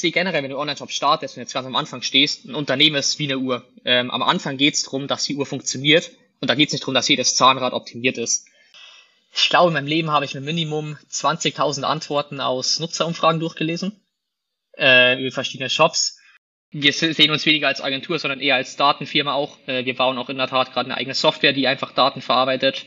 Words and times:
sehe 0.00 0.10
generell, 0.10 0.42
wenn 0.42 0.50
du 0.50 0.58
Online-Shop 0.58 0.90
startest 0.90 1.36
und 1.36 1.42
jetzt 1.42 1.52
ganz 1.52 1.66
am 1.66 1.76
Anfang 1.76 2.02
stehst, 2.02 2.44
ein 2.44 2.54
Unternehmen 2.54 2.96
ist 2.96 3.18
wie 3.18 3.24
eine 3.24 3.38
Uhr. 3.38 3.64
Ähm, 3.84 4.10
am 4.10 4.22
Anfang 4.22 4.56
geht 4.56 4.74
es 4.74 4.84
darum, 4.84 5.06
dass 5.06 5.24
die 5.24 5.36
Uhr 5.36 5.46
funktioniert 5.46 6.10
und 6.40 6.48
da 6.48 6.54
geht 6.54 6.68
es 6.68 6.72
nicht 6.72 6.82
darum, 6.82 6.94
dass 6.94 7.08
jedes 7.08 7.34
Zahnrad 7.34 7.72
optimiert 7.72 8.18
ist. 8.18 8.46
Ich 9.34 9.48
glaube, 9.48 9.68
in 9.68 9.74
meinem 9.74 9.86
Leben 9.86 10.10
habe 10.10 10.24
ich 10.24 10.34
mit 10.34 10.44
Minimum 10.44 10.96
20.000 11.10 11.82
Antworten 11.82 12.40
aus 12.40 12.80
Nutzerumfragen 12.80 13.40
durchgelesen 13.40 14.00
äh, 14.76 15.20
über 15.20 15.30
verschiedene 15.30 15.70
Shops. 15.70 16.18
Wir 16.72 16.92
sehen 16.92 17.30
uns 17.30 17.46
weniger 17.46 17.68
als 17.68 17.80
Agentur, 17.80 18.18
sondern 18.18 18.40
eher 18.40 18.54
als 18.54 18.76
Datenfirma 18.76 19.32
auch. 19.32 19.56
Äh, 19.66 19.84
wir 19.84 19.94
bauen 19.94 20.18
auch 20.18 20.28
in 20.28 20.38
der 20.38 20.48
Tat 20.48 20.72
gerade 20.72 20.86
eine 20.86 20.96
eigene 20.96 21.14
Software, 21.14 21.52
die 21.52 21.66
einfach 21.66 21.92
Daten 21.92 22.22
verarbeitet. 22.22 22.86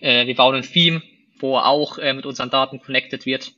Äh, 0.00 0.26
wir 0.26 0.34
bauen 0.34 0.56
ein 0.56 0.62
Theme, 0.62 1.02
wo 1.38 1.56
auch 1.58 1.98
äh, 1.98 2.12
mit 2.12 2.26
unseren 2.26 2.50
Daten 2.50 2.80
connected 2.80 3.26
wird. 3.26 3.52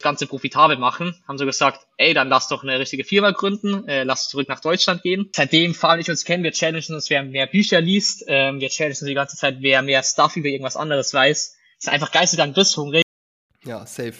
Ganze 0.00 0.26
profitabel 0.26 0.76
machen, 0.76 1.14
haben 1.26 1.38
so 1.38 1.46
gesagt, 1.46 1.86
ey, 1.96 2.12
dann 2.12 2.28
lass 2.28 2.48
doch 2.48 2.62
eine 2.62 2.78
richtige 2.78 3.04
Firma 3.04 3.30
gründen, 3.30 3.88
äh, 3.88 4.04
lass 4.04 4.28
zurück 4.28 4.48
nach 4.48 4.60
Deutschland 4.60 5.02
gehen. 5.02 5.30
Seitdem 5.34 5.74
Fabi 5.74 6.02
ich 6.02 6.10
uns 6.10 6.24
kennen, 6.24 6.44
wir 6.44 6.52
challengen 6.52 6.94
uns, 6.94 7.08
wer 7.10 7.22
mehr 7.22 7.46
Bücher 7.46 7.80
liest, 7.80 8.24
ähm, 8.26 8.60
wir 8.60 8.68
challengen 8.68 8.98
uns 9.00 9.08
die 9.08 9.14
ganze 9.14 9.36
Zeit, 9.36 9.56
wer 9.60 9.82
mehr 9.82 10.02
Stuff 10.02 10.36
über 10.36 10.48
irgendwas 10.48 10.76
anderes 10.76 11.14
weiß. 11.14 11.56
ist 11.78 11.88
einfach 11.88 12.12
geisteskrank 12.12 12.54
bisshungrig. 12.54 13.02
Ja, 13.64 13.84
safe. 13.84 14.14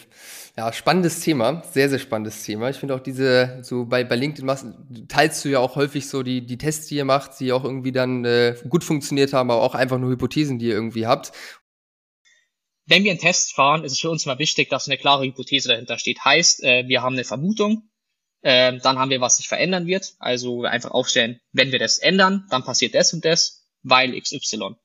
Ja, 0.57 0.73
spannendes 0.73 1.21
Thema, 1.21 1.63
sehr, 1.71 1.89
sehr 1.91 1.99
spannendes 1.99 2.43
Thema. 2.43 2.71
Ich 2.71 2.79
finde 2.79 2.95
auch 2.95 3.01
diese, 3.01 3.59
so 3.63 3.85
bei, 3.85 4.05
bei 4.05 4.17
LinkedIn 4.17 4.47
machst, 4.47 4.67
teilst 5.07 5.45
du 5.45 5.51
ja 5.51 5.59
auch 5.59 5.77
häufig 5.77 6.09
so 6.09 6.23
die, 6.23 6.45
die 6.45 6.57
Tests, 6.57 6.87
die 6.87 6.97
ihr 6.97 7.05
macht, 7.05 7.39
die 7.39 7.53
auch 7.53 7.63
irgendwie 7.63 7.93
dann 7.93 8.25
äh, 8.25 8.57
gut 8.69 8.83
funktioniert 8.83 9.35
haben, 9.35 9.51
aber 9.51 9.63
auch 9.63 9.75
einfach 9.75 9.99
nur 9.99 10.11
Hypothesen, 10.11 10.59
die 10.59 10.69
ihr 10.69 10.75
irgendwie 10.75 11.07
habt. 11.07 11.33
Wenn 12.89 13.03
wir 13.03 13.11
einen 13.11 13.21
Test 13.21 13.53
fahren, 13.53 13.83
ist 13.83 13.93
es 13.93 14.01
für 14.01 14.11
uns 14.11 14.25
immer 14.27 14.39
wichtig, 14.39 14.71
dass 14.71 14.87
eine 14.87 14.97
klare 14.97 15.25
Hypothese 15.25 15.69
dahinter 15.69 15.99
steht. 15.99 16.25
Heißt, 16.25 16.63
äh, 16.63 16.87
wir 16.87 17.03
haben 17.03 17.15
eine 17.15 17.25
Vermutung, 17.25 17.91
äh, 18.43 18.79
dann 18.79 18.99
haben 19.01 19.11
wir, 19.11 19.21
was 19.21 19.39
sich 19.39 19.49
verändern 19.49 19.89
wird. 19.89 20.15
Also 20.21 20.63
einfach 20.63 20.93
aufstellen, 20.93 21.41
wenn 21.51 21.73
wir 21.73 21.81
das 21.81 21.99
ändern, 21.99 22.47
dann 22.49 22.63
passiert 22.63 22.95
das 22.95 23.13
und 23.13 23.25
das, 23.25 23.67
weil 23.83 24.19
XY. 24.21 24.77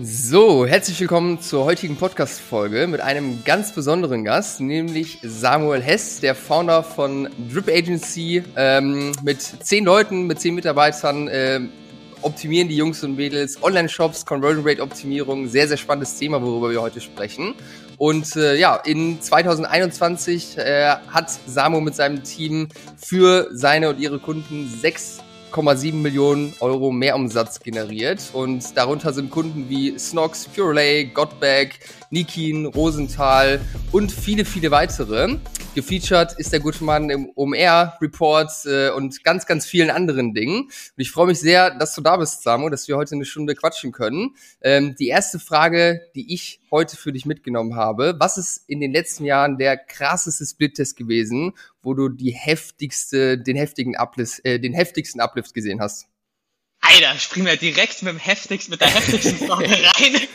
So, 0.00 0.66
herzlich 0.66 0.98
willkommen 1.00 1.38
zur 1.42 1.66
heutigen 1.66 1.96
Podcast-Folge 1.96 2.86
mit 2.86 3.02
einem 3.02 3.44
ganz 3.44 3.74
besonderen 3.74 4.24
Gast, 4.24 4.58
nämlich 4.58 5.18
Samuel 5.22 5.82
Hess, 5.82 6.18
der 6.18 6.34
Founder 6.34 6.82
von 6.82 7.28
Drip 7.52 7.68
Agency. 7.68 8.42
Ähm, 8.56 9.12
mit 9.22 9.42
zehn 9.42 9.84
Leuten, 9.84 10.26
mit 10.26 10.40
zehn 10.40 10.54
Mitarbeitern 10.54 11.28
äh, 11.28 11.60
optimieren 12.22 12.68
die 12.68 12.76
Jungs 12.76 13.04
und 13.04 13.16
Mädels 13.16 13.62
Online-Shops, 13.62 14.24
Conversion 14.24 14.66
Rate 14.66 14.80
Optimierung. 14.80 15.46
Sehr, 15.48 15.68
sehr 15.68 15.76
spannendes 15.76 16.18
Thema, 16.18 16.40
worüber 16.40 16.70
wir 16.70 16.80
heute 16.80 17.02
sprechen. 17.02 17.54
Und 17.98 18.34
äh, 18.34 18.56
ja, 18.56 18.76
in 18.76 19.20
2021 19.20 20.56
äh, 20.56 20.96
hat 21.08 21.30
Samuel 21.46 21.82
mit 21.82 21.94
seinem 21.94 22.24
Team 22.24 22.68
für 22.96 23.48
seine 23.52 23.90
und 23.90 24.00
ihre 24.00 24.18
Kunden 24.18 24.68
sechs 24.80 25.18
8,7 25.52 25.92
Millionen 25.92 26.54
Euro 26.60 26.90
Mehrumsatz 26.90 27.60
generiert. 27.60 28.30
Und 28.32 28.76
darunter 28.76 29.12
sind 29.12 29.30
Kunden 29.30 29.68
wie 29.68 29.98
Snox, 29.98 30.48
Purelay, 30.48 31.04
Gottberg, 31.04 31.78
Nikin, 32.10 32.66
Rosenthal 32.66 33.60
und 33.90 34.10
viele, 34.10 34.46
viele 34.46 34.70
weitere. 34.70 35.36
Gefeatured 35.74 36.34
ist 36.38 36.52
der 36.52 36.60
gute 36.60 36.84
Mann 36.84 37.08
im 37.08 37.30
OMR-Report 37.34 38.50
äh, 38.66 38.90
und 38.90 39.24
ganz, 39.24 39.46
ganz 39.46 39.64
vielen 39.64 39.90
anderen 39.90 40.34
Dingen. 40.34 40.64
Und 40.64 40.70
ich 40.96 41.10
freue 41.10 41.26
mich 41.26 41.40
sehr, 41.40 41.70
dass 41.70 41.94
du 41.94 42.02
da 42.02 42.18
bist, 42.18 42.42
Samu, 42.42 42.68
dass 42.68 42.88
wir 42.88 42.96
heute 42.96 43.14
eine 43.14 43.24
Stunde 43.24 43.54
quatschen 43.54 43.90
können. 43.90 44.34
Ähm, 44.60 44.94
die 44.98 45.08
erste 45.08 45.38
Frage, 45.38 46.02
die 46.14 46.32
ich 46.34 46.60
heute 46.70 46.96
für 46.96 47.12
dich 47.12 47.24
mitgenommen 47.24 47.74
habe, 47.74 48.16
was 48.18 48.36
ist 48.36 48.64
in 48.66 48.80
den 48.80 48.92
letzten 48.92 49.24
Jahren 49.24 49.56
der 49.56 49.78
krasseste 49.78 50.44
Split-Test 50.44 50.96
gewesen, 50.96 51.52
wo 51.82 51.94
du 51.94 52.08
die 52.08 52.32
heftigste, 52.32 53.38
den 53.38 53.56
heftigen 53.56 53.96
Uplift, 53.96 54.44
äh, 54.44 54.58
den 54.58 54.74
heftigsten 54.74 55.20
Uplift 55.20 55.54
gesehen 55.54 55.80
hast? 55.80 56.06
Alter, 56.80 57.18
springen 57.18 57.46
wir 57.46 57.56
direkt 57.56 58.02
mit 58.02 58.12
dem 58.12 58.18
heftigsten, 58.18 58.70
mit 58.70 58.80
der 58.80 58.88
heftigsten 58.88 59.38
Frage 59.46 59.70
rein. 59.70 60.20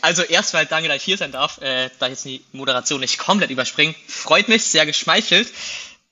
Also 0.00 0.22
erstmal 0.22 0.66
danke, 0.66 0.88
dass 0.88 0.98
ich 0.98 1.04
hier 1.04 1.16
sein 1.16 1.32
darf, 1.32 1.60
äh, 1.60 1.90
da 1.98 2.06
ich 2.06 2.12
jetzt 2.12 2.24
die 2.24 2.44
Moderation 2.52 3.00
nicht 3.00 3.18
komplett 3.18 3.50
überspringen. 3.50 3.94
Freut 4.06 4.48
mich, 4.48 4.64
sehr 4.64 4.86
geschmeichelt. 4.86 5.52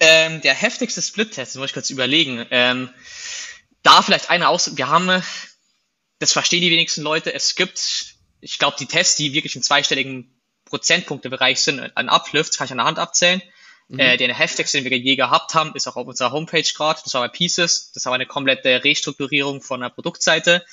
Ähm, 0.01 0.41
der 0.41 0.55
heftigste 0.55 1.03
Split-Test, 1.03 1.57
muss 1.57 1.67
ich 1.67 1.73
kurz 1.75 1.91
überlegen. 1.91 2.47
Ähm, 2.51 2.91
da 3.83 4.03
vielleicht 4.03 4.31
eine 4.31 4.49
aus. 4.49 4.77
Wir 4.77 4.89
haben, 4.89 5.23
das 6.19 6.33
verstehen 6.33 6.63
die 6.63 6.71
wenigsten 6.71 7.03
Leute, 7.03 7.35
es 7.35 7.55
gibt, 7.55 8.15
ich 8.41 8.59
glaube, 8.59 8.77
die 8.79 8.87
Tests, 8.87 9.17
die 9.17 9.35
wirklich 9.35 9.57
im 9.57 9.63
zweistelligen 9.63 10.41
Prozentpunktebereich 10.65 11.61
sind, 11.61 11.97
an 11.97 12.09
Uplifts, 12.09 12.59
kann 12.59 12.67
ich 12.67 12.73
an 12.73 12.79
der 12.79 12.87
Hand 12.87 12.99
abzählen. 12.99 13.43
Mhm. 13.91 13.99
Äh, 13.99 14.17
den 14.17 14.33
heftigste, 14.33 14.81
den 14.81 14.89
wir 14.89 14.99
je 14.99 15.17
gehabt 15.17 15.55
haben, 15.55 15.75
ist 15.75 15.89
auch 15.89 15.97
auf 15.97 16.07
unserer 16.07 16.31
Homepage 16.31 16.63
gerade. 16.63 17.01
Das 17.03 17.13
war 17.15 17.23
bei 17.23 17.29
Pieces. 17.29 17.91
Das 17.93 18.07
war 18.07 18.13
eine 18.13 18.27
komplette 18.27 18.85
Restrukturierung 18.85 19.63
von 19.63 19.81
der 19.81 19.89
Produktseite. 19.89 20.65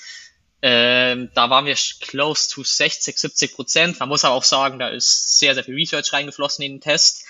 Ähm, 0.62 1.30
da 1.34 1.50
waren 1.50 1.66
wir 1.66 1.76
close 2.00 2.48
to 2.48 2.62
60, 2.62 3.18
70 3.18 3.54
Prozent. 3.54 3.98
Man 3.98 4.08
muss 4.08 4.24
aber 4.24 4.36
auch 4.36 4.44
sagen, 4.44 4.78
da 4.78 4.88
ist 4.88 5.40
sehr, 5.40 5.54
sehr 5.54 5.64
viel 5.64 5.74
Research 5.74 6.12
reingeflossen 6.12 6.64
in 6.64 6.74
den 6.74 6.80
Test. 6.80 7.24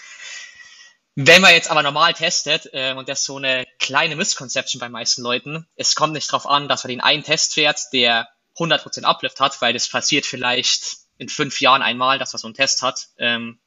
Wenn 1.15 1.41
man 1.41 1.53
jetzt 1.53 1.71
aber 1.71 1.83
normal 1.83 2.13
testet, 2.13 2.69
äh, 2.75 2.93
und 2.93 3.09
das 3.09 3.21
ist 3.21 3.27
so 3.27 3.39
eine 3.39 3.67
kleine 3.79 4.15
Misconception 4.15 4.81
bei 4.81 4.91
meisten 4.91 5.23
Leuten, 5.23 5.67
es 5.75 5.95
kommt 5.95 6.13
nicht 6.13 6.29
darauf 6.29 6.47
an, 6.47 6.69
dass 6.69 6.85
man 6.85 6.91
den 6.91 7.01
einen 7.01 7.25
Test 7.25 7.55
fährt, 7.55 7.81
der 7.95 8.29
100% 8.59 9.05
Uplift 9.05 9.41
hat, 9.41 9.61
weil 9.63 9.73
das 9.73 9.89
passiert 9.89 10.27
vielleicht 10.27 10.99
in 11.17 11.31
fünf 11.31 11.63
Jahren 11.63 11.83
einmal, 11.83 12.19
dass 12.19 12.35
man 12.35 12.41
so 12.41 12.47
einen 12.47 12.55
Test 12.55 12.83
hat. 12.83 13.09
Ähm, 13.19 13.59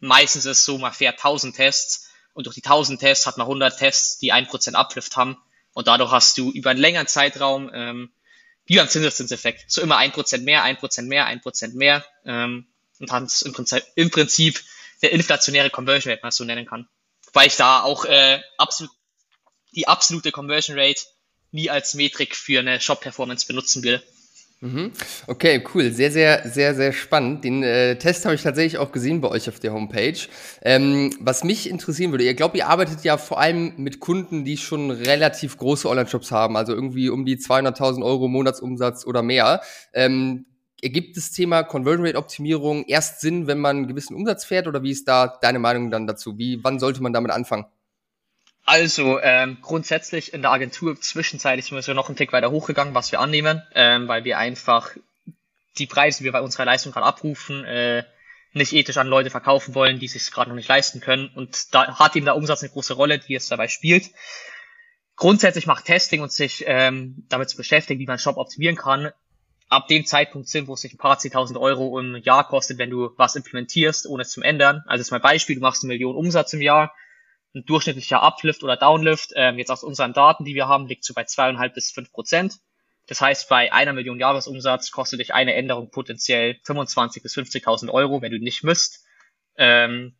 meistens 0.00 0.46
ist 0.46 0.58
es 0.58 0.64
so, 0.64 0.78
man 0.78 0.92
fährt 0.92 1.18
1000 1.18 1.54
Tests 1.54 2.10
und 2.32 2.46
durch 2.46 2.54
die 2.54 2.64
1000 2.64 3.00
Tests 3.00 3.26
hat 3.26 3.36
man 3.36 3.46
100 3.46 3.78
Tests, 3.78 4.18
die 4.18 4.32
1% 4.32 4.74
Uplift 4.74 5.16
haben. 5.16 5.36
Und 5.72 5.86
dadurch 5.86 6.10
hast 6.10 6.36
du 6.38 6.50
über 6.50 6.70
einen 6.70 6.80
längeren 6.80 7.06
Zeitraum 7.06 7.70
ähm, 7.72 8.10
wie 8.66 8.76
beim 8.76 8.88
Zinseszinseffekt. 8.88 9.70
So 9.70 9.80
immer 9.80 9.96
ein 9.96 10.12
Prozent 10.12 10.44
mehr, 10.44 10.62
ein 10.62 10.76
Prozent 10.76 11.08
mehr, 11.08 11.26
ein 11.26 11.40
Prozent 11.40 11.74
mehr. 11.74 12.04
Ähm, 12.24 12.66
und 12.98 13.10
es 13.10 13.42
im 13.42 13.52
Prinzip, 13.52 13.82
im 13.94 14.10
Prinzip 14.10 14.62
der 15.02 15.12
inflationäre 15.12 15.70
Conversion 15.70 16.10
Rate, 16.10 16.20
wenn 16.20 16.26
man 16.26 16.30
es 16.30 16.36
so 16.36 16.44
nennen 16.44 16.66
kann. 16.66 16.88
Weil 17.32 17.46
ich 17.46 17.56
da 17.56 17.82
auch 17.82 18.04
äh, 18.04 18.42
absolut 18.58 18.92
die 19.72 19.88
absolute 19.88 20.32
Conversion 20.32 20.78
Rate 20.78 21.00
nie 21.52 21.70
als 21.70 21.94
Metrik 21.94 22.36
für 22.36 22.60
eine 22.60 22.80
Shop-Performance 22.80 23.46
benutzen 23.46 23.82
will. 23.82 24.02
Mhm. 24.62 24.92
Okay, 25.26 25.64
cool. 25.74 25.90
Sehr, 25.90 26.10
sehr, 26.12 26.46
sehr, 26.46 26.74
sehr 26.74 26.92
spannend. 26.92 27.44
Den 27.44 27.62
äh, 27.62 27.96
Test 27.96 28.26
habe 28.26 28.34
ich 28.34 28.42
tatsächlich 28.42 28.76
auch 28.76 28.92
gesehen 28.92 29.22
bei 29.22 29.28
euch 29.28 29.48
auf 29.48 29.58
der 29.58 29.72
Homepage. 29.72 30.18
Ähm, 30.60 31.14
was 31.18 31.44
mich 31.44 31.70
interessieren 31.70 32.10
würde, 32.10 32.24
ihr 32.24 32.34
glaubt, 32.34 32.54
ihr 32.56 32.68
arbeitet 32.68 33.02
ja 33.02 33.16
vor 33.16 33.40
allem 33.40 33.72
mit 33.78 34.00
Kunden, 34.00 34.44
die 34.44 34.58
schon 34.58 34.90
relativ 34.90 35.56
große 35.56 35.88
Online-Shops 35.88 36.30
haben, 36.30 36.58
also 36.58 36.74
irgendwie 36.74 37.08
um 37.08 37.24
die 37.24 37.38
200.000 37.38 38.04
Euro 38.04 38.28
Monatsumsatz 38.28 39.06
oder 39.06 39.22
mehr. 39.22 39.62
Ähm, 39.94 40.44
ergibt 40.82 41.16
das 41.16 41.30
Thema 41.32 41.62
Conversion 41.62 42.04
Rate 42.06 42.18
Optimierung 42.18 42.84
erst 42.84 43.22
Sinn, 43.22 43.46
wenn 43.46 43.60
man 43.60 43.76
einen 43.78 43.88
gewissen 43.88 44.14
Umsatz 44.14 44.44
fährt 44.44 44.66
oder 44.66 44.82
wie 44.82 44.90
ist 44.90 45.08
da 45.08 45.38
deine 45.40 45.58
Meinung 45.58 45.90
dann 45.90 46.06
dazu? 46.06 46.36
Wie, 46.36 46.62
wann 46.62 46.78
sollte 46.78 47.02
man 47.02 47.14
damit 47.14 47.30
anfangen? 47.32 47.64
Also 48.70 49.18
ähm, 49.20 49.58
grundsätzlich 49.62 50.32
in 50.32 50.42
der 50.42 50.52
Agentur 50.52 50.94
zwischenzeitlich 51.00 51.66
sind 51.66 51.84
wir 51.84 51.94
noch 51.94 52.08
einen 52.08 52.14
Tick 52.14 52.32
weiter 52.32 52.52
hochgegangen, 52.52 52.94
was 52.94 53.10
wir 53.10 53.18
annehmen, 53.18 53.64
ähm, 53.74 54.06
weil 54.06 54.22
wir 54.22 54.38
einfach 54.38 54.90
die 55.76 55.88
Preise, 55.88 56.18
die 56.18 56.24
wir 56.26 56.30
bei 56.30 56.40
unserer 56.40 56.66
Leistung 56.66 56.92
gerade 56.92 57.04
abrufen, 57.04 57.64
äh, 57.64 58.04
nicht 58.52 58.72
ethisch 58.72 58.96
an 58.98 59.08
Leute 59.08 59.28
verkaufen 59.28 59.74
wollen, 59.74 59.98
die 59.98 60.06
sich 60.06 60.30
gerade 60.30 60.50
noch 60.50 60.54
nicht 60.54 60.68
leisten 60.68 61.00
können. 61.00 61.32
Und 61.34 61.74
da 61.74 61.98
hat 61.98 62.14
eben 62.14 62.26
der 62.26 62.36
Umsatz 62.36 62.62
eine 62.62 62.70
große 62.70 62.94
Rolle, 62.94 63.18
die 63.18 63.34
es 63.34 63.48
dabei 63.48 63.66
spielt. 63.66 64.08
Grundsätzlich 65.16 65.66
macht 65.66 65.86
Testing 65.86 66.20
und 66.20 66.30
sich 66.30 66.62
ähm, 66.68 67.26
damit 67.28 67.50
zu 67.50 67.56
beschäftigen, 67.56 67.98
wie 67.98 68.06
man 68.06 68.20
Shop 68.20 68.36
optimieren 68.36 68.76
kann, 68.76 69.10
ab 69.68 69.88
dem 69.88 70.06
Zeitpunkt 70.06 70.48
sind, 70.48 70.68
wo 70.68 70.74
es 70.74 70.82
sich 70.82 70.94
ein 70.94 70.98
paar 70.98 71.18
zehntausend 71.18 71.58
Euro 71.58 71.98
im 71.98 72.14
Jahr 72.22 72.46
kostet, 72.46 72.78
wenn 72.78 72.90
du 72.90 73.10
was 73.16 73.34
implementierst, 73.34 74.06
ohne 74.06 74.22
es 74.22 74.30
zu 74.30 74.42
ändern. 74.42 74.84
Also 74.86 75.02
jetzt 75.02 75.10
mal 75.10 75.18
Beispiel, 75.18 75.56
du 75.56 75.60
machst 75.60 75.82
eine 75.82 75.92
Million 75.92 76.14
Umsatz 76.14 76.52
im 76.52 76.62
Jahr, 76.62 76.94
ein 77.54 77.64
durchschnittlicher 77.64 78.22
Uplift 78.22 78.62
oder 78.62 78.76
Downlift, 78.76 79.32
ähm, 79.34 79.58
jetzt 79.58 79.70
aus 79.70 79.82
unseren 79.82 80.12
Daten, 80.12 80.44
die 80.44 80.54
wir 80.54 80.68
haben, 80.68 80.86
liegt 80.86 81.04
so 81.04 81.14
bei 81.14 81.24
zweieinhalb 81.24 81.74
bis 81.74 81.90
fünf 81.90 82.12
Prozent. 82.12 82.58
Das 83.06 83.20
heißt, 83.20 83.48
bei 83.48 83.72
einer 83.72 83.92
Million 83.92 84.20
Jahresumsatz 84.20 84.92
kostet 84.92 85.18
dich 85.18 85.34
eine 85.34 85.54
Änderung 85.54 85.90
potenziell 85.90 86.60
25 86.64 87.22
bis 87.22 87.36
50.000 87.36 87.90
Euro, 87.90 88.22
wenn 88.22 88.30
du 88.30 88.38
nicht 88.38 88.62
müsst. 88.62 89.04
Ähm, 89.56 90.16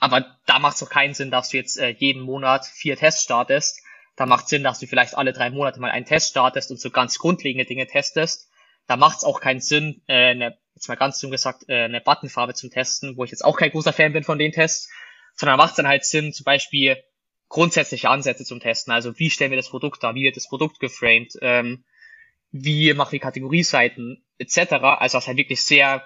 aber 0.00 0.38
da 0.46 0.58
macht 0.58 0.74
es 0.74 0.80
doch 0.80 0.88
keinen 0.88 1.14
Sinn, 1.14 1.30
dass 1.30 1.50
du 1.50 1.58
jetzt 1.58 1.78
äh, 1.78 1.88
jeden 1.88 2.22
Monat 2.22 2.64
vier 2.64 2.96
Tests 2.96 3.22
startest. 3.22 3.82
Da 4.16 4.24
macht 4.24 4.48
Sinn, 4.48 4.64
dass 4.64 4.78
du 4.78 4.86
vielleicht 4.86 5.16
alle 5.16 5.34
drei 5.34 5.50
Monate 5.50 5.78
mal 5.78 5.90
einen 5.90 6.06
Test 6.06 6.30
startest 6.30 6.70
und 6.70 6.80
so 6.80 6.90
ganz 6.90 7.18
grundlegende 7.18 7.66
Dinge 7.66 7.86
testest. 7.86 8.50
Da 8.86 8.96
macht 8.96 9.18
es 9.18 9.24
auch 9.24 9.40
keinen 9.40 9.60
Sinn, 9.60 10.02
äh, 10.06 10.30
eine, 10.30 10.58
jetzt 10.74 10.88
mal 10.88 10.94
ganz 10.94 11.20
dumm 11.20 11.30
gesagt, 11.30 11.68
äh, 11.68 11.84
eine 11.84 12.00
Buttonfarbe 12.00 12.54
zum 12.54 12.70
Testen, 12.70 13.16
wo 13.18 13.24
ich 13.24 13.30
jetzt 13.30 13.44
auch 13.44 13.58
kein 13.58 13.70
großer 13.70 13.92
Fan 13.92 14.14
bin 14.14 14.24
von 14.24 14.38
den 14.38 14.52
Tests 14.52 14.88
sondern 15.36 15.60
es 15.60 15.74
dann 15.74 15.86
halt 15.86 16.04
Sinn, 16.04 16.32
zum 16.32 16.44
Beispiel 16.44 16.96
grundsätzliche 17.48 18.10
Ansätze 18.10 18.44
zum 18.44 18.60
Testen. 18.60 18.92
Also 18.92 19.18
wie 19.18 19.30
stellen 19.30 19.50
wir 19.50 19.56
das 19.56 19.70
Produkt 19.70 20.02
dar, 20.02 20.14
wie 20.14 20.24
wird 20.24 20.36
das 20.36 20.48
Produkt 20.48 20.80
geframed, 20.80 21.38
ähm, 21.42 21.84
wie 22.50 22.92
machen 22.94 23.12
wir 23.12 23.20
Kategorieseiten 23.20 24.24
etc. 24.38 24.72
Also 24.98 25.18
was 25.18 25.26
halt 25.26 25.36
wirklich 25.36 25.62
sehr 25.62 26.02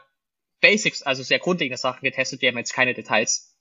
Basics, 0.60 1.02
also 1.02 1.22
sehr 1.22 1.38
grundlegende 1.38 1.78
Sachen 1.78 2.02
getestet 2.02 2.42
werden, 2.42 2.58
jetzt 2.58 2.74
keine 2.74 2.92
Details. 2.92 3.56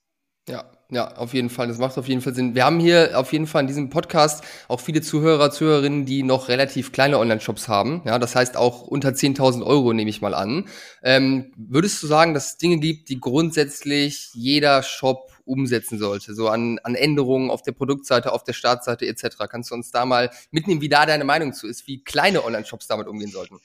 Ja, 0.48 0.64
ja, 0.90 1.16
auf 1.16 1.34
jeden 1.34 1.50
Fall. 1.50 1.68
Das 1.68 1.78
macht 1.78 1.96
auf 1.96 2.08
jeden 2.08 2.22
Fall 2.22 2.34
Sinn. 2.34 2.54
Wir 2.54 2.64
haben 2.64 2.80
hier 2.80 3.12
auf 3.14 3.32
jeden 3.32 3.46
Fall 3.46 3.62
in 3.62 3.66
diesem 3.68 3.90
Podcast 3.90 4.42
auch 4.68 4.80
viele 4.80 5.00
Zuhörer, 5.00 5.50
Zuhörerinnen, 5.50 6.06
die 6.06 6.22
noch 6.22 6.48
relativ 6.48 6.92
kleine 6.92 7.18
Online-Shops 7.18 7.68
haben. 7.68 8.02
Ja, 8.04 8.18
das 8.18 8.34
heißt 8.34 8.56
auch 8.56 8.82
unter 8.82 9.10
10.000 9.10 9.64
Euro 9.64 9.92
nehme 9.92 10.10
ich 10.10 10.20
mal 10.20 10.34
an. 10.34 10.66
Ähm, 11.02 11.52
würdest 11.56 12.02
du 12.02 12.06
sagen, 12.06 12.34
dass 12.34 12.52
es 12.52 12.56
Dinge 12.56 12.78
gibt, 12.78 13.10
die 13.10 13.20
grundsätzlich 13.20 14.30
jeder 14.32 14.82
Shop 14.82 15.29
umsetzen 15.44 15.98
sollte? 15.98 16.34
So 16.34 16.48
an, 16.48 16.78
an 16.82 16.94
Änderungen 16.94 17.50
auf 17.50 17.62
der 17.62 17.72
Produktseite, 17.72 18.32
auf 18.32 18.44
der 18.44 18.52
Startseite 18.52 19.06
etc. 19.06 19.36
Kannst 19.48 19.70
du 19.70 19.74
uns 19.74 19.90
da 19.90 20.04
mal 20.04 20.30
mitnehmen, 20.50 20.80
wie 20.80 20.88
da 20.88 21.06
deine 21.06 21.24
Meinung 21.24 21.52
zu 21.52 21.66
ist, 21.66 21.86
wie 21.86 22.02
kleine 22.02 22.44
Online-Shops 22.44 22.86
damit 22.86 23.06
umgehen 23.06 23.30
sollten? 23.30 23.60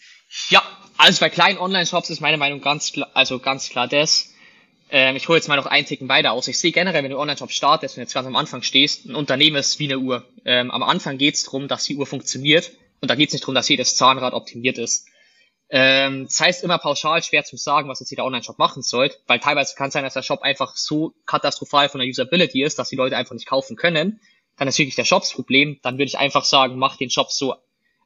Ja, 0.49 0.63
also 0.97 1.19
bei 1.19 1.29
kleinen 1.29 1.57
Online-Shops 1.57 2.09
ist 2.09 2.21
meine 2.21 2.37
Meinung 2.37 2.61
ganz 2.61 2.91
klar, 2.91 3.09
also 3.13 3.39
ganz 3.39 3.69
klar 3.69 3.87
das 3.87 4.29
ähm, 4.91 5.15
ich 5.15 5.27
hole 5.27 5.37
jetzt 5.37 5.47
mal 5.47 5.55
noch 5.55 5.65
einen 5.65 5.85
Ticken 5.85 6.09
weiter 6.09 6.31
aus. 6.31 6.47
Ich 6.47 6.59
sehe 6.59 6.71
generell, 6.71 7.03
wenn 7.03 7.11
du 7.11 7.17
Online-Shop 7.17 7.51
startest 7.51 7.97
und 7.97 8.03
jetzt 8.03 8.13
ganz 8.13 8.27
am 8.27 8.35
Anfang 8.35 8.61
stehst, 8.61 9.05
ein 9.05 9.15
Unternehmen 9.15 9.55
ist 9.57 9.79
wie 9.79 9.85
eine 9.85 9.99
Uhr. 9.99 10.23
Ähm, 10.45 10.71
am 10.71 10.83
Anfang 10.83 11.17
geht 11.17 11.35
es 11.35 11.43
darum, 11.43 11.67
dass 11.67 11.85
die 11.85 11.95
Uhr 11.95 12.05
funktioniert 12.05 12.71
und 13.01 13.09
da 13.09 13.15
geht 13.15 13.29
es 13.29 13.33
nicht 13.33 13.43
darum, 13.43 13.55
dass 13.55 13.67
jedes 13.67 13.95
Zahnrad 13.95 14.33
optimiert 14.33 14.77
ist. 14.77 15.07
Ähm, 15.77 16.23
das 16.23 16.39
heißt 16.39 16.63
immer 16.63 16.77
pauschal 16.77 17.21
schwer 17.21 17.43
zu 17.43 17.57
sagen, 17.57 17.89
was 17.89 17.99
jetzt 17.99 18.09
jeder 18.09 18.23
Online-Shop 18.23 18.57
machen 18.57 18.81
soll, 18.81 19.11
weil 19.27 19.41
teilweise 19.41 19.75
kann 19.75 19.89
es 19.89 19.93
sein, 19.93 20.05
dass 20.05 20.13
der 20.13 20.21
Shop 20.21 20.41
einfach 20.41 20.77
so 20.77 21.13
katastrophal 21.25 21.89
von 21.89 21.99
der 21.99 22.07
Usability 22.07 22.63
ist, 22.63 22.79
dass 22.79 22.87
die 22.87 22.95
Leute 22.95 23.17
einfach 23.17 23.33
nicht 23.33 23.45
kaufen 23.45 23.75
können. 23.75 24.21
Dann 24.55 24.69
ist 24.69 24.79
wirklich 24.79 24.95
der 24.95 25.03
Shops 25.03 25.33
Problem. 25.33 25.77
Dann 25.83 25.95
würde 25.95 26.05
ich 26.05 26.17
einfach 26.17 26.45
sagen, 26.45 26.77
mach 26.77 26.95
den 26.95 27.09
Shop 27.09 27.29
so 27.29 27.55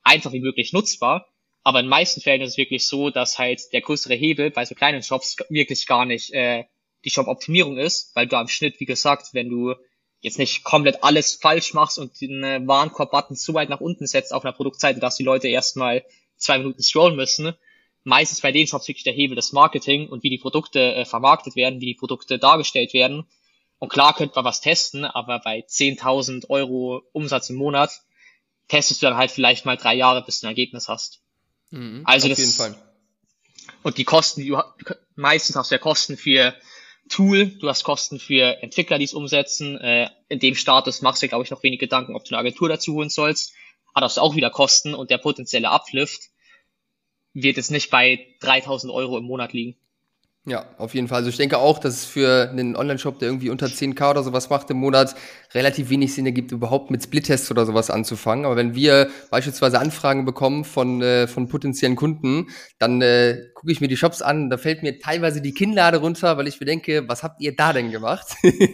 einfach 0.01 0.31
wie 0.31 0.39
möglich 0.39 0.73
nutzbar. 0.73 1.27
Aber 1.61 1.79
in 1.79 1.85
den 1.85 1.91
meisten 1.91 2.21
Fällen 2.21 2.41
ist 2.41 2.53
es 2.53 2.57
wirklich 2.57 2.87
so, 2.87 3.11
dass 3.11 3.37
halt 3.37 3.61
der 3.71 3.81
größere 3.81 4.15
Hebel 4.15 4.49
bei 4.49 4.65
so 4.65 4.73
kleinen 4.73 5.03
Shops 5.03 5.37
wirklich 5.49 5.85
gar 5.85 6.05
nicht 6.05 6.33
äh, 6.33 6.63
die 7.05 7.11
Shop-Optimierung 7.11 7.77
ist, 7.77 8.15
weil 8.15 8.25
du 8.25 8.35
am 8.35 8.47
Schnitt, 8.47 8.79
wie 8.79 8.85
gesagt, 8.85 9.27
wenn 9.33 9.47
du 9.47 9.75
jetzt 10.21 10.39
nicht 10.39 10.63
komplett 10.63 11.03
alles 11.03 11.35
falsch 11.35 11.75
machst 11.75 11.99
und 11.99 12.19
den 12.19 12.43
äh, 12.43 12.61
Warenkorb-Button 12.65 13.35
zu 13.35 13.53
weit 13.53 13.69
nach 13.69 13.79
unten 13.79 14.07
setzt 14.07 14.33
auf 14.33 14.43
einer 14.43 14.53
Produktseite, 14.53 14.99
dass 14.99 15.17
die 15.17 15.23
Leute 15.23 15.49
erstmal 15.49 16.03
zwei 16.39 16.57
Minuten 16.57 16.81
scrollen 16.81 17.15
müssen. 17.15 17.53
Meistens 18.03 18.41
bei 18.41 18.51
den 18.51 18.65
Shops 18.65 18.87
wirklich 18.87 19.03
der 19.03 19.13
Hebel 19.13 19.35
des 19.35 19.51
Marketing 19.51 20.07
und 20.09 20.23
wie 20.23 20.29
die 20.29 20.37
Produkte 20.37 20.95
äh, 20.95 21.05
vermarktet 21.05 21.55
werden, 21.55 21.81
wie 21.81 21.87
die 21.87 21.95
Produkte 21.95 22.39
dargestellt 22.39 22.93
werden. 22.93 23.25
Und 23.77 23.89
klar 23.89 24.15
könnte 24.15 24.35
man 24.35 24.45
was 24.45 24.61
testen, 24.61 25.05
aber 25.05 25.39
bei 25.39 25.59
10.000 25.59 26.49
Euro 26.49 27.03
Umsatz 27.13 27.49
im 27.49 27.57
Monat 27.57 27.91
testest 28.67 29.01
du 29.01 29.07
dann 29.07 29.17
halt 29.17 29.31
vielleicht 29.31 29.65
mal 29.65 29.77
drei 29.77 29.95
Jahre, 29.95 30.23
bis 30.23 30.39
du 30.39 30.47
ein 30.47 30.51
Ergebnis 30.51 30.87
hast. 30.87 31.21
Mhm, 31.71 32.01
also 32.05 32.27
auf 32.27 32.31
das, 32.31 32.39
jeden 32.39 32.51
Fall. 32.51 32.75
Und 33.83 33.97
die 33.97 34.03
Kosten, 34.03 34.41
die 34.41 34.49
du, 34.49 34.61
meistens 35.15 35.55
hast 35.55 35.71
du 35.71 35.75
ja 35.75 35.79
Kosten 35.79 36.17
für 36.17 36.55
Tool, 37.09 37.47
du 37.47 37.67
hast 37.67 37.83
Kosten 37.83 38.19
für 38.19 38.61
Entwickler, 38.61 38.97
die 38.97 39.05
es 39.05 39.13
umsetzen. 39.13 39.77
Äh, 39.79 40.09
in 40.27 40.39
dem 40.39 40.55
Status 40.55 41.01
machst 41.01 41.23
du, 41.23 41.27
glaube 41.27 41.43
ich, 41.43 41.49
noch 41.49 41.63
wenig 41.63 41.79
Gedanken, 41.79 42.15
ob 42.15 42.23
du 42.23 42.29
eine 42.29 42.39
Agentur 42.39 42.69
dazu 42.69 42.93
holen 42.93 43.09
sollst. 43.09 43.53
Aber 43.93 44.05
das 44.05 44.17
auch 44.17 44.35
wieder 44.35 44.49
Kosten 44.49 44.93
und 44.93 45.09
der 45.09 45.17
potenzielle 45.17 45.69
Uplift 45.69 46.29
wird 47.33 47.57
jetzt 47.57 47.71
nicht 47.71 47.89
bei 47.89 48.35
3000 48.41 48.91
Euro 48.91 49.17
im 49.17 49.25
Monat 49.25 49.53
liegen. 49.53 49.79
Ja, 50.45 50.65
auf 50.77 50.95
jeden 50.95 51.09
Fall. 51.09 51.17
Also 51.17 51.29
ich 51.29 51.35
denke 51.35 51.57
auch, 51.57 51.79
dass 51.79 51.95
es 51.95 52.05
für 52.05 52.49
einen 52.49 52.77
Online-Shop, 52.77 53.19
der 53.19 53.27
irgendwie 53.27 53.49
unter 53.49 53.67
10k 53.67 54.09
oder 54.09 54.23
sowas 54.23 54.49
macht 54.49 54.69
im 54.71 54.77
Monat, 54.77 55.13
relativ 55.53 55.89
wenig 55.89 56.13
Sinn 56.13 56.25
ergibt, 56.25 56.53
überhaupt 56.53 56.91
mit 56.91 57.03
Split-Tests 57.03 57.51
oder 57.51 57.65
sowas 57.65 57.89
anzufangen. 57.89 58.45
Aber 58.45 58.55
wenn 58.55 58.73
wir 58.73 59.09
beispielsweise 59.31 59.79
Anfragen 59.79 60.23
bekommen 60.23 60.63
von, 60.63 61.01
äh, 61.01 61.27
von 61.27 61.49
potenziellen 61.49 61.97
Kunden, 61.97 62.47
dann 62.77 63.01
äh, 63.01 63.49
gucke 63.53 63.73
ich 63.73 63.81
mir 63.81 63.89
die 63.89 63.97
Shops 63.97 64.21
an, 64.21 64.49
da 64.49 64.57
fällt 64.57 64.81
mir 64.81 64.97
teilweise 64.97 65.41
die 65.41 65.53
Kinnlade 65.53 65.97
runter, 65.97 66.37
weil 66.37 66.47
ich 66.47 66.61
mir 66.61 66.65
denke, 66.65 67.07
was 67.07 67.21
habt 67.21 67.41
ihr 67.41 67.53
da 67.53 67.73
denn 67.73 67.91
gemacht? 67.91 68.27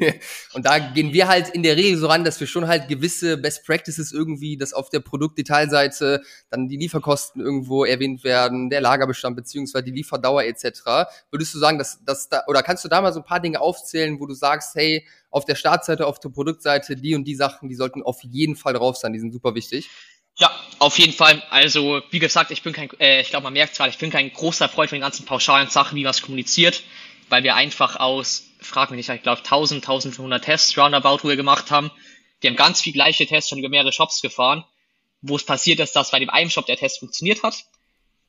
und 0.54 0.68
da 0.68 0.78
gehen 0.78 1.14
wir 1.14 1.28
halt 1.28 1.50
in 1.50 1.64
der 1.64 1.76
Regel 1.78 1.98
so 1.98 2.06
ran, 2.06 2.24
dass 2.24 2.40
wir 2.40 2.46
schon 2.46 2.68
halt 2.68 2.88
gewisse 2.90 3.38
Best 3.38 3.66
Practices 3.66 4.12
irgendwie, 4.12 4.56
dass 4.56 4.74
auf 4.74 4.90
der 4.90 5.00
Produktdetailseite 5.00 6.22
dann 6.52 6.68
die 6.70 6.78
Lieferkosten 6.78 7.42
irgendwo 7.42 7.86
erwähnt 7.86 8.24
werden, 8.24 8.70
der 8.70 8.82
Lagerbestand 8.82 9.36
beziehungsweise 9.36 9.86
die 9.86 9.92
Lieferdauer 9.92 10.44
etc. 10.44 11.10
Würdest 11.32 11.55
du 11.56 11.60
sagen, 11.60 11.78
dass, 11.78 12.04
dass 12.04 12.30
da, 12.30 12.44
oder 12.48 12.62
kannst 12.62 12.84
du 12.84 12.90
da 12.90 13.02
mal 13.02 13.14
so 13.14 13.20
ein 13.20 13.26
paar 13.26 13.40
Dinge 13.40 13.62
aufzählen, 13.62 14.20
wo 14.20 14.26
du 14.26 14.34
sagst, 14.34 14.76
hey, 14.76 15.08
auf 15.32 15.46
der 15.46 15.56
Startseite, 15.56 16.06
auf 16.06 16.20
der 16.20 16.30
Produktseite, 16.30 16.96
die 16.96 17.16
und 17.16 17.24
die 17.24 17.36
Sachen, 17.36 17.70
die 17.70 17.76
sollten 17.76 18.04
auf 18.04 18.22
jeden 18.24 18.56
Fall 18.56 18.74
drauf 18.74 18.98
sein, 18.98 19.14
die 19.14 19.20
sind 19.20 19.32
super 19.32 19.56
wichtig? 19.56 19.90
Ja, 20.38 20.52
auf 20.80 21.00
jeden 21.00 21.14
Fall. 21.14 21.42
Also, 21.50 22.02
wie 22.12 22.20
gesagt, 22.20 22.52
ich 22.52 22.62
bin 22.62 22.74
kein, 22.74 22.90
äh, 23.00 23.22
ich 23.22 23.30
glaube, 23.30 23.44
man 23.44 23.54
merkt 23.54 23.76
zwar, 23.76 23.88
ich 23.88 23.98
bin 23.98 24.12
kein 24.12 24.32
großer 24.32 24.68
Freund 24.68 24.90
von 24.90 24.98
den 24.98 25.02
ganzen 25.04 25.26
pauschalen 25.26 25.70
Sachen, 25.70 25.96
wie 25.96 26.04
man 26.04 26.12
es 26.12 26.22
kommuniziert, 26.22 26.84
weil 27.30 27.44
wir 27.44 27.56
einfach 27.56 27.96
aus, 27.96 28.44
frag 28.60 28.92
mich 28.92 28.98
nicht, 28.98 29.10
ich 29.10 29.24
glaube, 29.24 29.40
1000, 29.40 29.84
1500 29.84 30.44
Tests 30.44 30.78
roundabout, 30.78 31.20
wo 31.24 31.30
wir 31.30 31.38
gemacht 31.38 31.72
haben. 31.72 31.90
Die 32.44 32.48
haben 32.48 32.58
ganz 32.58 32.82
viel 32.82 32.92
gleiche 32.92 33.26
Tests 33.26 33.50
schon 33.50 33.60
über 33.60 33.70
mehrere 33.70 33.94
Shops 33.94 34.22
gefahren, 34.22 34.66
wo 35.22 35.38
es 35.38 35.46
passiert 35.46 35.80
ist, 35.80 35.96
dass 35.96 36.12
bei 36.12 36.20
dem 36.20 36.30
einen 36.30 36.50
Shop 36.50 36.66
der 36.66 36.76
Test 36.76 37.00
funktioniert 37.00 37.42
hat, 37.42 37.64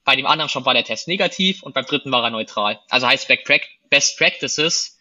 bei 0.07 0.17
dem 0.17 0.25
anderen 0.25 0.49
Shop 0.49 0.65
war 0.65 0.73
der 0.73 0.85
Test 0.85 1.09
negativ 1.09 1.65
und 1.65 1.75
beim 1.75 1.85
dritten 1.85 2.13
war 2.13 2.23
er 2.23 2.31
neutral. 2.31 2.81
Also 2.89 3.09
heißt 3.09 3.29
Best 3.91 4.17
Practices 4.17 4.99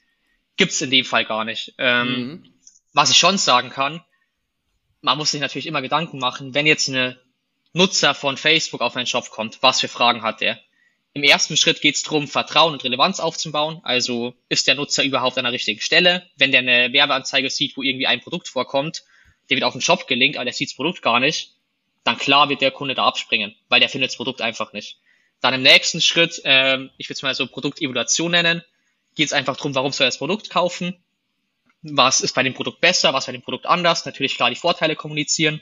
gibt's 0.57 0.81
in 0.81 0.90
dem 0.90 1.06
Fall 1.06 1.25
gar 1.25 1.46
nicht. 1.46 1.75
Ähm, 1.78 2.07
mhm. 2.07 2.54
Was 2.92 3.12
ich 3.12 3.18
schon 3.18 3.38
sagen 3.38 3.69
kann, 3.69 4.04
man 5.02 5.18
muss 5.18 5.31
sich 5.31 5.42
natürlich 5.42 5.68
immer 5.68 5.84
Gedanken 5.84 6.18
machen, 6.18 6.56
wenn 6.56 6.66
jetzt 6.66 6.90
eine 6.90 7.19
Nutzer 7.72 8.16
von 8.16 8.36
Facebook 8.36 8.81
auf 8.81 8.96
einen 8.96 9.06
Shop 9.06 9.30
kommt, 9.30 9.62
was 9.62 9.80
für 9.80 9.88
Fragen 9.88 10.24
hat 10.24 10.42
der? 10.42 10.60
Im 11.13 11.24
ersten 11.24 11.56
Schritt 11.56 11.81
geht 11.81 11.96
es 11.96 12.04
darum, 12.04 12.28
Vertrauen 12.28 12.74
und 12.74 12.84
Relevanz 12.84 13.19
aufzubauen. 13.19 13.81
Also 13.84 14.34
ist 14.50 14.68
der 14.68 14.75
Nutzer 14.75 15.04
überhaupt 15.04 15.38
an 15.38 15.44
der 15.44 15.54
richtigen 15.54 15.81
Stelle? 15.81 16.28
Wenn 16.36 16.51
der 16.51 16.62
eine 16.62 16.92
Werbeanzeige 16.94 17.51
sieht, 17.51 17.78
wo 17.78 17.84
irgendwie 17.84 18.08
ein 18.08 18.22
Produkt 18.22 18.48
vorkommt, 18.48 19.04
der 19.50 19.58
wird 19.58 19.66
auf 19.66 19.74
den 19.74 19.81
Shop 19.81 20.08
gelinkt, 20.08 20.38
aber 20.38 20.46
der 20.46 20.54
sieht 20.54 20.69
das 20.69 20.75
Produkt 20.75 21.04
gar 21.04 21.19
nicht, 21.19 21.55
dann 22.06 22.18
klar 22.18 22.48
wird 22.48 22.62
der 22.62 22.72
Kunde 22.72 22.94
da 22.96 23.06
abspringen, 23.06 23.56
weil 23.68 23.81
der 23.81 23.90
findet 23.90 24.12
das 24.12 24.16
Produkt 24.16 24.40
einfach 24.40 24.72
nicht. 24.72 25.00
Dann 25.42 25.56
im 25.56 25.63
nächsten 25.63 26.00
Schritt, 26.00 26.42
ähm, 26.46 26.92
ich 26.98 27.10
würde 27.10 27.16
es 27.16 27.24
mal 27.24 27.36
so 27.36 27.48
Produktevaluation 27.48 28.31
nennen, 28.31 28.63
geht 29.16 29.28
es 29.28 29.34
einfach 29.34 29.57
darum, 29.57 29.75
warum 29.75 29.92
soll 29.92 30.06
er 30.06 30.10
das 30.10 30.19
Produkt 30.19 30.50
kaufen? 30.50 30.96
Was 31.81 32.22
ist 32.22 32.34
bei 32.36 32.44
dem 32.44 32.54
Produkt 32.54 32.80
besser, 32.80 33.13
was 33.13 33.25
bei 33.25 33.31
dem 33.31 33.42
Produkt 33.42 33.66
anders? 33.66 34.06
Natürlich 34.06 34.36
klar 34.36 34.50
die 34.50 34.56
Vorteile 34.56 34.96
kommunizieren. 34.96 35.62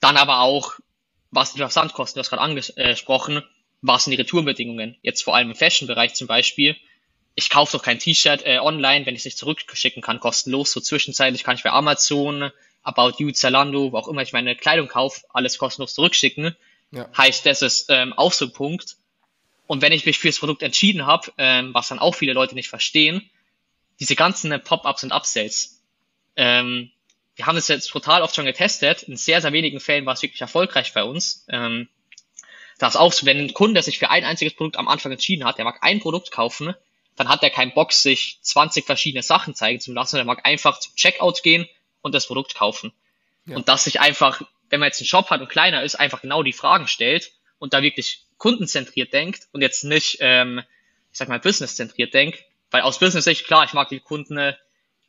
Dann 0.00 0.16
aber 0.16 0.40
auch, 0.40 0.72
was 1.30 1.52
die 1.52 1.58
Versandkosten, 1.58 2.18
du 2.18 2.20
hast 2.20 2.30
gerade 2.30 2.42
angesprochen, 2.42 3.42
was 3.82 4.04
sind 4.04 4.12
die 4.12 4.16
Retourenbedingungen? 4.16 4.96
Jetzt 5.02 5.22
vor 5.22 5.36
allem 5.36 5.50
im 5.50 5.56
Fashion-Bereich 5.56 6.14
zum 6.14 6.26
Beispiel. 6.26 6.76
Ich 7.34 7.50
kaufe 7.50 7.76
doch 7.76 7.84
kein 7.84 7.98
T-Shirt 7.98 8.42
äh, 8.44 8.58
online, 8.58 9.04
wenn 9.04 9.14
ich 9.14 9.20
es 9.20 9.24
nicht 9.26 9.38
zurückschicken 9.38 10.02
kann, 10.02 10.20
kostenlos. 10.20 10.72
So 10.72 10.80
zwischenzeitlich 10.80 11.44
kann 11.44 11.56
ich 11.56 11.62
bei 11.62 11.70
Amazon, 11.70 12.50
About 12.82 13.14
You, 13.18 13.30
Zalando, 13.30 13.92
wo 13.92 13.96
auch 13.96 14.08
immer 14.08 14.22
ich 14.22 14.32
meine 14.32 14.56
Kleidung 14.56 14.88
kaufe, 14.88 15.22
alles 15.32 15.58
kostenlos 15.58 15.94
zurückschicken. 15.94 16.56
Ja. 16.90 17.08
Heißt, 17.16 17.46
das 17.46 17.62
ist 17.62 17.86
ähm, 17.88 18.12
auch 18.12 18.32
so 18.32 18.46
ein 18.46 18.52
Punkt. 18.52 18.96
Und 19.66 19.80
wenn 19.82 19.92
ich 19.92 20.04
mich 20.04 20.18
für 20.18 20.28
das 20.28 20.38
Produkt 20.38 20.62
entschieden 20.62 21.06
habe, 21.06 21.32
ähm, 21.38 21.72
was 21.72 21.88
dann 21.88 21.98
auch 21.98 22.14
viele 22.14 22.32
Leute 22.32 22.54
nicht 22.54 22.68
verstehen, 22.68 23.30
diese 24.00 24.16
ganzen 24.16 24.50
Pop-ups 24.62 25.04
und 25.04 25.12
Upsells. 25.12 25.80
Ähm, 26.36 26.90
wir 27.36 27.46
haben 27.46 27.56
das 27.56 27.68
jetzt 27.68 27.88
total 27.88 28.22
oft 28.22 28.34
schon 28.34 28.44
getestet. 28.44 29.04
In 29.04 29.16
sehr, 29.16 29.40
sehr 29.40 29.52
wenigen 29.52 29.80
Fällen 29.80 30.04
war 30.04 30.14
es 30.14 30.22
wirklich 30.22 30.40
erfolgreich 30.40 30.92
bei 30.92 31.04
uns. 31.04 31.46
Ähm, 31.48 31.88
das 32.78 32.96
auch 32.96 33.12
so, 33.12 33.26
wenn 33.26 33.38
ein 33.38 33.54
Kunde 33.54 33.80
sich 33.82 33.98
für 33.98 34.10
ein 34.10 34.24
einziges 34.24 34.54
Produkt 34.54 34.76
am 34.76 34.88
Anfang 34.88 35.12
entschieden 35.12 35.44
hat, 35.44 35.58
der 35.58 35.64
mag 35.64 35.78
ein 35.82 36.00
Produkt 36.00 36.32
kaufen, 36.32 36.74
dann 37.16 37.28
hat 37.28 37.42
er 37.42 37.50
keinen 37.50 37.74
Bock, 37.74 37.92
sich 37.92 38.38
20 38.42 38.84
verschiedene 38.84 39.22
Sachen 39.22 39.54
zeigen 39.54 39.80
zu 39.80 39.92
lassen. 39.92 40.16
Er 40.16 40.24
mag 40.24 40.44
einfach 40.44 40.80
zum 40.80 40.94
Checkout 40.96 41.42
gehen 41.42 41.68
und 42.02 42.14
das 42.14 42.26
Produkt 42.26 42.54
kaufen. 42.54 42.92
Ja. 43.46 43.56
Und 43.56 43.68
dass 43.68 43.84
sich 43.84 44.00
einfach, 44.00 44.42
wenn 44.68 44.80
man 44.80 44.88
jetzt 44.88 45.00
einen 45.00 45.06
Shop 45.06 45.30
hat 45.30 45.40
und 45.40 45.48
kleiner 45.48 45.82
ist, 45.82 45.96
einfach 45.96 46.20
genau 46.20 46.42
die 46.42 46.52
Fragen 46.52 46.86
stellt 46.86 47.32
und 47.58 47.72
da 47.72 47.82
wirklich 47.82 48.24
kundenzentriert 48.38 49.12
denkt 49.12 49.48
und 49.52 49.62
jetzt 49.62 49.84
nicht, 49.84 50.18
ähm, 50.20 50.62
ich 51.10 51.18
sag 51.18 51.28
mal, 51.28 51.38
businesszentriert 51.40 52.12
denkt. 52.12 52.44
Weil 52.70 52.82
aus 52.82 52.98
Business-Sicht, 52.98 53.46
klar, 53.46 53.64
ich 53.64 53.72
mag 53.72 53.88
die 53.88 54.00
Kunden 54.00 54.36
äh, 54.38 54.54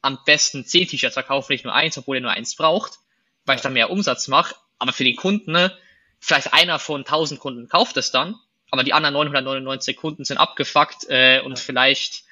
am 0.01 0.19
besten 0.25 0.65
zehn 0.65 0.87
T-Shirts 0.87 1.13
verkaufen, 1.13 1.53
nicht 1.53 1.63
nur 1.63 1.73
eins, 1.73 1.97
obwohl 1.97 2.17
er 2.17 2.21
nur 2.21 2.31
eins 2.31 2.55
braucht, 2.55 2.99
weil 3.45 3.55
ich 3.55 3.61
dann 3.61 3.73
mehr 3.73 3.89
Umsatz 3.89 4.27
mache. 4.27 4.55
Aber 4.77 4.91
für 4.91 5.05
den 5.05 5.15
Kunden, 5.15 5.53
ne, 5.53 5.75
vielleicht 6.19 6.53
einer 6.53 6.77
von 6.77 7.01
1000 7.01 7.39
Kunden 7.39 7.69
kauft 7.69 7.95
es 7.97 8.11
dann, 8.11 8.35
aber 8.69 8.83
die 8.83 8.93
anderen 8.93 9.13
999 9.13 9.95
Kunden 9.95 10.25
sind 10.25 10.37
abgefuckt 10.37 11.05
äh, 11.07 11.41
und 11.41 11.57
vielleicht 11.57 12.23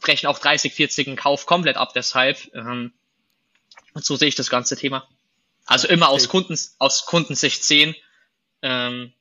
brechen 0.00 0.26
auch 0.26 0.38
30, 0.38 0.74
40 0.74 1.06
einen 1.06 1.16
Kauf 1.16 1.46
komplett 1.46 1.76
ab 1.76 1.92
deshalb. 1.94 2.38
Ähm, 2.54 2.92
und 3.94 4.04
so 4.04 4.16
sehe 4.16 4.28
ich 4.28 4.34
das 4.34 4.50
ganze 4.50 4.76
Thema. 4.76 5.08
Also 5.64 5.88
immer 5.88 6.10
aus, 6.10 6.28
Kunden, 6.28 6.58
aus 6.78 7.06
Kundensicht 7.06 7.64
sehen. 7.64 7.94
Ähm, 8.60 9.14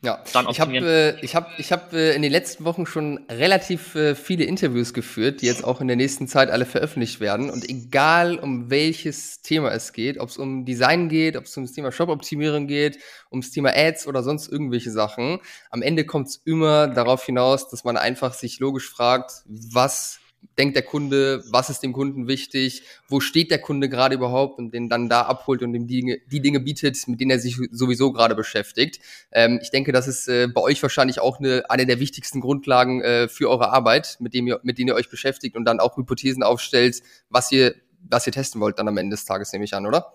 Ja, 0.00 0.22
ich 0.48 0.60
habe 0.60 0.76
äh, 0.76 1.20
ich 1.24 1.34
hab, 1.34 1.58
ich 1.58 1.72
hab, 1.72 1.92
äh, 1.92 2.14
in 2.14 2.22
den 2.22 2.30
letzten 2.30 2.64
Wochen 2.64 2.86
schon 2.86 3.24
relativ 3.28 3.96
äh, 3.96 4.14
viele 4.14 4.44
Interviews 4.44 4.94
geführt, 4.94 5.42
die 5.42 5.46
jetzt 5.46 5.64
auch 5.64 5.80
in 5.80 5.88
der 5.88 5.96
nächsten 5.96 6.28
Zeit 6.28 6.50
alle 6.50 6.66
veröffentlicht 6.66 7.18
werden. 7.18 7.50
Und 7.50 7.68
egal 7.68 8.38
um 8.38 8.70
welches 8.70 9.42
Thema 9.42 9.72
es 9.72 9.92
geht, 9.92 10.18
ob 10.18 10.28
es 10.28 10.38
um 10.38 10.64
Design 10.64 11.08
geht, 11.08 11.36
ob 11.36 11.44
es 11.44 11.56
um 11.56 11.64
das 11.64 11.72
Thema 11.72 11.90
Shop-Optimierung 11.90 12.68
geht, 12.68 12.98
ums 13.32 13.50
Thema 13.50 13.70
Ads 13.74 14.06
oder 14.06 14.22
sonst 14.22 14.48
irgendwelche 14.48 14.92
Sachen, 14.92 15.40
am 15.70 15.82
Ende 15.82 16.06
kommt 16.06 16.28
es 16.28 16.36
immer 16.44 16.86
darauf 16.86 17.24
hinaus, 17.26 17.68
dass 17.68 17.82
man 17.82 17.96
einfach 17.96 18.34
sich 18.34 18.60
logisch 18.60 18.88
fragt, 18.88 19.42
was 19.46 20.20
denkt 20.58 20.74
der 20.74 20.82
Kunde, 20.82 21.42
was 21.50 21.70
ist 21.70 21.82
dem 21.82 21.92
Kunden 21.92 22.26
wichtig, 22.26 22.82
wo 23.08 23.20
steht 23.20 23.50
der 23.50 23.60
Kunde 23.60 23.88
gerade 23.88 24.16
überhaupt 24.16 24.58
und 24.58 24.72
den 24.72 24.88
dann 24.88 25.08
da 25.08 25.22
abholt 25.22 25.62
und 25.62 25.74
ihm 25.74 25.86
die 25.86 26.00
Dinge, 26.00 26.18
die 26.30 26.40
Dinge 26.40 26.60
bietet, 26.60 27.06
mit 27.06 27.20
denen 27.20 27.30
er 27.30 27.38
sich 27.38 27.56
sowieso 27.70 28.12
gerade 28.12 28.34
beschäftigt. 28.34 29.00
Ähm, 29.30 29.60
ich 29.62 29.70
denke, 29.70 29.92
das 29.92 30.08
ist 30.08 30.28
äh, 30.28 30.48
bei 30.48 30.60
euch 30.60 30.82
wahrscheinlich 30.82 31.20
auch 31.20 31.38
eine, 31.38 31.70
eine 31.70 31.86
der 31.86 32.00
wichtigsten 32.00 32.40
Grundlagen 32.40 33.00
äh, 33.02 33.28
für 33.28 33.48
eure 33.48 33.70
Arbeit, 33.70 34.16
mit, 34.20 34.34
dem 34.34 34.48
ihr, 34.48 34.60
mit 34.64 34.78
denen 34.78 34.88
ihr 34.88 34.94
euch 34.94 35.08
beschäftigt 35.08 35.56
und 35.56 35.64
dann 35.64 35.80
auch 35.80 35.96
Hypothesen 35.96 36.42
aufstellt, 36.42 37.02
was 37.30 37.52
ihr, 37.52 37.74
was 38.08 38.26
ihr 38.26 38.32
testen 38.32 38.60
wollt 38.60 38.78
dann 38.78 38.88
am 38.88 38.96
Ende 38.96 39.14
des 39.14 39.24
Tages, 39.24 39.52
nehme 39.52 39.64
ich 39.64 39.74
an, 39.74 39.86
oder? 39.86 40.12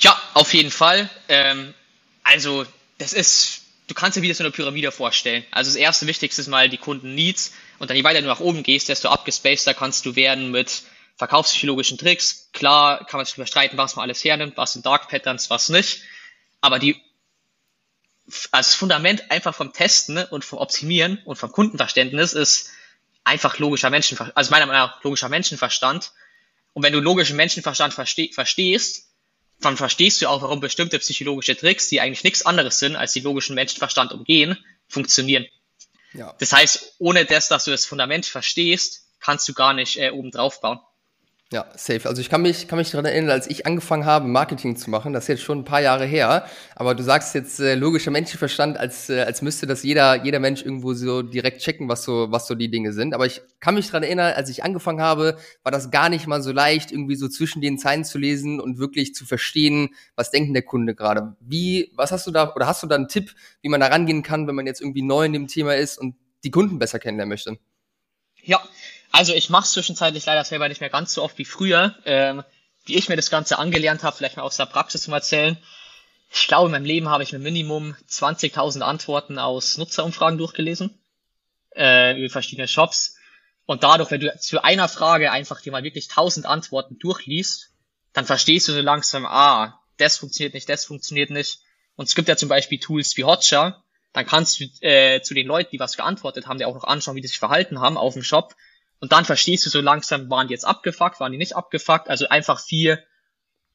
Ja, 0.00 0.18
auf 0.34 0.54
jeden 0.54 0.70
Fall. 0.70 1.10
Ähm, 1.28 1.74
also, 2.22 2.64
das 2.98 3.12
ist 3.12 3.61
du 3.86 3.94
kannst 3.94 4.16
dir 4.16 4.22
wieder 4.22 4.34
so 4.34 4.44
eine 4.44 4.50
Pyramide 4.50 4.92
vorstellen. 4.92 5.44
Also 5.50 5.70
das 5.70 5.76
erste 5.76 6.06
Wichtigste 6.06 6.40
ist 6.40 6.48
mal 6.48 6.68
die 6.68 6.78
Kunden-Needs 6.78 7.52
und 7.78 7.90
dann 7.90 7.96
je 7.96 8.04
weiter 8.04 8.20
du 8.20 8.26
nach 8.26 8.40
oben 8.40 8.62
gehst, 8.62 8.88
desto 8.88 9.08
abgespaceder 9.08 9.74
kannst 9.74 10.06
du 10.06 10.16
werden 10.16 10.50
mit 10.50 10.82
verkaufspsychologischen 11.16 11.98
Tricks. 11.98 12.48
Klar 12.52 13.04
kann 13.06 13.18
man 13.18 13.26
sich 13.26 13.36
überstreiten, 13.36 13.78
was 13.78 13.96
man 13.96 14.04
alles 14.04 14.24
hernimmt, 14.24 14.56
was 14.56 14.72
sind 14.72 14.86
Dark 14.86 15.08
Patterns, 15.08 15.50
was 15.50 15.68
nicht. 15.68 16.02
Aber 16.60 16.78
die, 16.78 16.96
als 18.50 18.74
Fundament 18.74 19.30
einfach 19.30 19.54
vom 19.54 19.72
Testen 19.72 20.18
und 20.18 20.44
vom 20.44 20.58
Optimieren 20.58 21.18
und 21.24 21.36
vom 21.36 21.52
Kundenverständnis 21.52 22.32
ist 22.32 22.70
einfach 23.24 23.58
logischer 23.58 23.90
Menschenverstand, 23.90 24.36
also 24.36 24.50
meiner 24.50 24.66
Meinung 24.66 24.88
nach 24.88 25.02
logischer 25.04 25.28
Menschenverstand. 25.28 26.12
Und 26.72 26.82
wenn 26.82 26.92
du 26.92 27.00
logischen 27.00 27.36
Menschenverstand 27.36 27.92
verste 27.92 28.30
verstehst, 28.32 29.11
dann 29.64 29.76
verstehst 29.76 30.20
du 30.20 30.28
auch, 30.28 30.42
warum 30.42 30.60
bestimmte 30.60 30.98
psychologische 30.98 31.56
Tricks, 31.56 31.88
die 31.88 32.00
eigentlich 32.00 32.24
nichts 32.24 32.44
anderes 32.44 32.78
sind, 32.78 32.96
als 32.96 33.12
die 33.12 33.20
logischen 33.20 33.54
Menschenverstand 33.54 34.12
umgehen, 34.12 34.56
funktionieren. 34.88 35.46
Ja. 36.12 36.34
Das 36.38 36.52
heißt, 36.52 36.96
ohne 36.98 37.24
das, 37.24 37.48
dass 37.48 37.64
du 37.64 37.70
das 37.70 37.86
Fundament 37.86 38.26
verstehst, 38.26 39.06
kannst 39.20 39.48
du 39.48 39.54
gar 39.54 39.72
nicht 39.72 39.98
äh, 39.98 40.10
oben 40.10 40.30
drauf 40.30 40.60
bauen. 40.60 40.80
Ja, 41.52 41.66
safe. 41.76 42.08
Also 42.08 42.22
ich 42.22 42.30
kann 42.30 42.40
mich, 42.40 42.66
kann 42.66 42.78
mich 42.78 42.90
daran 42.92 43.04
erinnern, 43.04 43.30
als 43.30 43.46
ich 43.46 43.66
angefangen 43.66 44.06
habe, 44.06 44.26
Marketing 44.26 44.74
zu 44.74 44.88
machen, 44.88 45.12
das 45.12 45.24
ist 45.24 45.28
jetzt 45.28 45.42
schon 45.42 45.58
ein 45.58 45.64
paar 45.66 45.82
Jahre 45.82 46.06
her, 46.06 46.46
aber 46.76 46.94
du 46.94 47.02
sagst 47.02 47.34
jetzt 47.34 47.60
äh, 47.60 47.74
logischer 47.74 48.10
Menschenverstand, 48.10 48.78
als, 48.78 49.10
äh, 49.10 49.20
als 49.20 49.42
müsste 49.42 49.66
das 49.66 49.82
jeder, 49.82 50.24
jeder 50.24 50.40
Mensch 50.40 50.62
irgendwo 50.62 50.94
so 50.94 51.20
direkt 51.20 51.60
checken, 51.60 51.90
was 51.90 52.04
so, 52.04 52.28
was 52.30 52.46
so 52.46 52.54
die 52.54 52.70
Dinge 52.70 52.94
sind. 52.94 53.12
Aber 53.12 53.26
ich 53.26 53.42
kann 53.60 53.74
mich 53.74 53.88
daran 53.88 54.02
erinnern, 54.02 54.32
als 54.34 54.48
ich 54.48 54.64
angefangen 54.64 55.02
habe, 55.02 55.36
war 55.62 55.70
das 55.70 55.90
gar 55.90 56.08
nicht 56.08 56.26
mal 56.26 56.40
so 56.40 56.52
leicht, 56.52 56.90
irgendwie 56.90 57.16
so 57.16 57.28
zwischen 57.28 57.60
den 57.60 57.76
Zeilen 57.76 58.04
zu 58.06 58.16
lesen 58.16 58.58
und 58.58 58.78
wirklich 58.78 59.14
zu 59.14 59.26
verstehen, 59.26 59.90
was 60.16 60.30
denkt 60.30 60.54
der 60.54 60.62
Kunde 60.62 60.94
gerade. 60.94 61.36
Wie, 61.40 61.92
was 61.96 62.12
hast 62.12 62.26
du 62.26 62.30
da, 62.30 62.54
oder 62.54 62.66
hast 62.66 62.82
du 62.82 62.86
da 62.86 62.94
einen 62.94 63.08
Tipp, 63.08 63.34
wie 63.60 63.68
man 63.68 63.80
da 63.80 63.88
rangehen 63.88 64.22
kann, 64.22 64.46
wenn 64.46 64.54
man 64.54 64.66
jetzt 64.66 64.80
irgendwie 64.80 65.02
neu 65.02 65.26
in 65.26 65.34
dem 65.34 65.48
Thema 65.48 65.76
ist 65.76 65.98
und 65.98 66.14
die 66.44 66.50
Kunden 66.50 66.78
besser 66.78 66.98
kennenlernen 66.98 67.28
möchte? 67.28 67.58
Ja, 68.42 68.60
also 69.12 69.34
ich 69.34 69.50
mache 69.50 69.64
es 69.64 69.72
zwischenzeitlich 69.72 70.26
leider 70.26 70.44
selber 70.44 70.68
nicht 70.68 70.80
mehr 70.80 70.90
ganz 70.90 71.14
so 71.14 71.22
oft 71.22 71.38
wie 71.38 71.44
früher. 71.44 71.94
Ähm, 72.04 72.42
wie 72.84 72.96
ich 72.96 73.08
mir 73.08 73.16
das 73.16 73.30
Ganze 73.30 73.58
angelernt 73.58 74.02
habe, 74.02 74.16
vielleicht 74.16 74.36
mal 74.36 74.42
aus 74.42 74.56
der 74.56 74.66
Praxis 74.66 75.02
zum 75.02 75.12
Erzählen. 75.12 75.56
Ich 76.32 76.48
glaube, 76.48 76.66
in 76.66 76.72
meinem 76.72 76.84
Leben 76.84 77.08
habe 77.08 77.22
ich 77.22 77.32
mit 77.32 77.42
Minimum 77.42 77.94
20.000 78.08 78.80
Antworten 78.80 79.38
aus 79.38 79.76
Nutzerumfragen 79.78 80.38
durchgelesen 80.38 80.98
äh, 81.76 82.18
über 82.18 82.32
verschiedene 82.32 82.66
Shops. 82.66 83.16
Und 83.66 83.84
dadurch, 83.84 84.10
wenn 84.10 84.20
du 84.20 84.36
zu 84.38 84.64
einer 84.64 84.88
Frage 84.88 85.30
einfach 85.30 85.60
dir 85.60 85.72
mal 85.72 85.84
wirklich 85.84 86.08
1000 86.08 86.46
Antworten 86.46 86.98
durchliest, 86.98 87.70
dann 88.12 88.26
verstehst 88.26 88.66
du 88.68 88.72
so 88.72 88.80
langsam, 88.80 89.26
ah, 89.26 89.80
das 89.98 90.16
funktioniert 90.16 90.54
nicht, 90.54 90.68
das 90.68 90.84
funktioniert 90.84 91.30
nicht. 91.30 91.60
Und 91.94 92.08
es 92.08 92.14
gibt 92.14 92.28
ja 92.28 92.36
zum 92.36 92.48
Beispiel 92.48 92.80
Tools 92.80 93.16
wie 93.16 93.24
Hotjar, 93.24 93.84
dann 94.12 94.26
kannst 94.26 94.58
du 94.58 94.64
äh, 94.80 95.20
zu 95.22 95.34
den 95.34 95.46
Leuten, 95.46 95.70
die 95.70 95.78
was 95.78 95.96
geantwortet 95.96 96.46
haben, 96.46 96.58
dir 96.58 96.66
auch 96.66 96.74
noch 96.74 96.84
anschauen, 96.84 97.16
wie 97.16 97.20
die 97.20 97.28
sich 97.28 97.38
verhalten 97.38 97.80
haben 97.80 97.96
auf 97.96 98.14
dem 98.14 98.22
Shop 98.22 98.54
und 99.02 99.10
dann 99.10 99.24
verstehst 99.24 99.66
du 99.66 99.70
so 99.70 99.80
langsam, 99.80 100.30
waren 100.30 100.46
die 100.46 100.54
jetzt 100.54 100.64
abgefuckt, 100.64 101.18
waren 101.18 101.32
die 101.32 101.38
nicht 101.38 101.56
abgefuckt. 101.56 102.08
Also 102.08 102.28
einfach 102.28 102.60
viel, 102.60 103.04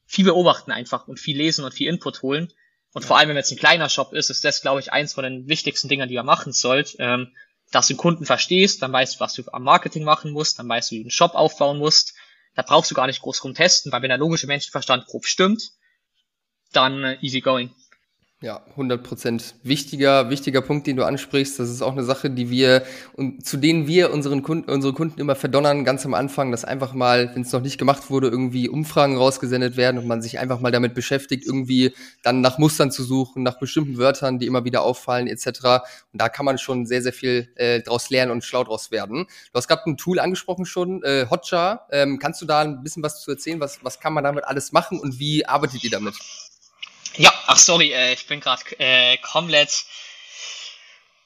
viel 0.06 0.24
beobachten 0.24 0.72
einfach 0.72 1.06
und 1.06 1.20
viel 1.20 1.36
lesen 1.36 1.66
und 1.66 1.74
viel 1.74 1.86
Input 1.86 2.22
holen. 2.22 2.50
Und 2.94 3.02
ja. 3.02 3.08
vor 3.08 3.18
allem, 3.18 3.28
wenn 3.28 3.36
jetzt 3.36 3.50
ein 3.50 3.58
kleiner 3.58 3.90
Shop 3.90 4.14
ist, 4.14 4.30
ist 4.30 4.42
das, 4.42 4.62
glaube 4.62 4.80
ich, 4.80 4.90
eins 4.90 5.12
von 5.12 5.24
den 5.24 5.46
wichtigsten 5.46 5.86
Dingen, 5.86 6.08
die 6.08 6.14
ihr 6.14 6.22
machen 6.22 6.54
sollt. 6.54 6.96
Ähm, 6.98 7.34
dass 7.70 7.88
du 7.88 7.92
den 7.92 7.98
Kunden 7.98 8.24
verstehst, 8.24 8.80
dann 8.80 8.90
weißt 8.90 9.16
du, 9.16 9.20
was 9.20 9.34
du 9.34 9.42
am 9.52 9.64
Marketing 9.64 10.02
machen 10.02 10.30
musst, 10.30 10.58
dann 10.58 10.66
weißt 10.66 10.90
du, 10.90 10.94
wie 10.94 11.00
du 11.00 11.04
einen 11.04 11.10
Shop 11.10 11.34
aufbauen 11.34 11.76
musst. 11.76 12.14
Da 12.54 12.62
brauchst 12.62 12.90
du 12.90 12.94
gar 12.94 13.06
nicht 13.06 13.20
groß 13.20 13.44
rumtesten, 13.44 13.92
weil 13.92 14.00
wenn 14.00 14.08
der 14.08 14.16
logische 14.16 14.46
Menschenverstand 14.46 15.04
grob 15.04 15.26
stimmt, 15.26 15.72
dann 16.72 17.04
äh, 17.04 17.18
easy 17.20 17.42
going. 17.42 17.74
Ja, 18.40 18.62
100 18.70 19.02
Prozent. 19.02 19.56
Wichtiger, 19.64 20.30
wichtiger 20.30 20.60
Punkt, 20.60 20.86
den 20.86 20.96
du 20.96 21.04
ansprichst. 21.04 21.58
Das 21.58 21.68
ist 21.68 21.82
auch 21.82 21.90
eine 21.90 22.04
Sache, 22.04 22.30
die 22.30 22.50
wir 22.50 22.84
und 23.14 23.44
zu 23.44 23.56
denen 23.56 23.88
wir 23.88 24.12
unseren 24.12 24.44
Kunden, 24.44 24.70
unsere 24.70 24.92
Kunden 24.92 25.20
immer 25.20 25.34
verdonnern, 25.34 25.84
ganz 25.84 26.06
am 26.06 26.14
Anfang, 26.14 26.52
dass 26.52 26.64
einfach 26.64 26.94
mal, 26.94 27.34
wenn 27.34 27.42
es 27.42 27.50
noch 27.50 27.62
nicht 27.62 27.78
gemacht 27.78 28.10
wurde, 28.10 28.28
irgendwie 28.28 28.68
Umfragen 28.68 29.16
rausgesendet 29.16 29.76
werden 29.76 29.98
und 29.98 30.06
man 30.06 30.22
sich 30.22 30.38
einfach 30.38 30.60
mal 30.60 30.70
damit 30.70 30.94
beschäftigt, 30.94 31.44
irgendwie 31.44 31.92
dann 32.22 32.40
nach 32.40 32.58
Mustern 32.58 32.92
zu 32.92 33.02
suchen, 33.02 33.42
nach 33.42 33.58
bestimmten 33.58 33.98
Wörtern, 33.98 34.38
die 34.38 34.46
immer 34.46 34.64
wieder 34.64 34.82
auffallen, 34.82 35.26
etc. 35.26 35.48
Und 36.12 36.22
da 36.22 36.28
kann 36.28 36.44
man 36.44 36.58
schon 36.58 36.86
sehr, 36.86 37.02
sehr 37.02 37.12
viel 37.12 37.48
äh, 37.56 37.80
draus 37.80 38.08
lernen 38.08 38.30
und 38.30 38.44
schlau 38.44 38.62
draus 38.62 38.92
werden. 38.92 39.26
Du 39.52 39.54
hast 39.54 39.66
gerade 39.66 39.82
ein 39.86 39.96
Tool 39.96 40.20
angesprochen 40.20 40.64
schon, 40.64 41.02
äh, 41.02 41.26
Hotjar. 41.28 41.88
Ähm, 41.90 42.20
kannst 42.20 42.40
du 42.40 42.46
da 42.46 42.60
ein 42.60 42.84
bisschen 42.84 43.02
was 43.02 43.20
zu 43.20 43.32
erzählen? 43.32 43.58
Was, 43.58 43.80
was 43.82 43.98
kann 43.98 44.12
man 44.12 44.22
damit 44.22 44.44
alles 44.44 44.70
machen 44.70 45.00
und 45.00 45.18
wie 45.18 45.44
arbeitet 45.44 45.82
ihr 45.82 45.90
damit? 45.90 46.14
Ja, 47.16 47.32
ach 47.46 47.58
sorry, 47.58 47.92
äh, 47.92 48.12
ich 48.12 48.26
bin 48.26 48.40
gerade 48.40 48.62
äh, 48.78 49.16
komplett. 49.18 49.84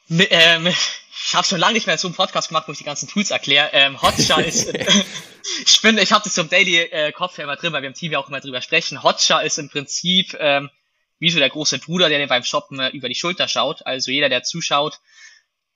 Ähm, 0.09 0.67
ich 1.27 1.35
habe 1.35 1.47
schon 1.47 1.61
lange 1.61 1.75
nicht 1.75 1.87
mehr 1.87 1.99
so 1.99 2.09
einen 2.09 2.15
Podcast 2.15 2.49
gemacht, 2.49 2.69
wo 2.69 2.73
ich 2.73 2.79
die 2.79 2.85
ganzen 2.85 3.09
Tools 3.09 3.31
erkläre. 3.31 3.71
Ähm, 3.73 4.01
Hotjar 4.01 4.45
ist. 4.45 4.73
ich 5.67 5.81
bin, 5.83 5.99
ich 5.99 6.12
habe 6.12 6.25
das 6.25 6.35
zum 6.35 6.49
Daily 6.49 6.79
äh, 6.79 7.12
Kopf 7.12 7.39
immer 7.39 7.57
drin, 7.57 7.73
weil 7.73 7.83
wir 7.83 7.89
im 7.89 7.95
Team 7.95 8.12
ja 8.12 8.19
auch 8.19 8.29
immer 8.29 8.41
drüber 8.41 8.62
sprechen. 8.62 9.03
Hotjar 9.03 9.43
ist 9.43 9.59
im 9.59 9.69
Prinzip 9.69 10.37
ähm, 10.39 10.71
wie 11.19 11.31
so 11.31 11.39
der 11.39 11.51
große 11.51 11.79
Bruder, 11.79 12.09
der 12.09 12.27
beim 12.27 12.43
Shoppen 12.43 12.81
äh, 12.81 12.89
über 12.89 13.09
die 13.09 13.15
Schulter 13.15 13.47
schaut. 13.47 13.87
Also 13.87 14.11
jeder, 14.11 14.29
der 14.29 14.43
zuschaut, 14.43 14.99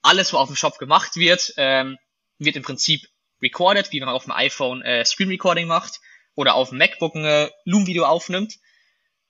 alles, 0.03 0.33
wo 0.33 0.39
auf 0.39 0.49
dem 0.49 0.57
Shop 0.57 0.79
gemacht 0.79 1.17
wird, 1.17 1.55
ähm, 1.57 1.99
wird 2.39 2.57
im 2.57 2.63
Prinzip 2.63 3.09
recorded, 3.41 3.93
wie 3.93 4.01
wenn 4.01 4.07
man 4.07 4.15
auf 4.15 4.25
dem 4.25 4.33
iPhone 4.33 4.83
äh, 4.83 5.05
Screen 5.05 5.29
Recording 5.29 5.67
macht 5.67 6.01
oder 6.35 6.55
auf 6.55 6.71
dem 6.71 6.79
MacBook 6.79 7.15
ein 7.15 7.25
äh, 7.25 7.51
Loom-Video 7.65 8.05
aufnimmt. 8.05 8.55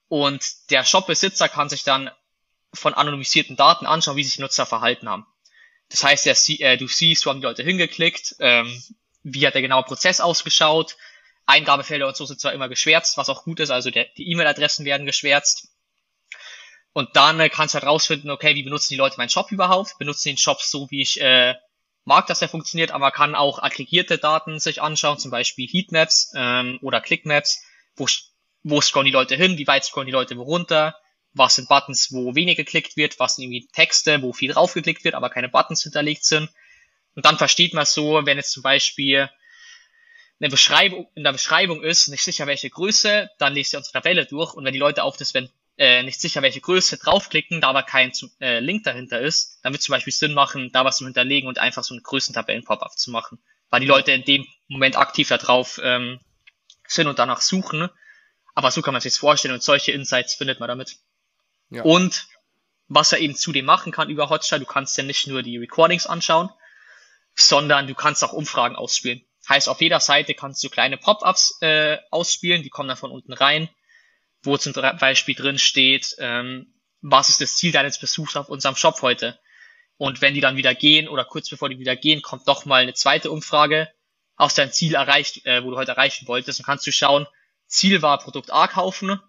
Und 0.09 0.71
der 0.71 0.85
Shopbesitzer 0.85 1.49
kann 1.49 1.69
sich 1.69 1.85
dann 1.85 2.11
von 2.73 2.95
anonymisierten 2.95 3.57
Daten 3.57 3.87
anschauen, 3.87 4.17
wie 4.17 4.25
sich 4.25 4.39
Nutzer 4.39 4.67
verhalten 4.67 5.09
haben. 5.09 5.27
Das 5.89 6.05
heißt, 6.05 6.27
der, 6.27 6.37
äh, 6.61 6.77
du 6.77 6.89
siehst, 6.89 7.27
wo 7.27 7.31
haben 7.31 7.41
die 7.41 7.47
Leute 7.47 7.63
hingeklickt, 7.63 8.37
ähm, 8.41 8.83
wie 9.23 9.47
hat 9.47 9.55
der 9.55 9.63
genaue 9.63 9.85
Prozess 9.85 10.21
ausgeschaut. 10.21 10.97
Eingabefelder 11.47 12.09
und 12.09 12.17
so 12.17 12.27
sind 12.27 12.41
zwar 12.41 12.53
immer 12.53 12.69
geschwärzt, 12.69 13.17
was 13.17 13.29
auch 13.29 13.45
gut 13.45 13.61
ist, 13.61 13.71
also 13.71 13.91
der, 13.91 14.07
die 14.17 14.29
E-Mail-Adressen 14.31 14.85
werden 14.85 15.07
geschwärzt. 15.07 15.69
Und 16.93 17.15
dann 17.15 17.39
äh, 17.39 17.49
kannst 17.49 17.75
du 17.75 17.79
halt 17.79 17.87
rausfinden, 17.87 18.31
okay, 18.31 18.55
wie 18.55 18.63
benutzen 18.63 18.95
die 18.95 18.97
Leute 18.97 19.17
meinen 19.19 19.29
Shop 19.29 19.53
überhaupt? 19.53 19.99
Benutzen 19.99 20.31
den 20.31 20.39
Shop 20.39 20.61
so, 20.61 20.91
wie 20.91 21.03
ich 21.03 21.21
äh, 21.21 21.55
mag, 22.05 22.27
dass 22.27 22.39
der 22.39 22.49
funktioniert, 22.49 22.91
aber 22.91 23.11
kann 23.11 23.35
auch 23.35 23.63
aggregierte 23.63 24.19
Daten 24.19 24.59
sich 24.59 24.81
anschauen, 24.81 25.19
zum 25.19 25.31
Beispiel 25.31 25.69
Heatmaps 25.69 26.33
ähm, 26.35 26.79
oder 26.83 27.01
Clickmaps, 27.01 27.63
wo 27.97 28.07
wo 28.69 28.81
scrollen 28.81 29.07
die 29.07 29.13
Leute 29.13 29.37
hin, 29.37 29.59
wie 29.59 29.67
weit 29.69 29.85
scrollen 29.85 30.07
die 30.07 30.13
Leute 30.13 30.37
wo 30.37 30.43
runter, 30.43 30.97
was 31.33 31.55
sind 31.55 31.69
Buttons, 31.69 32.13
wo 32.13 32.35
wenig 32.35 32.57
geklickt 32.57 32.97
wird, 32.97 33.21
was 33.21 33.37
sind 33.37 33.45
irgendwie 33.45 33.69
Texte, 33.69 34.23
wo 34.23 34.33
viel 34.33 34.53
draufgeklickt 34.53 35.05
wird, 35.05 35.15
aber 35.15 35.31
keine 35.31 35.49
Buttons 35.49 35.85
hinterlegt 35.85 36.25
sind. 36.25 36.51
Und 37.15 37.25
dann 37.25 37.39
versteht 37.39 37.75
man 37.75 37.87
so, 37.87 38.27
wenn 38.27 38.39
jetzt 38.39 38.51
zum 38.51 38.65
Beispiel 38.65 39.31
eine 40.41 40.49
Beschreibung, 40.51 41.09
in 41.15 41.23
der 41.23 41.31
Beschreibung 41.31 41.81
ist, 41.85 42.09
nicht 42.09 42.25
sicher 42.25 42.49
welche 42.49 42.69
Größe, 42.69 43.31
dann 43.39 43.55
lest 43.55 43.73
ihr 43.73 43.79
unsere 43.79 43.93
Tabelle 43.93 44.27
durch 44.27 44.55
und 44.55 44.65
wenn 44.65 44.73
die 44.73 44.81
Leute 44.81 45.05
auf 45.05 45.17
das, 45.17 45.33
wenn 45.33 45.49
äh, 45.79 46.03
nicht 46.03 46.21
sicher 46.21 46.43
welche 46.43 46.61
Größe 46.61 46.99
draufklicken, 46.99 47.61
da 47.61 47.69
aber 47.69 47.85
kein 47.85 48.11
äh, 48.41 48.59
Link 48.59 48.83
dahinter 48.83 49.21
ist, 49.21 49.61
dann 49.63 49.73
wird 49.75 49.83
zum 49.83 49.93
Beispiel 49.93 50.13
Sinn 50.13 50.35
machen, 50.35 50.71
da 50.73 50.85
was 50.85 50.97
zu 50.97 51.05
hinterlegen 51.05 51.49
und 51.49 51.61
einfach 51.61 51.85
so 51.85 51.95
einen 51.95 52.03
Größentabellen-Pop-up 52.03 52.99
zu 52.99 53.13
machen. 53.13 53.39
Weil 53.71 53.81
die 53.81 53.87
Leute 53.87 54.11
in 54.11 54.25
dem 54.25 54.45
Moment 54.67 54.97
aktiv 54.97 55.29
da 55.29 55.39
drauf 55.39 55.81
ähm, 55.85 56.19
sind 56.89 57.07
und 57.07 57.21
danach 57.21 57.41
suchen 57.41 57.91
aber 58.57 58.71
so 58.71 58.83
kann 58.83 58.95
man 58.95 59.03
sich 59.03 59.15
vorstellen 59.15 59.55
und 59.55 59.63
solche 59.63 59.93
Insights 59.93 60.35
findet 60.35 60.61
man 60.61 60.69
damit. 60.69 60.97
Ja. 61.69 61.83
Und 61.83 62.27
was 62.89 63.13
er 63.13 63.19
eben 63.19 63.37
zudem 63.37 63.67
machen 63.67 63.93
kann 63.93 64.09
über 64.09 64.31
Hotjar, 64.31 64.59
du 64.59 64.65
kannst 64.65 64.97
ja 64.97 65.05
nicht 65.05 65.27
nur 65.27 65.43
die 65.43 65.59
Recordings 65.59 66.07
anschauen, 66.07 66.49
sondern 67.35 67.87
du 67.87 67.95
kannst 67.95 68.25
auch 68.25 68.33
Umfragen 68.33 68.75
ausspielen. 68.75 69.27
Heißt, 69.47 69.69
auf 69.69 69.83
jeder 69.83 70.01
Seite 70.01 70.33
kannst 70.33 70.65
du 70.65 70.71
kleine 70.71 70.97
Pop-ups 70.97 71.59
äh, 71.61 71.99
ausspielen, 72.11 72.63
die 72.63 72.71
kommen 72.71 72.89
dann 72.89 72.97
von 72.97 73.11
unten 73.11 73.35
rein, 73.35 73.69
wo 74.43 74.57
zum 74.57 74.73
Beispiel 74.73 75.35
drin 75.35 75.59
steht, 75.59 76.17
ähm, 76.19 76.73
was 77.03 77.29
ist 77.29 77.43
das 77.43 77.57
Ziel 77.57 77.73
deines 77.73 77.99
Besuchs 77.99 78.37
auf 78.37 78.49
unserem 78.49 78.75
Shop 78.75 79.03
heute? 79.03 79.39
Und 79.99 80.23
wenn 80.23 80.33
die 80.33 80.41
dann 80.41 80.57
wieder 80.57 80.75
gehen 80.75 81.09
oder 81.09 81.27
kurz 81.27 81.51
bevor 81.51 81.69
die 81.69 81.79
wieder 81.79 81.95
gehen, 81.95 82.23
kommt 82.23 82.49
doch 82.49 82.65
mal 82.65 82.83
eine 82.83 82.95
zweite 82.95 83.31
Umfrage. 83.31 83.93
Hast 84.39 84.57
du 84.57 84.63
dein 84.63 84.73
Ziel 84.73 84.95
erreicht, 84.95 85.45
äh, 85.45 85.63
wo 85.63 85.71
du 85.71 85.77
heute 85.77 85.93
erreichen 85.93 86.27
wolltest? 86.27 86.59
Dann 86.59 86.65
kannst 86.65 86.87
du 86.87 86.93
schauen, 86.93 87.27
Ziel 87.67 88.03
war 88.03 88.19
Produkt 88.19 88.53
A 88.53 88.67
kaufen. 88.67 89.21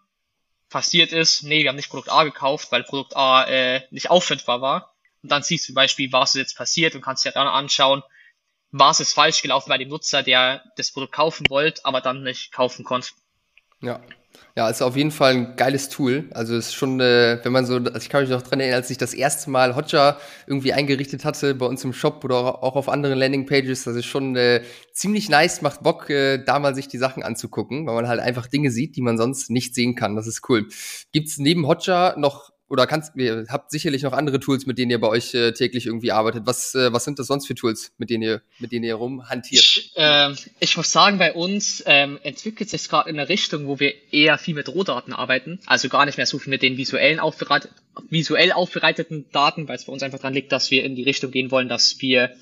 Passiert 0.70 1.12
ist, 1.12 1.44
nee, 1.44 1.63
wir 1.63 1.70
haben 1.70 1.75
nicht 1.75 1.89
Produkt 1.89 2.12
A 2.12 2.24
gekauft, 2.24 2.72
weil 2.72 2.84
Produkt 2.84 3.15
A 3.15 3.46
äh, 3.46 3.82
nicht 3.91 4.10
auffindbar 4.10 4.62
war. 4.62 4.94
Und 5.24 5.32
dann 5.32 5.44
siehst 5.44 5.65
du 5.65 5.67
zum 5.67 5.75
Beispiel, 5.75 6.12
was 6.12 6.36
ist 6.36 6.39
jetzt 6.39 6.58
passiert 6.58 6.96
und 6.96 7.01
kannst 7.01 7.25
dir 7.25 7.32
dann 7.32 7.48
anschauen, 7.48 8.03
was 8.72 9.00
ist 9.00 9.13
falsch 9.13 9.41
gelaufen 9.41 9.70
bei 9.70 9.77
dem 9.77 9.89
Nutzer, 9.89 10.24
der 10.24 10.63
das 10.75 10.91
Produkt 10.91 11.13
kaufen 11.13 11.46
wollte, 11.50 11.86
aber 11.86 12.01
dann 12.01 12.24
nicht 12.24 12.51
kaufen 12.51 12.84
konnte. 12.84 13.10
Ja. 13.81 14.01
Ja, 14.55 14.69
ist 14.69 14.81
auf 14.81 14.96
jeden 14.96 15.12
Fall 15.12 15.34
ein 15.34 15.55
geiles 15.55 15.88
Tool. 15.89 16.29
Also 16.31 16.55
ist 16.55 16.74
schon, 16.74 17.00
äh, 17.00 17.39
wenn 17.43 17.51
man 17.51 17.65
so, 17.67 17.75
also 17.75 17.98
ich 17.98 18.10
kann 18.10 18.22
mich 18.22 18.31
noch 18.31 18.41
dran 18.41 18.60
erinnern, 18.60 18.77
als 18.77 18.89
ich 18.89 18.98
das 18.98 19.13
erste 19.13 19.51
Mal 19.51 19.75
Hotjar 19.75 20.19
irgendwie 20.48 20.74
eingerichtet 20.74 21.25
hatte 21.25 21.53
bei 21.53 21.67
uns 21.67 21.84
im 21.84 21.93
Shop 21.93 22.24
oder 22.24 22.63
auch 22.63 22.75
auf 22.75 22.89
anderen 22.89 23.19
Landingpages, 23.19 23.84
das 23.84 23.96
ist 23.96 24.07
schon 24.07 24.36
äh, 24.36 24.63
ziemlich 24.93 25.29
nice, 25.29 25.62
macht 25.62 25.84
Bock, 25.84 26.10
äh, 26.10 26.43
da 26.43 26.57
mal 26.57 26.74
sich 26.74 26.88
die 26.88 26.98
Sachen 26.98 27.22
anzugucken, 27.22 27.86
weil 27.86 27.93
man 27.96 28.07
halt 28.07 28.19
einfach 28.19 28.48
Dinge 28.48 28.72
sieht, 28.72 28.96
die 28.96 29.01
man 29.01 29.17
sonst 29.17 29.51
nicht 29.51 29.75
sehen 29.75 29.93
kann. 29.93 30.15
Das 30.15 30.25
ist 30.25 30.48
cool. 30.50 30.67
Gibt's 31.12 31.38
neben 31.38 31.67
Hotjar 31.67 32.17
noch 32.17 32.50
oder 32.69 32.86
kannst, 32.86 33.15
ihr 33.15 33.45
habt 33.50 33.71
sicherlich 33.71 34.03
noch 34.03 34.13
andere 34.13 34.39
Tools, 34.39 34.65
mit 34.65 34.77
denen 34.77 34.91
ihr 34.91 35.00
bei 35.00 35.07
euch 35.07 35.33
äh, 35.33 35.53
täglich 35.53 35.86
irgendwie 35.86 36.12
arbeitet. 36.12 36.43
Was, 36.45 36.75
äh, 36.75 36.91
was 36.91 37.05
sind 37.05 37.17
das 37.17 37.27
sonst 37.27 37.47
für 37.47 37.55
Tools, 37.55 37.93
mit 37.97 38.09
denen 38.09 38.24
ihr, 38.24 38.41
mit 38.59 38.71
denen 38.71 38.83
ihr 38.83 38.95
rumhantiert? 38.95 39.63
Ich, 39.63 39.91
äh, 39.95 40.33
ich 40.59 40.75
muss 40.75 40.91
sagen, 40.91 41.17
bei 41.17 41.33
uns 41.33 41.81
ähm, 41.86 42.19
entwickelt 42.24 42.69
sich 42.69 42.89
gerade 42.89 43.09
in 43.09 43.17
eine 43.17 43.29
Richtung, 43.29 43.67
wo 43.67 43.79
wir 43.79 43.93
eher 44.12 44.38
viel 44.38 44.55
mit 44.55 44.67
Rohdaten 44.67 45.13
arbeiten. 45.13 45.59
Also 45.65 45.88
gar 45.88 46.05
nicht 46.05 46.17
mehr 46.17 46.25
so 46.25 46.39
viel 46.39 46.51
mit 46.51 46.62
den 46.62 46.77
visuellen 46.77 47.19
aufbereit 47.19 47.69
visuell 48.09 48.51
aufbereiteten 48.51 49.25
Daten, 49.31 49.67
weil 49.67 49.77
es 49.77 49.86
bei 49.86 49.93
uns 49.93 50.03
einfach 50.03 50.19
dran 50.19 50.33
liegt, 50.33 50.51
dass 50.51 50.69
wir 50.69 50.83
in 50.83 50.95
die 50.95 51.03
Richtung 51.03 51.31
gehen 51.31 51.50
wollen, 51.50 51.67
dass 51.67 52.00
wir 52.00 52.36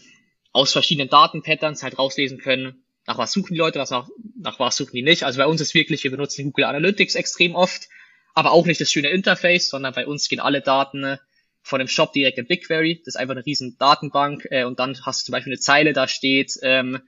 aus 0.52 0.74
verschiedenen 0.74 1.10
Datenpatterns 1.10 1.84
halt 1.84 1.98
rauslesen 1.98 2.40
können, 2.40 2.84
nach 3.08 3.18
was 3.18 3.32
suchen 3.32 3.54
die 3.54 3.60
Leute, 3.60 3.78
nach, 3.78 4.08
nach 4.38 4.60
was 4.60 4.76
suchen 4.76 4.94
die 4.94 5.02
nicht. 5.02 5.24
Also 5.24 5.38
bei 5.38 5.46
uns 5.46 5.62
ist 5.62 5.74
wirklich, 5.74 6.04
wir 6.04 6.12
benutzen 6.12 6.46
Google 6.46 6.66
Analytics 6.66 7.16
extrem 7.16 7.56
oft 7.56 7.88
aber 8.36 8.52
auch 8.52 8.66
nicht 8.66 8.80
das 8.80 8.92
schöne 8.92 9.10
Interface, 9.10 9.70
sondern 9.70 9.94
bei 9.94 10.06
uns 10.06 10.30
gehen 10.30 10.40
alle 10.40 10.62
Daten 10.62 11.04
äh, 11.04 11.18
von 11.64 11.80
dem 11.80 11.88
Shop 11.88 12.14
direkt 12.14 12.38
in 12.38 12.46
BigQuery. 12.46 13.02
Das 13.04 13.16
ist 13.16 13.20
einfach 13.20 13.34
eine 13.34 13.46
riesen 13.46 13.78
Datenbank 13.80 14.46
äh, 14.52 14.66
und 14.66 14.80
dann 14.80 14.96
hast 15.06 15.22
du 15.22 15.26
zum 15.26 15.32
Beispiel 15.32 15.54
eine 15.54 15.60
Zeile, 15.60 15.94
da 15.94 16.08
steht 16.08 16.60
ähm, 16.62 17.02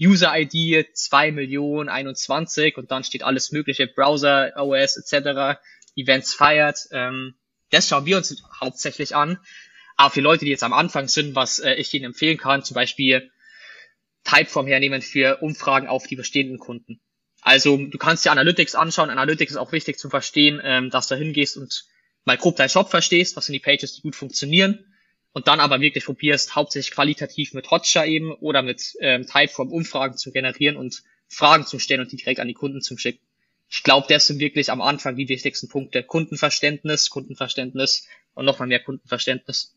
User 0.00 0.32
ID 0.36 0.88
2 0.96 1.30
Millionen 1.30 1.88
21 1.88 2.76
und 2.76 2.90
dann 2.90 3.04
steht 3.04 3.22
alles 3.22 3.52
mögliche, 3.52 3.86
Browser, 3.86 4.52
OS 4.56 4.96
etc., 4.96 5.60
Events 5.94 6.34
feiert. 6.34 6.88
Ähm, 6.90 7.34
das 7.70 7.88
schauen 7.88 8.06
wir 8.06 8.16
uns 8.16 8.42
hauptsächlich 8.60 9.14
an. 9.14 9.38
Aber 9.96 10.10
für 10.10 10.20
Leute, 10.20 10.44
die 10.44 10.50
jetzt 10.50 10.64
am 10.64 10.72
Anfang 10.72 11.06
sind, 11.06 11.36
was 11.36 11.60
äh, 11.60 11.74
ich 11.74 11.94
ihnen 11.94 12.06
empfehlen 12.06 12.38
kann, 12.38 12.64
zum 12.64 12.74
Beispiel 12.74 13.30
Typeform 14.24 14.66
hernehmen 14.66 15.02
für 15.02 15.42
Umfragen 15.42 15.86
auf 15.86 16.06
die 16.06 16.16
bestehenden 16.16 16.58
Kunden. 16.58 17.00
Also 17.44 17.76
du 17.76 17.98
kannst 17.98 18.24
dir 18.24 18.32
Analytics 18.32 18.74
anschauen. 18.74 19.10
Analytics 19.10 19.52
ist 19.52 19.58
auch 19.58 19.70
wichtig 19.70 19.98
zu 19.98 20.08
verstehen, 20.08 20.60
ähm, 20.64 20.88
dass 20.88 21.08
du 21.08 21.14
hingehst 21.14 21.58
und 21.58 21.84
mal 22.24 22.38
grob 22.38 22.56
deinen 22.56 22.70
Shop 22.70 22.88
verstehst, 22.90 23.36
was 23.36 23.46
sind 23.46 23.52
die 23.52 23.60
Pages, 23.60 23.94
die 23.94 24.00
gut 24.00 24.16
funktionieren. 24.16 24.86
Und 25.32 25.46
dann 25.46 25.60
aber 25.60 25.80
wirklich 25.80 26.06
probierst, 26.06 26.54
hauptsächlich 26.54 26.94
qualitativ 26.94 27.52
mit 27.52 27.70
Hotjar 27.70 28.06
eben 28.06 28.32
oder 28.32 28.62
mit 28.62 28.94
ähm, 29.00 29.26
Typeform 29.26 29.70
Umfragen 29.72 30.16
zu 30.16 30.32
generieren 30.32 30.76
und 30.76 31.02
Fragen 31.28 31.66
zu 31.66 31.78
stellen 31.78 32.00
und 32.00 32.12
die 32.12 32.16
direkt 32.16 32.40
an 32.40 32.48
die 32.48 32.54
Kunden 32.54 32.80
zu 32.80 32.96
schicken. 32.96 33.20
Ich 33.68 33.82
glaube, 33.82 34.06
das 34.08 34.26
sind 34.26 34.38
wirklich 34.38 34.70
am 34.70 34.80
Anfang 34.80 35.16
die 35.16 35.28
wichtigsten 35.28 35.68
Punkte. 35.68 36.02
Kundenverständnis, 36.02 37.10
Kundenverständnis 37.10 38.06
und 38.34 38.46
nochmal 38.46 38.68
mehr 38.68 38.80
Kundenverständnis. 38.80 39.74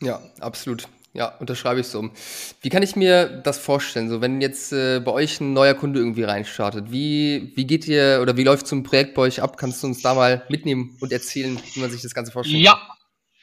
Ja, 0.00 0.22
absolut. 0.38 0.86
Ja, 1.12 1.26
unterschreibe 1.38 1.80
ich 1.80 1.88
so. 1.88 2.08
Wie 2.62 2.68
kann 2.68 2.84
ich 2.84 2.94
mir 2.94 3.26
das 3.26 3.58
vorstellen? 3.58 4.08
So, 4.08 4.20
wenn 4.20 4.40
jetzt 4.40 4.72
äh, 4.72 5.00
bei 5.00 5.10
euch 5.10 5.40
ein 5.40 5.52
neuer 5.52 5.74
Kunde 5.74 5.98
irgendwie 5.98 6.22
reinstartet, 6.22 6.92
wie, 6.92 7.52
wie 7.56 7.66
geht 7.66 7.88
ihr 7.88 8.20
oder 8.22 8.36
wie 8.36 8.44
läuft 8.44 8.68
so 8.68 8.76
ein 8.76 8.84
Projekt 8.84 9.14
bei 9.14 9.22
euch 9.22 9.42
ab? 9.42 9.56
Kannst 9.56 9.82
du 9.82 9.88
uns 9.88 10.02
da 10.02 10.14
mal 10.14 10.44
mitnehmen 10.48 10.96
und 11.00 11.10
erzählen, 11.10 11.58
wie 11.74 11.80
man 11.80 11.90
sich 11.90 12.02
das 12.02 12.14
Ganze 12.14 12.30
vorstellt? 12.30 12.62
Ja, 12.62 12.80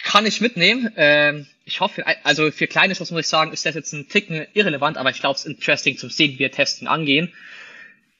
kann 0.01 0.25
ich 0.25 0.39
mitnehmen. 0.39 0.89
Ähm, 0.95 1.45
ich 1.65 1.81
hoffe, 1.81 2.05
also 2.23 2.49
für 2.51 2.67
kleine 2.67 2.95
Shops 2.95 3.11
muss 3.11 3.21
ich 3.21 3.27
sagen, 3.27 3.51
ist 3.51 3.65
das 3.65 3.75
jetzt 3.75 3.91
ein 3.91 4.07
Ticken 4.07 4.47
irrelevant, 4.53 4.95
aber 4.95 5.09
ich 5.09 5.19
glaube, 5.19 5.35
es 5.35 5.41
ist 5.41 5.51
interesting 5.51 5.97
zum 5.97 6.09
sehen, 6.09 6.33
wie 6.33 6.39
wir 6.39 6.51
Testen 6.51 6.87
angehen. 6.87 7.33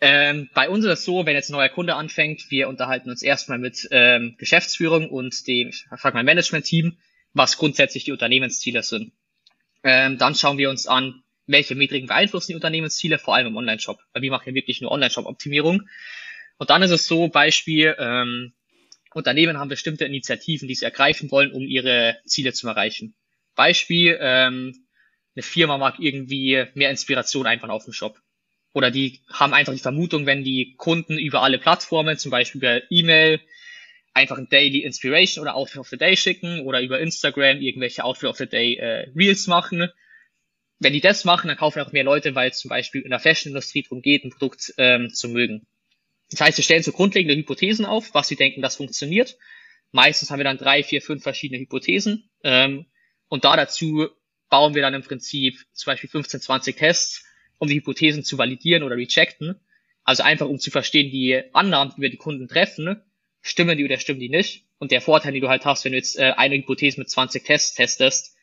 Ähm, 0.02 0.50
bei 0.54 0.70
uns 0.70 0.84
ist 0.84 0.92
es 0.92 1.06
so, 1.06 1.26
wenn 1.26 1.36
jetzt 1.36 1.50
ein 1.50 1.54
neuer 1.54 1.70
Kunde 1.70 1.96
anfängt, 1.96 2.52
wir 2.52 2.68
unterhalten 2.68 3.10
uns 3.10 3.24
erstmal 3.24 3.58
mit 3.58 3.88
ähm, 3.92 4.36
Geschäftsführung 4.38 5.10
und 5.10 5.48
dem, 5.48 5.70
ich 5.70 5.86
sag 5.98 6.14
mal, 6.14 6.24
Management-Team, 6.24 6.98
was 7.34 7.58
grundsätzlich 7.58 8.04
die 8.04 8.12
Unternehmensziele 8.12 8.84
sind. 8.84 9.14
Ähm, 9.88 10.18
dann 10.18 10.36
schauen 10.36 10.58
wir 10.58 10.70
uns 10.70 10.86
an, 10.86 11.24
welche 11.46 11.74
Metriken 11.74 12.08
beeinflussen 12.08 12.52
die 12.52 12.56
Unternehmensziele, 12.56 13.18
vor 13.18 13.36
allem 13.36 13.48
im 13.48 13.56
Online-Shop. 13.56 14.00
Weil 14.12 14.22
wir 14.22 14.32
machen 14.32 14.50
ja 14.50 14.54
wirklich 14.54 14.82
nur 14.82 14.92
Online-Shop-Optimierung. 14.92 15.88
Und 16.58 16.70
dann 16.70 16.82
ist 16.82 16.92
es 16.92 17.08
so, 17.08 17.30
Beispiel, 17.30 17.96
ähm, 17.98 18.54
Unternehmen 19.14 19.58
haben 19.58 19.70
bestimmte 19.70 20.04
Initiativen, 20.04 20.68
die 20.68 20.76
sie 20.76 20.84
ergreifen 20.84 21.32
wollen, 21.32 21.54
um 21.54 21.64
ihre 21.64 22.18
Ziele 22.26 22.52
zu 22.52 22.68
erreichen. 22.68 23.16
Beispiel, 23.56 24.18
ähm, 24.20 24.76
eine 25.36 25.44
Firma 25.44 25.78
mag 25.78 25.96
irgendwie 26.00 26.66
mehr 26.74 26.90
Inspiration 26.90 27.48
einfach 27.48 27.70
auf 27.70 27.86
dem 27.86 27.94
Shop. 27.94 28.20
Oder 28.74 28.92
die 28.92 29.22
haben 29.32 29.54
einfach 29.54 29.74
die 29.74 29.80
Vermutung, 29.80 30.26
wenn 30.26 30.44
die 30.44 30.76
Kunden 30.76 31.18
über 31.18 31.44
alle 31.44 31.60
Plattformen, 31.60 32.18
zum 32.18 32.30
Beispiel 32.30 32.60
über 32.60 32.82
E-Mail, 32.92 33.40
einfach 34.18 34.38
ein 34.38 34.50
Daily 34.50 34.80
Inspiration 34.80 35.44
oder 35.44 35.56
Outfit 35.56 35.78
of 35.78 35.88
the 35.90 35.98
Day 35.98 36.18
schicken 36.18 36.62
oder 36.62 36.82
über 36.82 37.00
Instagram 37.00 37.62
irgendwelche 37.62 38.04
Outfit 38.04 38.30
of 38.30 38.38
the 38.38 38.48
Day 38.48 38.76
äh, 38.76 39.12
Reels 39.16 39.48
machen. 39.48 39.90
Wenn 40.80 40.94
die 40.94 41.02
das 41.02 41.24
machen, 41.24 41.48
dann 41.48 41.58
kaufen 41.58 41.82
auch 41.82 41.92
mehr 41.92 42.04
Leute, 42.04 42.36
weil 42.36 42.50
es 42.50 42.60
zum 42.60 42.70
Beispiel 42.70 43.02
in 43.02 43.12
der 43.12 43.20
Fashion-Industrie 43.20 43.84
darum 43.84 44.02
geht, 44.02 44.24
ein 44.24 44.32
Produkt 44.32 44.74
ähm, 44.78 45.10
zu 45.12 45.30
mögen. 45.30 45.68
Das 46.32 46.42
heißt, 46.42 46.58
wir 46.58 46.64
stellen 46.64 46.84
so 46.84 46.92
grundlegende 46.92 47.36
Hypothesen 47.36 47.86
auf, 47.86 48.14
was 48.14 48.30
wir 48.30 48.38
denken, 48.38 48.62
das 48.62 48.76
funktioniert. 48.76 49.38
Meistens 49.92 50.30
haben 50.30 50.40
wir 50.40 50.44
dann 50.44 50.58
drei, 50.58 50.84
vier, 50.84 51.02
fünf 51.02 51.24
verschiedene 51.24 51.60
Hypothesen. 51.60 52.30
Ähm, 52.44 52.88
und 53.30 53.46
da 53.46 53.56
dazu 53.56 54.10
bauen 54.50 54.76
wir 54.76 54.82
dann 54.82 54.94
im 54.94 55.04
Prinzip 55.04 55.64
zum 55.74 55.92
Beispiel 55.92 56.10
15, 56.10 56.42
20 56.42 56.76
Tests, 56.76 57.24
um 57.60 57.68
die 57.68 57.76
Hypothesen 57.76 58.24
zu 58.24 58.38
validieren 58.38 58.84
oder 58.84 58.96
rejecten. 58.96 59.60
Also 60.04 60.24
einfach 60.24 60.48
um 60.48 60.60
zu 60.60 60.72
verstehen, 60.72 61.12
die 61.12 61.44
Annahmen, 61.54 61.94
die 61.96 62.02
wir 62.02 62.10
die 62.10 62.18
Kunden 62.18 62.48
treffen, 62.48 63.02
stimmen 63.48 63.78
die 63.78 63.86
oder 63.86 63.98
stimmen 63.98 64.20
die 64.20 64.30
nicht. 64.30 64.66
Und 64.78 64.92
der 64.92 65.02
Vorteil, 65.02 65.32
den 65.32 65.42
du 65.42 65.50
halt 65.50 65.66
hast, 65.66 65.86
wenn 65.86 65.94
du 65.94 65.98
jetzt 65.98 66.18
äh, 66.18 66.34
eine 66.36 66.56
Hypothese 66.56 67.00
mit 67.00 67.10
20 67.10 67.44
Tests 67.44 67.74
testest, 67.74 68.36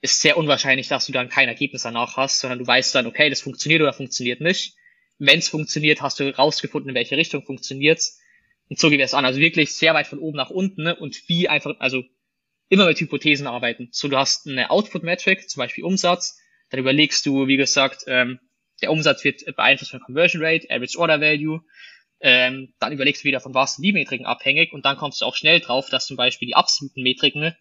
ist 0.00 0.20
sehr 0.20 0.36
unwahrscheinlich, 0.36 0.88
dass 0.88 1.06
du 1.06 1.12
dann 1.12 1.28
kein 1.28 1.48
Ergebnis 1.48 1.82
danach 1.82 2.16
hast, 2.16 2.40
sondern 2.40 2.58
du 2.58 2.66
weißt 2.66 2.94
dann, 2.94 3.06
okay, 3.06 3.30
das 3.30 3.40
funktioniert 3.40 3.82
oder 3.82 3.92
funktioniert 3.92 4.40
nicht. 4.40 4.74
Wenn 5.18 5.38
es 5.38 5.48
funktioniert, 5.48 6.02
hast 6.02 6.20
du 6.20 6.36
rausgefunden, 6.36 6.90
in 6.90 6.94
welche 6.94 7.16
Richtung 7.16 7.42
funktioniert's. 7.44 8.20
Und 8.68 8.78
so 8.78 8.90
geht 8.90 9.00
es 9.00 9.14
an. 9.14 9.24
Also 9.24 9.40
wirklich 9.40 9.74
sehr 9.74 9.94
weit 9.94 10.06
von 10.06 10.18
oben 10.18 10.36
nach 10.36 10.50
unten 10.50 10.82
ne? 10.84 10.96
und 10.96 11.28
wie 11.28 11.48
einfach, 11.48 11.74
also 11.78 12.02
immer 12.68 12.86
mit 12.86 13.00
Hypothesen 13.00 13.46
arbeiten. 13.46 13.88
So, 13.92 14.08
du 14.08 14.16
hast 14.16 14.46
eine 14.46 14.70
Output-Metric, 14.70 15.48
zum 15.48 15.60
Beispiel 15.60 15.84
Umsatz, 15.84 16.40
dann 16.70 16.80
überlegst 16.80 17.24
du, 17.26 17.46
wie 17.46 17.56
gesagt, 17.56 18.04
ähm, 18.06 18.40
der 18.82 18.90
Umsatz 18.90 19.24
wird 19.24 19.44
beeinflusst 19.56 19.92
von 19.92 20.00
Conversion 20.00 20.42
Rate, 20.44 20.68
Average 20.70 20.98
Order 20.98 21.20
Value, 21.20 21.62
ähm, 22.20 22.74
dann 22.78 22.92
überlegst 22.92 23.22
du 23.22 23.28
wieder, 23.28 23.40
von 23.40 23.54
was 23.54 23.76
sind 23.76 23.82
die 23.82 23.92
Metriken 23.92 24.26
abhängig 24.26 24.72
und 24.72 24.84
dann 24.84 24.96
kommst 24.96 25.20
du 25.20 25.26
auch 25.26 25.36
schnell 25.36 25.60
drauf, 25.60 25.90
dass 25.90 26.06
zum 26.06 26.16
Beispiel 26.16 26.46
die 26.46 26.54
absoluten 26.54 27.02
Metriken 27.02 27.54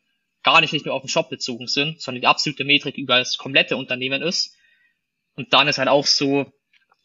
gar 0.44 0.62
nicht, 0.62 0.74
nicht 0.74 0.86
nur 0.86 0.94
auf 0.96 1.02
den 1.02 1.10
Shop 1.10 1.30
bezogen 1.30 1.68
sind, 1.68 2.02
sondern 2.02 2.22
die 2.22 2.28
absolute 2.28 2.64
Metrik 2.64 2.98
über 2.98 3.18
das 3.18 3.38
komplette 3.38 3.78
Unternehmen 3.78 4.22
ist. 4.22 4.56
Und 5.36 5.54
dann 5.54 5.68
ist 5.68 5.80
halt 5.80 5.90
auch 5.90 6.06
so, 6.06 6.52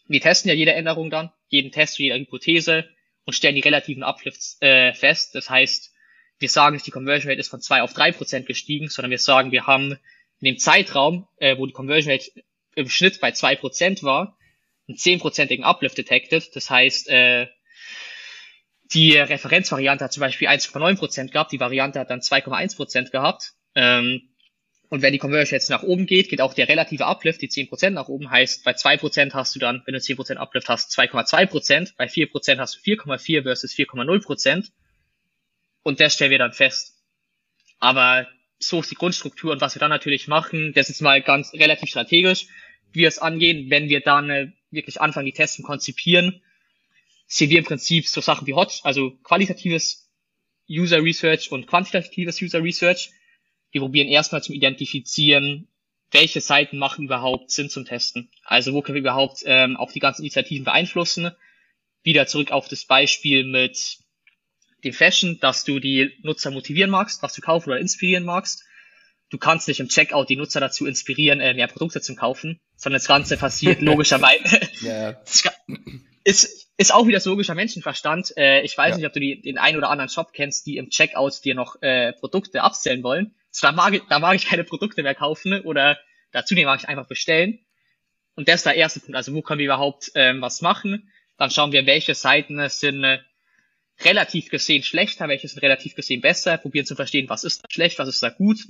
wir 0.07 0.21
testen 0.21 0.51
ja 0.51 0.55
jede 0.55 0.75
Änderung 0.75 1.11
dann, 1.11 1.33
jeden 1.49 1.73
Test 1.73 1.95
zu 1.95 2.03
jeder 2.03 2.19
Hypothese 2.19 2.89
und 3.25 3.33
stellen 3.33 3.55
die 3.55 3.63
relativen 3.63 4.03
Uplifts 4.03 4.59
äh, 4.61 4.93
fest. 4.93 5.35
Das 5.35 5.49
heißt, 5.49 5.93
wir 6.39 6.49
sagen 6.49 6.75
nicht, 6.75 6.87
die 6.87 6.91
Conversion 6.91 7.31
Rate 7.31 7.41
ist 7.41 7.49
von 7.49 7.61
zwei 7.61 7.83
auf 7.83 7.95
drei 7.95 8.13
Prozent 8.13 8.47
gestiegen, 8.47 8.89
sondern 8.89 9.11
wir 9.11 9.19
sagen, 9.19 9.53
wir 9.53 9.67
haben 9.67 9.93
in 10.41 10.45
dem 10.45 10.59
Zeitraum, 10.59 11.27
äh, 11.39 11.57
wo 11.57 11.67
die 11.67 11.73
Conversion 11.73 12.13
Rate 12.13 12.31
im 12.75 12.89
Schnitt 12.89 13.21
bei 13.21 13.33
zwei 13.33 13.57
Prozent 13.57 14.03
war, 14.03 14.37
einen 14.91 14.99
zehnprozentigen 14.99 15.65
Uplift 15.65 15.97
detected. 15.97 16.55
Das 16.55 16.69
heißt, 16.69 17.09
äh, 17.09 17.47
die 18.93 19.17
Referenzvariante 19.17 20.05
hat 20.05 20.13
zum 20.13 20.21
Beispiel 20.21 20.49
1,9% 20.49 21.31
gehabt, 21.31 21.53
die 21.53 21.61
Variante 21.61 22.01
hat 22.01 22.11
dann 22.11 22.21
2,1% 22.21 23.11
gehabt. 23.11 23.53
Ähm, 23.75 24.23
und 24.89 25.03
wenn 25.03 25.13
die 25.13 25.19
Conversion 25.19 25.57
jetzt 25.57 25.71
nach 25.71 25.85
oben 25.85 26.07
geht, 26.07 26.29
geht 26.29 26.41
auch 26.41 26.53
der 26.53 26.69
relative 26.69 27.07
Uplift, 27.07 27.41
die 27.41 27.49
10% 27.49 27.91
nach 27.91 28.09
oben, 28.09 28.29
heißt, 28.29 28.65
bei 28.65 28.73
2% 28.73 29.33
hast 29.35 29.55
du 29.55 29.61
dann, 29.61 29.83
wenn 29.87 29.95
du 29.95 30.01
10% 30.01 30.37
Uplift 30.37 30.69
hast, 30.69 30.91
2,2%, 30.99 31.93
bei 31.97 32.07
4% 32.07 32.59
hast 32.59 32.75
du 32.75 32.91
4,4 32.91 33.45
versus 33.45 33.73
4,0%. 33.73 34.71
Und 35.83 36.01
das 36.01 36.15
stellen 36.15 36.33
wir 36.33 36.39
dann 36.39 36.53
fest. 36.53 36.97
Aber 37.79 38.27
so 38.59 38.81
ist 38.81 38.91
die 38.91 38.97
Grundstruktur 38.97 39.53
und 39.53 39.61
was 39.61 39.77
wir 39.77 39.81
dann 39.81 39.91
natürlich 39.91 40.27
machen, 40.27 40.73
das 40.75 40.91
ist 40.91 41.01
mal 41.01 41.23
ganz 41.23 41.53
relativ 41.55 41.89
strategisch, 41.89 42.49
wie 42.93 43.01
wir 43.01 43.09
es 43.09 43.21
angehen, 43.21 43.71
wenn 43.71 43.89
wir 43.89 44.01
dann 44.01 44.29
äh, 44.29 44.49
wirklich 44.71 45.01
anfangen, 45.01 45.27
die 45.27 45.33
Tests 45.33 45.57
zu 45.57 45.63
konzipieren, 45.63 46.43
sehen 47.27 47.51
wir 47.51 47.59
im 47.59 47.65
Prinzip 47.65 48.07
so 48.07 48.21
Sachen 48.21 48.47
wie 48.47 48.55
Hot, 48.55 48.81
also 48.83 49.13
qualitatives 49.23 50.09
User 50.69 51.03
Research 51.03 51.51
und 51.51 51.67
quantitatives 51.67 52.41
User 52.41 52.63
Research. 52.63 53.11
Wir 53.73 53.81
probieren 53.81 54.09
erstmal 54.09 54.43
zum 54.43 54.55
Identifizieren, 54.55 55.69
welche 56.11 56.41
Seiten 56.41 56.79
machen 56.79 57.05
überhaupt 57.05 57.51
Sinn 57.51 57.71
zum 57.71 57.85
Testen. 57.85 58.31
Also 58.45 58.73
wo 58.73 58.83
können 58.83 58.97
wir 58.97 59.03
überhaupt 59.03 59.43
ähm, 59.47 59.77
auch 59.77 59.93
die 59.93 60.01
ganzen 60.01 60.23
Initiativen 60.23 60.65
beeinflussen. 60.65 61.31
Wieder 62.03 62.27
zurück 62.27 62.51
auf 62.51 62.69
das 62.69 62.85
Beispiel 62.85 63.45
mit 63.45 63.99
dem 64.85 64.93
Fashion, 64.93 65.39
dass 65.41 65.65
du 65.65 65.79
die 65.79 66.13
Nutzer 66.23 66.51
motivieren 66.51 66.91
magst, 66.91 67.23
was 67.23 67.35
du 67.35 67.43
kaufen 67.43 67.71
oder 67.71 67.79
inspirieren 67.79 68.25
magst. 68.25 68.65
Du 69.31 69.39
kannst 69.39 69.69
nicht 69.69 69.81
im 69.81 69.89
Checkout 69.89 70.29
die 70.29 70.37
Nutzer 70.37 70.61
dazu 70.61 70.87
inspirieren, 70.87 71.41
äh, 71.41 71.55
mehr 71.55 71.69
Produkte 71.69 72.01
zu 72.01 72.17
kaufen, 72.17 72.61
sondern 72.77 72.99
das 72.99 73.07
Ganze 73.07 73.37
passiert 73.37 73.81
logischerweise. 73.81 74.61
ja. 74.83 75.21
ist, 76.25 76.69
ist 76.77 76.93
auch 76.93 77.07
wieder 77.07 77.19
das 77.19 77.27
logischer 77.27 77.55
Menschenverstand. 77.55 78.37
Äh, 78.37 78.63
ich 78.63 78.77
weiß 78.77 78.91
ja. 78.91 78.97
nicht, 78.97 79.07
ob 79.07 79.13
du 79.13 79.21
die, 79.21 79.41
den 79.41 79.59
einen 79.59 79.79
oder 79.79 79.91
anderen 79.91 80.09
Shop 80.09 80.33
kennst, 80.33 80.67
die 80.67 80.77
im 80.77 80.91
Checkout 80.91 81.45
dir 81.45 81.55
noch 81.55 81.81
äh, 81.81 82.13
Produkte 82.13 82.63
abstellen 82.63 83.03
wollen. 83.03 83.35
So, 83.51 83.67
da, 83.67 83.73
mag 83.73 83.95
ich, 83.95 84.03
da 84.09 84.19
mag 84.19 84.35
ich 84.35 84.47
keine 84.47 84.65
Produkte 84.65 85.03
mehr 85.03 85.15
kaufen 85.15 85.61
oder 85.61 85.99
dazu 86.33 86.55
die 86.55 86.65
mag 86.65 86.81
ich 86.81 86.89
einfach 86.89 87.07
bestellen. 87.07 87.61
Und 88.35 88.49
das 88.49 88.57
ist 88.57 88.67
der 88.67 88.75
erste 88.75 89.01
Punkt. 89.01 89.17
Also 89.17 89.35
wo 89.35 89.43
können 89.43 89.59
wir 89.59 89.67
überhaupt 89.67 90.11
ähm, 90.15 90.41
was 90.41 90.61
machen? 90.61 91.13
Dann 91.37 91.51
schauen 91.51 91.73
wir, 91.73 91.87
welche 91.87 92.15
Seiten 92.15 92.69
sind 92.69 93.05
äh, 93.05 93.19
relativ 94.03 94.49
gesehen 94.49 94.83
schlechter, 94.83 95.29
welche 95.29 95.49
sind 95.49 95.63
relativ 95.63 95.95
gesehen 95.95 96.21
besser, 96.21 96.57
probieren 96.59 96.87
zu 96.87 96.97
verstehen, 96.97 97.29
was 97.29 97.45
ist 97.45 97.63
da 97.63 97.69
schlecht, 97.71 97.99
was 97.99 98.09
ist 98.09 98.23
da 98.23 98.31
gut. 98.31 98.61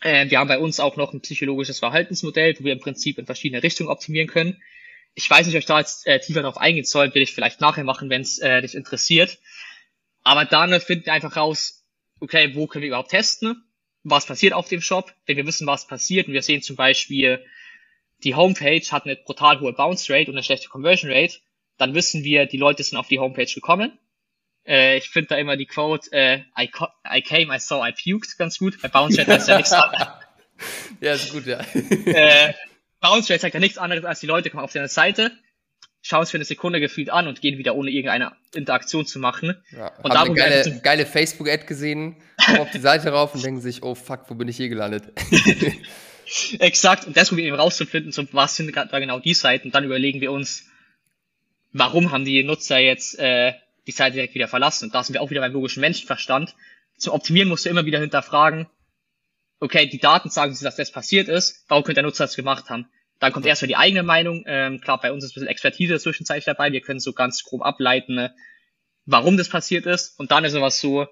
Äh, 0.00 0.30
wir 0.30 0.38
haben 0.38 0.48
bei 0.48 0.58
uns 0.58 0.80
auch 0.80 0.96
noch 0.96 1.12
ein 1.12 1.20
psychologisches 1.20 1.78
Verhaltensmodell, 1.78 2.56
wo 2.58 2.64
wir 2.64 2.72
im 2.72 2.80
Prinzip 2.80 3.18
in 3.18 3.26
verschiedene 3.26 3.62
Richtungen 3.62 3.90
optimieren 3.90 4.28
können. 4.28 4.62
Ich 5.14 5.28
weiß 5.28 5.46
nicht, 5.46 5.56
ob 5.56 5.60
ich 5.60 5.66
da 5.66 5.78
jetzt 5.78 6.06
äh, 6.06 6.20
tiefer 6.20 6.42
drauf 6.42 6.56
eingehen 6.56 6.84
soll, 6.84 7.14
will 7.14 7.22
ich 7.22 7.32
vielleicht 7.32 7.60
nachher 7.60 7.84
machen, 7.84 8.10
wenn 8.10 8.22
es 8.22 8.38
äh, 8.38 8.62
dich 8.62 8.74
interessiert. 8.74 9.38
Aber 10.22 10.44
dann 10.44 10.78
finden 10.80 11.06
wir 11.06 11.12
einfach 11.12 11.36
raus, 11.36 11.84
okay, 12.20 12.54
wo 12.54 12.66
können 12.66 12.82
wir 12.82 12.88
überhaupt 12.88 13.10
testen? 13.10 13.64
Was 14.02 14.26
passiert 14.26 14.52
auf 14.52 14.68
dem 14.68 14.80
Shop? 14.80 15.12
Wenn 15.26 15.36
wir 15.36 15.46
wissen, 15.46 15.66
was 15.66 15.86
passiert 15.86 16.28
und 16.28 16.32
wir 16.32 16.42
sehen 16.42 16.62
zum 16.62 16.76
Beispiel, 16.76 17.44
die 18.22 18.34
Homepage 18.34 18.84
hat 18.90 19.04
eine 19.04 19.16
brutal 19.16 19.60
hohe 19.60 19.72
Bounce 19.72 20.12
Rate 20.12 20.30
und 20.30 20.36
eine 20.36 20.44
schlechte 20.44 20.68
Conversion 20.68 21.10
Rate, 21.10 21.38
dann 21.76 21.94
wissen 21.94 22.24
wir, 22.24 22.46
die 22.46 22.58
Leute 22.58 22.82
sind 22.82 22.98
auf 22.98 23.08
die 23.08 23.18
Homepage 23.18 23.52
gekommen. 23.52 23.98
Äh, 24.66 24.98
ich 24.98 25.08
finde 25.08 25.28
da 25.28 25.36
immer 25.36 25.56
die 25.56 25.66
Quote, 25.66 26.12
äh, 26.12 26.38
I, 26.58 26.70
I 27.08 27.22
came, 27.22 27.54
I 27.54 27.58
saw, 27.58 27.86
I 27.86 27.92
puked 27.92 28.36
ganz 28.38 28.58
gut. 28.58 28.80
Bei 28.82 28.88
Bounce 28.88 29.18
Rate 29.18 29.32
heißt 29.32 29.48
ja 29.48 29.56
nichts 29.56 29.72
anderes. 29.72 30.08
ja, 31.00 31.12
ist 31.14 31.32
gut, 31.32 31.46
ja. 31.46 31.60
äh, 32.06 32.54
Bounce 33.00 33.32
Rate 33.32 33.40
zeigt 33.40 33.54
ja 33.54 33.60
nichts 33.60 33.78
anderes, 33.78 34.04
als 34.04 34.20
die 34.20 34.26
Leute 34.26 34.50
kommen 34.50 34.62
auf 34.62 34.72
deine 34.72 34.88
Seite, 34.88 35.32
schauen 36.02 36.22
es 36.22 36.30
für 36.30 36.36
eine 36.36 36.44
Sekunde 36.44 36.80
gefühlt 36.80 37.10
an 37.10 37.26
und 37.26 37.40
gehen 37.40 37.58
wieder 37.58 37.74
ohne 37.74 37.90
irgendeine 37.90 38.32
Interaktion 38.54 39.06
zu 39.06 39.18
machen. 39.18 39.56
Ja, 39.70 39.92
und 40.02 40.12
haben 40.12 40.30
eine 40.30 40.34
geile, 40.34 40.80
geile 40.82 41.06
Facebook-Ad 41.06 41.66
gesehen, 41.66 42.16
kommen 42.44 42.60
auf 42.60 42.70
die 42.70 42.78
Seite 42.78 43.10
rauf 43.10 43.34
und 43.34 43.44
denken 43.44 43.60
sich, 43.60 43.82
oh 43.82 43.94
fuck, 43.94 44.24
wo 44.28 44.34
bin 44.34 44.48
ich 44.48 44.56
hier 44.56 44.68
gelandet? 44.68 45.04
Exakt, 46.58 47.06
und 47.06 47.16
das 47.16 47.28
probieren 47.28 47.46
wir 47.46 47.54
eben 47.54 47.60
rauszufinden, 47.60 48.12
so, 48.12 48.24
was 48.32 48.54
sind 48.54 48.74
da 48.76 48.98
genau 48.98 49.18
die 49.18 49.34
Seiten. 49.34 49.68
Und 49.68 49.74
dann 49.74 49.84
überlegen 49.84 50.20
wir 50.20 50.30
uns, 50.30 50.66
warum 51.72 52.12
haben 52.12 52.24
die 52.24 52.44
Nutzer 52.44 52.78
jetzt 52.78 53.18
äh, 53.18 53.54
die 53.86 53.92
Seite 53.92 54.14
direkt 54.14 54.34
wieder 54.34 54.48
verlassen. 54.48 54.86
Und 54.86 54.94
da 54.94 55.02
sind 55.02 55.14
wir 55.14 55.22
auch 55.22 55.30
wieder 55.30 55.40
beim 55.40 55.52
logischen 55.52 55.80
Menschenverstand. 55.80 56.54
Zum 56.96 57.14
Optimieren 57.14 57.48
musst 57.48 57.64
du 57.64 57.70
immer 57.70 57.86
wieder 57.86 58.00
hinterfragen, 58.00 58.66
okay, 59.60 59.86
die 59.86 59.98
Daten 59.98 60.30
sagen, 60.30 60.56
dass 60.60 60.76
das 60.76 60.90
passiert 60.90 61.28
ist, 61.28 61.64
warum 61.68 61.84
könnte 61.84 61.96
der 61.96 62.04
Nutzer 62.04 62.24
das 62.24 62.36
gemacht 62.36 62.70
haben? 62.70 62.88
Dann 63.18 63.32
kommt 63.32 63.44
erstmal 63.44 63.68
die 63.68 63.76
eigene 63.76 64.02
Meinung. 64.02 64.44
Ähm, 64.46 64.80
klar, 64.80 64.98
bei 64.98 65.12
uns 65.12 65.24
ist 65.24 65.32
ein 65.32 65.34
bisschen 65.34 65.48
Expertise 65.48 65.98
zwischenzeitlich 65.98 66.46
dabei. 66.46 66.72
Wir 66.72 66.80
können 66.80 67.00
so 67.00 67.12
ganz 67.12 67.44
grob 67.44 67.62
ableiten, 67.62 68.14
ne, 68.14 68.34
warum 69.04 69.36
das 69.36 69.50
passiert 69.50 69.84
ist. 69.84 70.18
Und 70.18 70.30
dann 70.30 70.44
ist 70.44 70.52
sowas 70.52 70.80
so, 70.80 71.06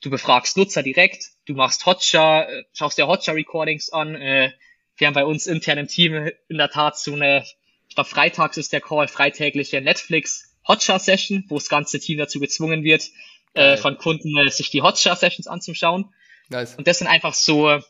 du 0.00 0.10
befragst 0.10 0.56
Nutzer 0.56 0.84
direkt, 0.84 1.24
du 1.46 1.54
machst 1.54 1.84
Hotjar, 1.86 2.48
äh, 2.48 2.64
schaust 2.72 2.98
dir 2.98 3.08
Hotjar-Recordings 3.08 3.90
an. 3.90 4.14
Äh, 4.14 4.52
wir 4.96 5.08
haben 5.08 5.14
bei 5.14 5.24
uns 5.24 5.48
intern 5.48 5.78
im 5.78 5.88
Team 5.88 6.30
in 6.48 6.58
der 6.58 6.70
Tat 6.70 6.96
so 6.96 7.14
eine, 7.14 7.44
ich 7.88 7.96
glaube, 7.96 8.08
freitags 8.08 8.56
ist 8.56 8.72
der 8.72 8.80
Call, 8.80 9.08
freitägliche 9.08 9.80
Netflix 9.80 10.49
Hotjar-Session, 10.70 11.44
wo 11.48 11.56
das 11.56 11.68
ganze 11.68 11.98
Team 11.98 12.18
dazu 12.18 12.38
gezwungen 12.38 12.84
wird, 12.84 13.10
äh, 13.54 13.76
von 13.76 13.98
Kunden 13.98 14.36
äh, 14.38 14.50
sich 14.50 14.70
die 14.70 14.82
Hotjar-Sessions 14.82 15.48
anzuschauen. 15.48 16.14
Nice. 16.48 16.76
Und 16.76 16.86
das 16.86 16.98
sind 16.98 17.08
einfach 17.08 17.34
so, 17.34 17.80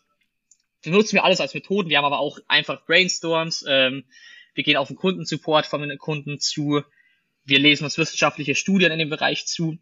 benutzen 0.82 1.14
wir 1.14 1.24
alles 1.24 1.40
als 1.40 1.54
Methoden. 1.54 1.90
Wir 1.90 1.98
haben 1.98 2.04
aber 2.04 2.18
auch 2.18 2.38
einfach 2.48 2.84
Brainstorms. 2.86 3.64
Ähm, 3.68 4.04
wir 4.54 4.64
gehen 4.64 4.76
auf 4.76 4.88
den 4.88 4.96
Kundensupport 4.96 5.66
von 5.66 5.86
den 5.86 5.98
Kunden 5.98 6.40
zu. 6.40 6.82
Wir 7.44 7.58
lesen 7.58 7.84
uns 7.84 7.98
wissenschaftliche 7.98 8.54
Studien 8.54 8.92
in 8.92 8.98
dem 8.98 9.10
Bereich 9.10 9.46
zu. 9.46 9.78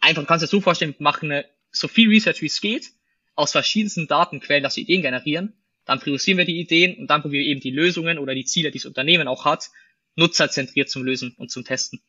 Einfach 0.00 0.26
kannst 0.26 0.42
du 0.42 0.46
dir 0.46 0.50
so 0.50 0.60
vorstellen, 0.60 0.94
wir 0.96 1.04
machen 1.04 1.30
eine, 1.30 1.46
so 1.70 1.88
viel 1.88 2.08
Research 2.08 2.42
wie 2.42 2.46
es 2.46 2.60
geht, 2.60 2.90
aus 3.34 3.52
verschiedensten 3.52 4.06
Datenquellen, 4.06 4.62
dass 4.62 4.76
wir 4.76 4.82
Ideen 4.82 5.02
generieren. 5.02 5.54
Dann 5.84 6.00
priorisieren 6.00 6.38
wir 6.38 6.44
die 6.44 6.60
Ideen 6.60 6.96
und 6.96 7.08
dann 7.08 7.22
probieren 7.22 7.44
wir 7.44 7.50
eben 7.50 7.60
die 7.60 7.70
Lösungen 7.70 8.18
oder 8.18 8.34
die 8.34 8.44
Ziele, 8.44 8.70
die 8.70 8.78
das 8.78 8.86
Unternehmen 8.86 9.28
auch 9.28 9.44
hat, 9.44 9.70
nutzerzentriert 10.16 10.90
zum 10.90 11.04
Lösen 11.04 11.34
und 11.38 11.50
zum 11.50 11.64
Testen. 11.64 12.00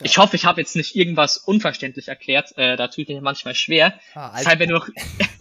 Ja. 0.00 0.06
Ich 0.06 0.18
hoffe, 0.18 0.36
ich 0.36 0.44
habe 0.44 0.60
jetzt 0.60 0.76
nicht 0.76 0.94
irgendwas 0.94 1.38
unverständlich 1.38 2.08
erklärt. 2.08 2.56
Äh, 2.56 2.76
da 2.76 2.88
tut 2.88 3.08
mir 3.08 3.20
manchmal 3.20 3.54
schwer. 3.54 3.98
Ah, 4.14 4.32
Deshalb, 4.38 4.60
wenn 4.60 4.68
du 4.68 4.80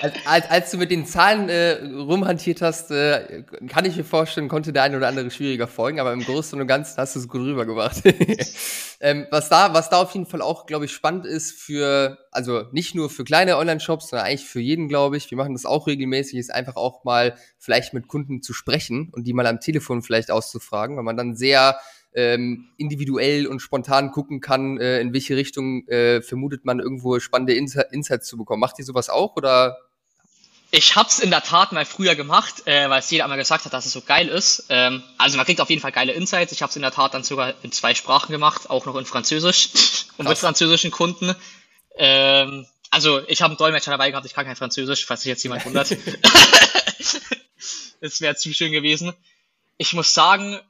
als, 0.00 0.14
als, 0.26 0.50
als 0.50 0.70
du 0.70 0.78
mit 0.78 0.90
den 0.90 1.06
Zahlen 1.06 1.48
äh, 1.48 1.82
rumhantiert 1.82 2.62
hast, 2.62 2.90
äh, 2.90 3.44
kann 3.68 3.84
ich 3.84 3.96
mir 3.96 4.04
vorstellen, 4.04 4.48
konnte 4.48 4.72
der 4.72 4.82
eine 4.82 4.96
oder 4.96 5.08
andere 5.08 5.30
schwieriger 5.30 5.66
folgen, 5.66 6.00
aber 6.00 6.12
im 6.12 6.20
Großen 6.20 6.60
und 6.60 6.66
Ganzen 6.66 6.96
hast 6.98 7.14
du 7.14 7.20
es 7.20 7.28
gut 7.28 7.40
rübergebracht. 7.40 8.02
ähm, 9.00 9.26
was 9.30 9.48
da, 9.48 9.72
was 9.74 9.90
da 9.90 9.98
auf 10.02 10.12
jeden 10.12 10.26
Fall 10.26 10.42
auch, 10.42 10.66
glaube 10.66 10.84
ich, 10.84 10.92
spannend 10.92 11.26
ist 11.26 11.52
für, 11.52 12.18
also 12.30 12.64
nicht 12.72 12.94
nur 12.94 13.10
für 13.10 13.24
kleine 13.24 13.56
Online-Shops, 13.56 14.10
sondern 14.10 14.26
eigentlich 14.26 14.46
für 14.46 14.60
jeden, 14.60 14.88
glaube 14.88 15.16
ich. 15.16 15.30
Wir 15.30 15.38
machen 15.38 15.54
das 15.54 15.64
auch 15.64 15.86
regelmäßig, 15.86 16.38
ist 16.38 16.54
einfach 16.54 16.76
auch 16.76 17.04
mal 17.04 17.36
vielleicht 17.58 17.94
mit 17.94 18.08
Kunden 18.08 18.42
zu 18.42 18.52
sprechen 18.52 19.10
und 19.12 19.24
die 19.24 19.32
mal 19.32 19.46
am 19.46 19.60
Telefon 19.60 20.02
vielleicht 20.02 20.30
auszufragen, 20.30 20.96
weil 20.96 21.04
man 21.04 21.16
dann 21.16 21.36
sehr 21.36 21.78
ähm, 22.14 22.68
individuell 22.76 23.46
und 23.46 23.60
spontan 23.60 24.10
gucken 24.12 24.40
kann, 24.40 24.78
äh, 24.78 25.00
in 25.00 25.12
welche 25.12 25.36
Richtung 25.36 25.86
äh, 25.88 26.22
vermutet 26.22 26.64
man 26.64 26.80
irgendwo 26.80 27.18
spannende 27.20 27.54
Insights 27.54 28.26
zu 28.26 28.36
bekommen. 28.36 28.60
Macht 28.60 28.78
ihr 28.78 28.84
sowas 28.84 29.10
auch 29.10 29.36
oder? 29.36 29.76
Ich 30.70 30.96
hab's 30.96 31.20
in 31.20 31.30
der 31.30 31.42
Tat 31.42 31.70
mal 31.70 31.84
früher 31.84 32.16
gemacht, 32.16 32.66
äh, 32.66 32.90
weil 32.90 32.98
es 32.98 33.10
jeder 33.10 33.24
einmal 33.24 33.38
gesagt 33.38 33.64
hat, 33.64 33.72
dass 33.72 33.86
es 33.86 33.92
so 33.92 34.00
geil 34.00 34.28
ist. 34.28 34.66
Ähm, 34.70 35.02
also 35.18 35.36
man 35.36 35.46
kriegt 35.46 35.60
auf 35.60 35.70
jeden 35.70 35.80
Fall 35.80 35.92
geile 35.92 36.12
Insights. 36.12 36.52
Ich 36.52 36.62
habe 36.62 36.70
es 36.70 36.76
in 36.76 36.82
der 36.82 36.90
Tat 36.90 37.14
dann 37.14 37.22
sogar 37.22 37.54
in 37.62 37.70
zwei 37.70 37.94
Sprachen 37.94 38.32
gemacht, 38.32 38.70
auch 38.70 38.84
noch 38.84 38.96
in 38.96 39.04
Französisch 39.04 39.68
und 40.16 40.28
mit 40.28 40.36
französischen 40.36 40.90
Kunden. 40.90 41.34
Ähm, 41.96 42.66
also 42.90 43.20
ich 43.28 43.42
habe 43.42 43.52
einen 43.52 43.58
Dolmetscher 43.58 43.92
dabei 43.92 44.10
gehabt, 44.10 44.26
ich 44.26 44.34
kann 44.34 44.46
kein 44.46 44.56
Französisch, 44.56 45.06
falls 45.06 45.22
sich 45.22 45.28
jetzt 45.28 45.42
jemand 45.42 45.64
wundert. 45.64 45.90
das 48.00 48.20
wäre 48.20 48.36
zu 48.36 48.52
schön 48.52 48.72
gewesen. 48.72 49.12
Ich 49.76 49.92
muss 49.92 50.14
sagen, 50.14 50.60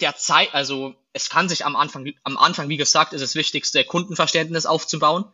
der 0.00 0.16
Zeit, 0.16 0.54
also 0.54 0.94
es 1.12 1.30
kann 1.30 1.48
sich 1.48 1.64
am 1.64 1.76
Anfang, 1.76 2.12
am 2.24 2.36
Anfang, 2.36 2.68
wie 2.68 2.76
gesagt, 2.76 3.12
ist 3.12 3.22
das 3.22 3.34
Wichtigste, 3.34 3.84
Kundenverständnis 3.84 4.66
aufzubauen. 4.66 5.24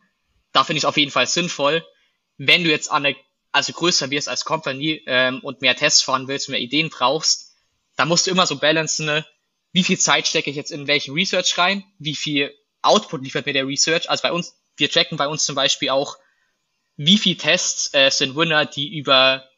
Da 0.53 0.63
finde 0.63 0.77
ich 0.77 0.83
es 0.83 0.87
auf 0.87 0.97
jeden 0.97 1.11
Fall 1.11 1.27
sinnvoll. 1.27 1.85
Wenn 2.37 2.63
du 2.63 2.69
jetzt 2.69 2.91
an 2.91 3.05
eine, 3.05 3.15
also 3.51 3.73
größer 3.73 4.09
wirst 4.09 4.29
als 4.29 4.45
Company 4.45 5.03
ähm, 5.05 5.41
und 5.41 5.61
mehr 5.61 5.75
Tests 5.75 6.01
fahren 6.01 6.27
willst, 6.27 6.49
mehr 6.49 6.59
Ideen 6.59 6.89
brauchst, 6.89 7.55
dann 7.95 8.07
musst 8.07 8.25
du 8.25 8.31
immer 8.31 8.47
so 8.47 8.57
balancen, 8.57 9.05
ne? 9.05 9.25
wie 9.71 9.83
viel 9.83 9.99
Zeit 9.99 10.27
stecke 10.27 10.49
ich 10.49 10.55
jetzt 10.55 10.71
in 10.71 10.87
welchen 10.87 11.13
Research 11.13 11.57
rein, 11.57 11.83
wie 11.99 12.15
viel 12.15 12.53
Output 12.81 13.23
liefert 13.23 13.45
mir 13.45 13.53
der 13.53 13.67
Research. 13.67 14.09
Also 14.09 14.21
bei 14.21 14.31
uns, 14.31 14.55
wir 14.77 14.89
tracken 14.89 15.17
bei 15.17 15.27
uns 15.27 15.45
zum 15.45 15.55
Beispiel 15.55 15.89
auch, 15.89 16.17
wie 16.95 17.17
viel 17.17 17.35
Tests 17.37 17.93
äh, 17.93 18.09
sind 18.11 18.35
Winner, 18.35 18.65
die 18.65 18.95
über 18.95 19.49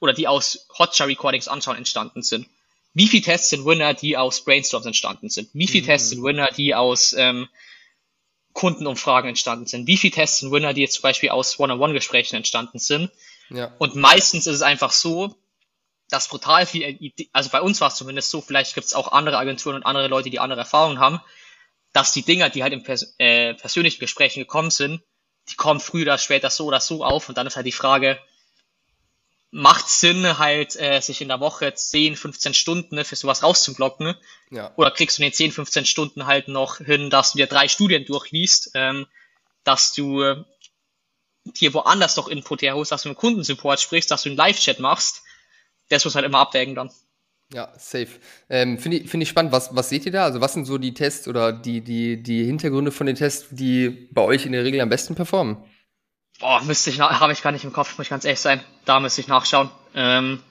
oder 0.00 0.14
die 0.14 0.26
aus 0.26 0.66
Hotjar 0.78 1.08
Recordings 1.08 1.46
anschauen 1.46 1.76
entstanden 1.76 2.22
sind 2.22 2.48
wie 2.92 3.06
viele 3.06 3.22
Tests 3.22 3.50
sind 3.50 3.64
Winner, 3.64 3.94
die 3.94 4.16
aus 4.16 4.44
Brainstorms 4.44 4.86
entstanden 4.86 5.28
sind? 5.28 5.48
Wie 5.52 5.68
viele 5.68 5.82
mhm. 5.82 5.86
Tests 5.86 6.10
sind 6.10 6.22
Winner, 6.22 6.48
die 6.56 6.74
aus 6.74 7.14
ähm, 7.16 7.48
Kundenumfragen 8.52 9.28
entstanden 9.28 9.66
sind? 9.66 9.86
Wie 9.86 9.96
viele 9.96 10.12
Tests 10.12 10.38
sind 10.38 10.50
Winner, 10.50 10.74
die 10.74 10.82
jetzt 10.82 10.94
zum 10.94 11.02
Beispiel 11.02 11.30
aus 11.30 11.58
One-on-One-Gesprächen 11.58 12.36
entstanden 12.36 12.78
sind? 12.78 13.10
Ja. 13.48 13.74
Und 13.78 13.94
meistens 13.94 14.46
ist 14.46 14.56
es 14.56 14.62
einfach 14.62 14.92
so, 14.92 15.34
dass 16.08 16.28
brutal 16.28 16.66
viel, 16.66 17.12
also 17.32 17.50
bei 17.50 17.60
uns 17.60 17.80
war 17.80 17.88
es 17.88 17.94
zumindest 17.94 18.30
so, 18.30 18.40
vielleicht 18.40 18.74
gibt 18.74 18.86
es 18.86 18.94
auch 18.94 19.12
andere 19.12 19.38
Agenturen 19.38 19.76
und 19.76 19.84
andere 19.84 20.08
Leute, 20.08 20.30
die 20.30 20.40
andere 20.40 20.60
Erfahrungen 20.60 20.98
haben, 20.98 21.20
dass 21.92 22.12
die 22.12 22.22
Dinger, 22.22 22.50
die 22.50 22.62
halt 22.62 22.72
in 22.72 22.82
pers 22.82 23.14
äh, 23.18 23.54
persönlichen 23.54 24.00
Gesprächen 24.00 24.40
gekommen 24.40 24.70
sind, 24.70 25.02
die 25.48 25.56
kommen 25.56 25.80
früher 25.80 26.02
oder 26.02 26.18
später 26.18 26.50
so 26.50 26.66
oder 26.66 26.80
so 26.80 27.04
auf 27.04 27.28
und 27.28 27.38
dann 27.38 27.46
ist 27.46 27.56
halt 27.56 27.66
die 27.66 27.72
Frage, 27.72 28.18
macht 29.50 29.88
Sinn, 29.88 30.38
halt 30.38 30.76
äh, 30.76 31.00
sich 31.00 31.20
in 31.20 31.28
der 31.28 31.40
Woche 31.40 31.74
10, 31.74 32.16
15 32.16 32.54
Stunden 32.54 32.94
ne, 32.94 33.04
für 33.04 33.16
sowas 33.16 33.42
rauszublocken. 33.42 34.14
Ja. 34.50 34.72
Oder 34.76 34.90
kriegst 34.90 35.18
du 35.18 35.22
in 35.22 35.30
den 35.30 35.34
10, 35.34 35.52
15 35.52 35.86
Stunden 35.86 36.26
halt 36.26 36.48
noch 36.48 36.78
hin, 36.78 37.10
dass 37.10 37.32
du 37.32 37.38
dir 37.38 37.46
drei 37.46 37.68
Studien 37.68 38.04
durchliest, 38.04 38.70
ähm, 38.74 39.06
dass 39.64 39.92
du 39.92 40.22
äh, 40.22 40.44
dir 41.44 41.74
woanders 41.74 42.16
noch 42.16 42.28
Input 42.28 42.62
herholst, 42.62 42.92
dass 42.92 43.02
du 43.02 43.08
mit 43.08 43.18
Kundensupport 43.18 43.80
sprichst, 43.80 44.10
dass 44.10 44.22
du 44.22 44.28
einen 44.28 44.38
Live-Chat 44.38 44.78
machst. 44.78 45.22
Das 45.88 46.04
muss 46.04 46.14
halt 46.14 46.26
immer 46.26 46.38
abwägen 46.38 46.74
dann. 46.74 46.90
Ja, 47.52 47.72
safe. 47.76 48.20
Ähm, 48.48 48.78
Finde 48.78 48.98
ich, 48.98 49.10
find 49.10 49.24
ich 49.24 49.28
spannend. 49.28 49.50
Was, 49.50 49.74
was 49.74 49.88
seht 49.88 50.06
ihr 50.06 50.12
da? 50.12 50.24
Also 50.24 50.40
was 50.40 50.52
sind 50.52 50.66
so 50.66 50.78
die 50.78 50.94
Tests 50.94 51.26
oder 51.26 51.52
die, 51.52 51.80
die, 51.80 52.22
die 52.22 52.44
Hintergründe 52.44 52.92
von 52.92 53.08
den 53.08 53.16
Tests, 53.16 53.48
die 53.50 54.08
bei 54.12 54.22
euch 54.22 54.46
in 54.46 54.52
der 54.52 54.62
Regel 54.62 54.80
am 54.80 54.88
besten 54.88 55.16
performen? 55.16 55.56
Boah, 56.40 56.62
müsste 56.62 56.90
ich, 56.90 57.00
habe 57.00 57.32
ich 57.32 57.42
gar 57.42 57.52
nicht 57.52 57.64
im 57.64 57.72
Kopf, 57.72 57.96
muss 57.98 58.06
ich 58.06 58.10
ganz 58.10 58.24
ehrlich 58.24 58.40
sein. 58.40 58.60
Da 58.86 58.98
müsste 58.98 59.20
ich 59.20 59.28
nachschauen. 59.28 59.70
Ähm, 59.94 60.42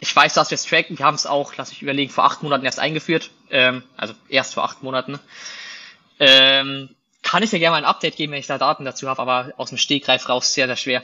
ich 0.00 0.14
weiß, 0.14 0.34
dass 0.34 0.50
wir 0.50 0.56
es 0.56 0.64
tracken. 0.64 0.98
Wir 0.98 1.04
haben 1.04 1.14
es 1.14 1.26
auch, 1.26 1.54
lass 1.56 1.70
ich 1.70 1.82
überlegen, 1.82 2.10
vor 2.10 2.24
acht 2.24 2.42
Monaten 2.42 2.64
erst 2.64 2.80
eingeführt. 2.80 3.30
Ähm, 3.50 3.82
also 3.96 4.14
erst 4.28 4.54
vor 4.54 4.64
acht 4.64 4.82
Monaten. 4.82 5.20
Ähm, 6.18 6.88
kann 7.22 7.42
ich 7.42 7.50
dir 7.50 7.58
gerne 7.58 7.72
mal 7.72 7.78
ein 7.78 7.84
Update 7.84 8.16
geben, 8.16 8.32
wenn 8.32 8.40
ich 8.40 8.46
da 8.46 8.58
Daten 8.58 8.84
dazu 8.84 9.08
habe, 9.08 9.20
aber 9.20 9.52
aus 9.58 9.68
dem 9.68 9.78
Stegreif 9.78 10.28
raus 10.28 10.54
sehr, 10.54 10.66
sehr 10.66 10.76
schwer. 10.76 11.02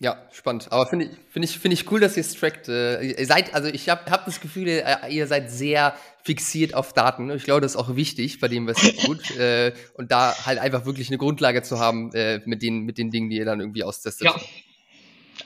Ja, 0.00 0.16
spannend. 0.32 0.66
Aber 0.70 0.86
finde 0.86 1.04
ich, 1.04 1.10
finde 1.30 1.46
ich, 1.46 1.58
finde 1.58 1.74
ich 1.74 1.90
cool, 1.92 2.00
dass 2.00 2.16
ihr 2.16 2.22
es 2.22 2.34
trackt. 2.34 2.68
Äh, 2.68 3.02
ihr 3.02 3.26
seid, 3.26 3.54
also 3.54 3.68
ich 3.68 3.88
habe 3.88 4.10
hab 4.10 4.24
das 4.24 4.40
Gefühl, 4.40 4.82
ihr 5.08 5.26
seid 5.28 5.52
sehr 5.52 5.94
fixiert 6.24 6.74
auf 6.74 6.92
Daten. 6.92 7.30
Ich 7.30 7.44
glaube, 7.44 7.60
das 7.60 7.72
ist 7.72 7.76
auch 7.76 7.96
wichtig 7.96 8.40
bei 8.40 8.48
dem, 8.48 8.66
was 8.66 8.82
ihr 8.82 8.96
tut. 8.96 9.30
äh, 9.36 9.72
und 9.94 10.10
da 10.10 10.34
halt 10.46 10.58
einfach 10.58 10.84
wirklich 10.86 11.08
eine 11.08 11.18
Grundlage 11.18 11.62
zu 11.62 11.78
haben 11.78 12.12
äh, 12.14 12.40
mit 12.44 12.62
den, 12.62 12.80
mit 12.80 12.98
den 12.98 13.10
Dingen, 13.10 13.30
die 13.30 13.36
ihr 13.36 13.44
dann 13.44 13.60
irgendwie 13.60 13.84
austestet. 13.84 14.26
Ja. 14.26 14.36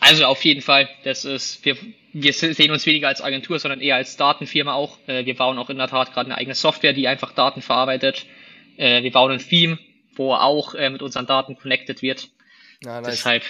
Also 0.01 0.25
auf 0.27 0.45
jeden 0.45 0.63
Fall. 0.63 0.89
Das 1.05 1.25
ist, 1.25 1.65
wir, 1.65 1.77
wir 2.13 2.33
sehen 2.33 2.71
uns 2.71 2.87
weniger 2.87 3.09
als 3.09 3.23
Agentur, 3.23 3.59
sondern 3.59 3.81
eher 3.81 3.97
als 3.97 4.17
Datenfirma 4.17 4.75
auch. 4.75 4.99
Äh, 5.07 5.25
wir 5.27 5.37
bauen 5.37 5.59
auch 5.59 5.71
in 5.71 5.79
der 5.79 5.89
Tat 5.89 6.13
gerade 6.13 6.27
eine 6.27 6.39
eigene 6.39 6.55
Software, 6.55 6.93
die 6.93 7.09
einfach 7.09 7.33
Daten 7.33 7.63
verarbeitet. 7.63 8.27
Äh, 8.77 9.03
wir 9.03 9.13
bauen 9.13 9.33
ein 9.33 9.39
Theme, 9.39 9.79
wo 10.15 10.35
auch 10.35 10.75
äh, 10.75 10.91
mit 10.91 11.03
unseren 11.03 11.27
Daten 11.27 11.57
connected 11.57 12.03
wird. 12.03 12.29
Ja, 12.85 13.01
nice. 13.01 13.17
Deshalb. 13.17 13.45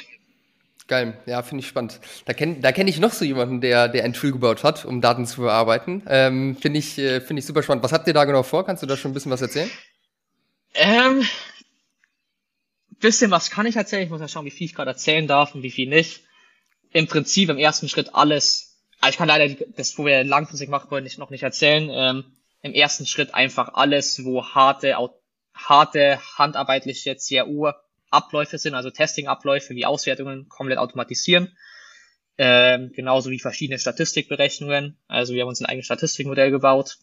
Geil, 0.89 1.19
ja, 1.27 1.43
finde 1.43 1.63
ich 1.63 1.69
spannend. 1.69 2.01
Da 2.27 2.33
kenne 2.33 2.61
da 2.61 2.71
kenn 2.71 2.87
ich 2.87 3.01
noch 3.01 3.13
so 3.13 3.25
jemanden, 3.25 3.61
der, 3.61 3.89
der 3.89 4.05
ein 4.05 4.13
Tool 4.13 4.31
gebaut 4.31 4.63
hat, 4.63 4.85
um 4.85 5.01
Daten 5.01 5.27
zu 5.27 5.41
bearbeiten. 5.41 6.05
Ähm, 6.09 6.57
finde 6.57 6.79
ich, 6.79 6.97
äh, 6.99 7.21
find 7.21 7.39
ich 7.41 7.47
super 7.47 7.63
spannend. 7.65 7.83
Was 7.83 7.93
habt 7.93 8.07
ihr 8.07 8.15
da 8.15 8.25
genau 8.25 8.45
vor? 8.45 8.65
Kannst 8.65 8.85
du 8.85 8.87
da 8.87 8.97
schon 8.97 9.11
ein 9.11 9.15
bisschen 9.15 9.33
was 9.33 9.43
erzählen? 9.43 9.71
Ähm, 10.75 11.27
bisschen 13.01 13.33
was 13.33 13.51
kann 13.51 13.67
ich 13.67 13.75
erzählen. 13.75 14.05
Ich 14.05 14.11
muss 14.11 14.21
ja 14.21 14.29
schauen, 14.29 14.45
wie 14.45 14.51
viel 14.51 14.67
ich 14.67 14.75
gerade 14.75 14.91
erzählen 14.91 15.27
darf 15.27 15.55
und 15.55 15.63
wie 15.63 15.73
viel 15.73 15.89
nicht. 15.89 16.23
Im 16.93 17.09
Prinzip 17.09 17.49
im 17.49 17.59
ersten 17.59 17.89
Schritt 17.89 18.15
alles. 18.15 18.79
Also 19.01 19.11
ich 19.11 19.19
kann 19.19 19.29
leider 19.29 19.55
das, 19.77 19.99
wo 19.99 20.05
wir 20.05 20.23
langfristig 20.23 20.69
machen 20.69 20.91
wollen, 20.91 21.05
nicht, 21.05 21.19
noch 21.19 21.31
nicht 21.31 21.43
erzählen. 21.43 21.91
Ähm, 21.93 22.25
Im 22.63 22.75
ersten 22.75 23.07
Schritt 23.07 23.35
einfach 23.35 23.75
alles, 23.75 24.25
wo 24.25 24.45
harte, 24.45 24.97
harte, 25.53 26.21
handarbeitliche 26.39 27.17
CRU 27.17 27.73
Abläufe 28.11 28.59
sind, 28.59 28.75
also 28.75 28.91
Testing-Abläufe 28.91 29.75
wie 29.75 29.87
Auswertungen 29.87 30.49
komplett 30.49 30.79
automatisieren. 30.79 31.57
Ähm, 32.39 32.93
genauso 32.95 33.31
wie 33.31 33.39
verschiedene 33.39 33.79
Statistikberechnungen. 33.79 34.99
Also 35.09 35.35
wir 35.35 35.43
haben 35.43 35.49
uns 35.49 35.61
ein 35.61 35.67
eigenes 35.67 35.87
Statistikmodell 35.87 36.51
gebaut, 36.51 36.99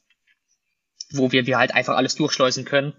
wo 1.11 1.31
wir, 1.31 1.47
wir 1.47 1.57
halt 1.57 1.73
einfach 1.73 1.95
alles 1.95 2.15
durchschleusen 2.15 2.65
können 2.65 2.93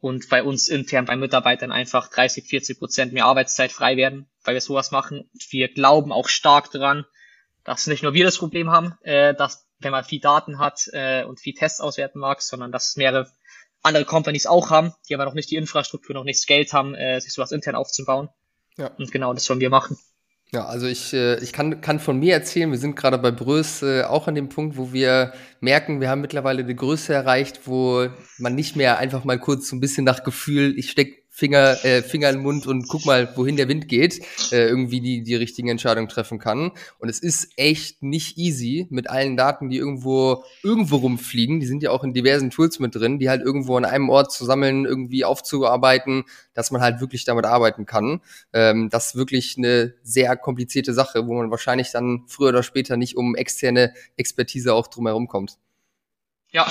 und 0.00 0.28
bei 0.28 0.42
uns 0.42 0.68
intern 0.68 1.04
bei 1.04 1.16
Mitarbeitern 1.16 1.72
einfach 1.72 2.08
30, 2.08 2.44
40 2.44 2.78
Prozent 2.78 3.12
mehr 3.12 3.26
Arbeitszeit 3.26 3.70
frei 3.70 3.96
werden, 3.96 4.28
weil 4.42 4.54
wir 4.54 4.60
sowas 4.60 4.90
machen. 4.90 5.30
Wir 5.50 5.68
glauben 5.72 6.10
auch 6.10 6.28
stark 6.28 6.70
daran, 6.72 7.04
dass 7.64 7.86
nicht 7.86 8.02
nur 8.02 8.14
wir 8.14 8.24
das 8.24 8.38
Problem 8.38 8.70
haben, 8.70 8.94
äh, 9.02 9.34
dass 9.34 9.68
wenn 9.78 9.92
man 9.92 10.04
viel 10.04 10.20
Daten 10.20 10.58
hat 10.58 10.88
äh, 10.92 11.24
und 11.24 11.40
viel 11.40 11.54
Tests 11.54 11.80
auswerten 11.80 12.18
mag, 12.18 12.42
sondern 12.42 12.72
dass 12.72 12.96
mehrere 12.96 13.30
andere 13.82 14.04
Companies 14.04 14.46
auch 14.46 14.70
haben, 14.70 14.92
die 15.08 15.14
aber 15.14 15.24
noch 15.24 15.34
nicht 15.34 15.50
die 15.50 15.56
Infrastruktur, 15.56 16.14
noch 16.14 16.24
nicht 16.24 16.40
das 16.40 16.46
Geld 16.46 16.72
haben, 16.72 16.94
äh, 16.94 17.20
sich 17.20 17.32
sowas 17.32 17.52
intern 17.52 17.74
aufzubauen. 17.74 18.28
Ja. 18.76 18.88
Und 18.98 19.10
genau 19.12 19.34
das 19.34 19.48
wollen 19.48 19.60
wir 19.60 19.70
machen. 19.70 19.98
Ja, 20.52 20.66
also 20.66 20.86
ich, 20.86 21.12
äh, 21.12 21.38
ich 21.38 21.52
kann, 21.52 21.80
kann 21.80 22.00
von 22.00 22.18
mir 22.18 22.34
erzählen, 22.34 22.70
wir 22.72 22.78
sind 22.78 22.96
gerade 22.96 23.18
bei 23.18 23.30
Brös 23.30 23.82
äh, 23.82 24.02
auch 24.02 24.26
an 24.26 24.34
dem 24.34 24.48
Punkt, 24.48 24.76
wo 24.76 24.92
wir 24.92 25.32
merken, 25.60 26.00
wir 26.00 26.10
haben 26.10 26.22
mittlerweile 26.22 26.64
eine 26.64 26.74
Größe 26.74 27.14
erreicht, 27.14 27.60
wo 27.66 28.08
man 28.38 28.56
nicht 28.56 28.74
mehr 28.74 28.98
einfach 28.98 29.24
mal 29.24 29.38
kurz 29.38 29.68
so 29.68 29.76
ein 29.76 29.80
bisschen 29.80 30.04
nach 30.04 30.24
Gefühl, 30.24 30.76
ich 30.76 30.90
steck 30.90 31.19
Finger, 31.40 31.82
äh, 31.86 32.02
Finger 32.02 32.28
in 32.28 32.36
den 32.36 32.42
Mund 32.42 32.66
und 32.66 32.86
guck 32.86 33.06
mal, 33.06 33.32
wohin 33.34 33.56
der 33.56 33.66
Wind 33.66 33.88
geht, 33.88 34.20
äh, 34.52 34.68
irgendwie 34.68 35.00
die, 35.00 35.22
die 35.22 35.34
richtigen 35.34 35.70
Entscheidungen 35.70 36.10
treffen 36.10 36.38
kann. 36.38 36.72
Und 36.98 37.08
es 37.08 37.18
ist 37.18 37.52
echt 37.56 38.02
nicht 38.02 38.36
easy 38.36 38.86
mit 38.90 39.08
allen 39.08 39.38
Daten, 39.38 39.70
die 39.70 39.78
irgendwo, 39.78 40.44
irgendwo 40.62 40.96
rumfliegen. 40.96 41.58
Die 41.58 41.66
sind 41.66 41.82
ja 41.82 41.92
auch 41.92 42.04
in 42.04 42.12
diversen 42.12 42.50
Tools 42.50 42.78
mit 42.78 42.94
drin, 42.94 43.18
die 43.18 43.30
halt 43.30 43.40
irgendwo 43.40 43.78
an 43.78 43.86
einem 43.86 44.10
Ort 44.10 44.32
zu 44.32 44.44
sammeln, 44.44 44.84
irgendwie 44.84 45.24
aufzuarbeiten, 45.24 46.24
dass 46.52 46.72
man 46.72 46.82
halt 46.82 47.00
wirklich 47.00 47.24
damit 47.24 47.46
arbeiten 47.46 47.86
kann. 47.86 48.20
Ähm, 48.52 48.90
das 48.90 49.06
ist 49.06 49.16
wirklich 49.16 49.56
eine 49.56 49.94
sehr 50.02 50.36
komplizierte 50.36 50.92
Sache, 50.92 51.26
wo 51.26 51.32
man 51.32 51.50
wahrscheinlich 51.50 51.90
dann 51.90 52.24
früher 52.26 52.50
oder 52.50 52.62
später 52.62 52.98
nicht 52.98 53.16
um 53.16 53.34
externe 53.34 53.94
Expertise 54.18 54.74
auch 54.74 54.88
drumherum 54.88 55.26
kommt. 55.26 55.56
Ja, 56.50 56.70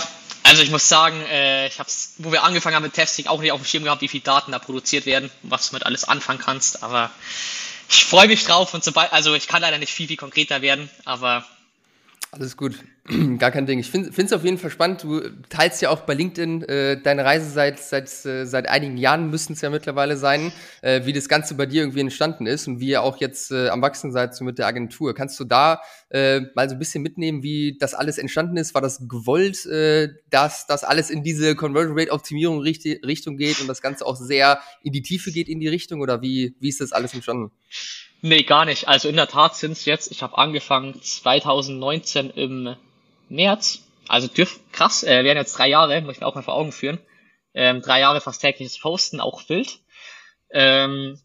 also 0.50 0.64
ich 0.64 0.72
muss 0.72 0.90
sagen, 0.90 1.22
äh, 1.28 1.68
ich 1.68 1.78
habe 1.78 1.90
wo 2.18 2.32
wir 2.32 2.44
angefangen 2.44 2.76
haben 2.76 2.84
mit 2.84 2.94
Testing, 2.94 3.28
auch 3.28 3.40
nicht 3.40 3.52
auf 3.52 3.62
dem 3.62 3.66
Schirm 3.66 3.84
gehabt, 3.84 4.02
wie 4.02 4.08
viel 4.08 4.22
Daten 4.22 4.52
da 4.52 4.58
produziert 4.58 5.06
werden, 5.06 5.30
was 5.44 5.70
du 5.70 5.76
mit 5.76 5.86
alles 5.86 6.06
anfangen 6.06 6.40
kannst. 6.40 6.82
Aber 6.82 7.12
ich 7.88 8.04
freue 8.06 8.28
mich 8.28 8.46
drauf 8.46 8.74
und 8.74 8.84
sobald, 8.84 9.14
also 9.14 9.36
ich 9.36 9.48
kann 9.48 9.62
leider 9.62 9.78
nicht 9.78 9.94
viel, 9.94 10.08
viel 10.08 10.18
konkreter 10.18 10.64
werden, 10.64 10.90
aber 11.06 11.46
alles 12.32 12.56
gut, 12.58 12.76
gar 13.40 13.50
kein 13.50 13.66
Ding. 13.66 13.80
Ich 13.80 13.90
finde 13.90 14.12
es 14.12 14.34
auf 14.34 14.44
jeden 14.44 14.60
Fall 14.60 14.70
spannend. 14.70 15.04
Du 15.04 15.20
teilst 15.50 15.82
ja 15.82 15.90
auch 15.90 16.02
bei 16.02 16.14
LinkedIn 16.14 16.62
äh, 16.62 17.02
deine 17.02 17.26
Reise 17.26 17.50
seit, 17.50 17.80
seit, 17.80 18.08
äh, 18.26 18.46
seit 18.46 18.70
einigen 18.70 18.98
Jahren, 18.98 19.32
müssten 19.32 19.54
es 19.54 19.62
ja 19.62 19.72
mittlerweile 19.72 20.16
sein, 20.16 20.52
äh, 20.84 21.06
wie 21.06 21.14
das 21.14 21.28
Ganze 21.28 21.56
bei 21.56 21.66
dir 21.66 21.82
irgendwie 21.82 22.02
entstanden 22.02 22.46
ist 22.46 22.68
und 22.68 22.80
wie 22.80 22.90
ihr 22.90 23.02
auch 23.02 23.18
jetzt 23.18 23.52
äh, 23.52 23.70
am 23.70 23.82
Wachsen 23.82 24.12
seid 24.12 24.36
so 24.36 24.44
mit 24.44 24.60
der 24.60 24.68
Agentur. 24.68 25.16
Kannst 25.16 25.40
du 25.40 25.44
da 25.44 25.82
äh, 26.10 26.42
mal 26.54 26.70
so 26.70 26.76
ein 26.76 26.80
bisschen 26.80 27.02
mitnehmen, 27.02 27.42
wie 27.42 27.78
das 27.80 27.96
alles 27.96 28.20
entstanden 28.20 28.58
ist? 28.58 28.76
War 28.76 28.82
das 28.84 29.08
gewollt, 29.08 29.66
äh, 29.66 30.10
dass 30.30 30.68
das 30.68 30.84
alles 30.84 31.10
in 31.10 31.24
diese 31.24 31.56
Conversion 31.56 31.98
Rate 31.98 32.12
Optimierung 32.12 32.60
Richtung 32.60 33.38
geht 33.38 33.60
und 33.60 33.68
das 33.68 33.82
Ganze 33.82 34.06
auch 34.06 34.16
sehr 34.16 34.60
in 34.84 34.94
die 34.94 35.02
Tiefe 35.02 35.32
geht 35.32 35.50
in 35.50 35.60
die 35.60 35.68
Richtung 35.68 36.02
oder 36.02 36.22
wie, 36.22 36.56
wie 36.60 36.70
ist 36.70 36.80
das 36.80 36.92
alles 36.92 37.16
entstanden? 37.16 37.52
Nee, 38.22 38.44
gar 38.44 38.66
nicht. 38.66 38.88
Also 38.88 39.08
in 39.08 39.16
der 39.16 39.28
Tat 39.28 39.56
sind 39.56 39.72
es 39.72 39.86
jetzt, 39.86 40.12
ich 40.12 40.22
habe 40.24 40.38
angefangen 40.38 41.02
2019 41.02 42.32
im 42.32 42.76
März. 43.30 43.84
Also 44.10 44.28
dürf, 44.28 44.60
krass, 44.72 45.04
äh, 45.04 45.24
werden 45.24 45.38
jetzt 45.38 45.58
drei 45.58 45.70
Jahre, 45.70 46.02
muss 46.02 46.16
ich 46.16 46.22
mir 46.22 46.28
auch 46.28 46.36
mal 46.36 46.42
vor 46.42 46.56
Augen 46.56 46.72
führen. 46.72 47.00
Ähm, 47.54 47.82
drei 47.82 48.02
Jahre 48.02 48.20
fast 48.22 48.42
tägliches 48.42 48.80
Posten, 48.80 49.22
auch 49.22 49.48
wild. 49.48 49.80
Ähm, 50.52 51.20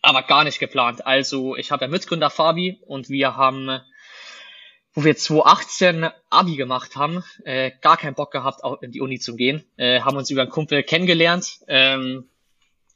aber 0.00 0.22
gar 0.22 0.44
nicht 0.44 0.58
geplant. 0.58 1.06
Also 1.06 1.56
ich 1.56 1.70
habe 1.70 1.84
ja 1.84 1.90
Mitgründer 1.90 2.30
Fabi 2.30 2.80
und 2.86 3.08
wir 3.08 3.36
haben, 3.36 3.80
wo 4.94 5.04
wir 5.04 5.16
2018 5.16 6.08
Abi 6.30 6.56
gemacht 6.56 6.96
haben, 6.96 7.24
äh, 7.44 7.72
gar 7.82 7.96
keinen 7.96 8.14
Bock 8.14 8.30
gehabt, 8.30 8.64
auch 8.64 8.80
in 8.82 8.92
die 8.92 9.00
Uni 9.00 9.18
zu 9.18 9.36
gehen. 9.36 9.64
Äh, 9.76 10.00
haben 10.00 10.16
uns 10.16 10.30
über 10.30 10.42
einen 10.42 10.50
Kumpel 10.50 10.82
kennengelernt, 10.82 11.58
ähm, 11.66 12.30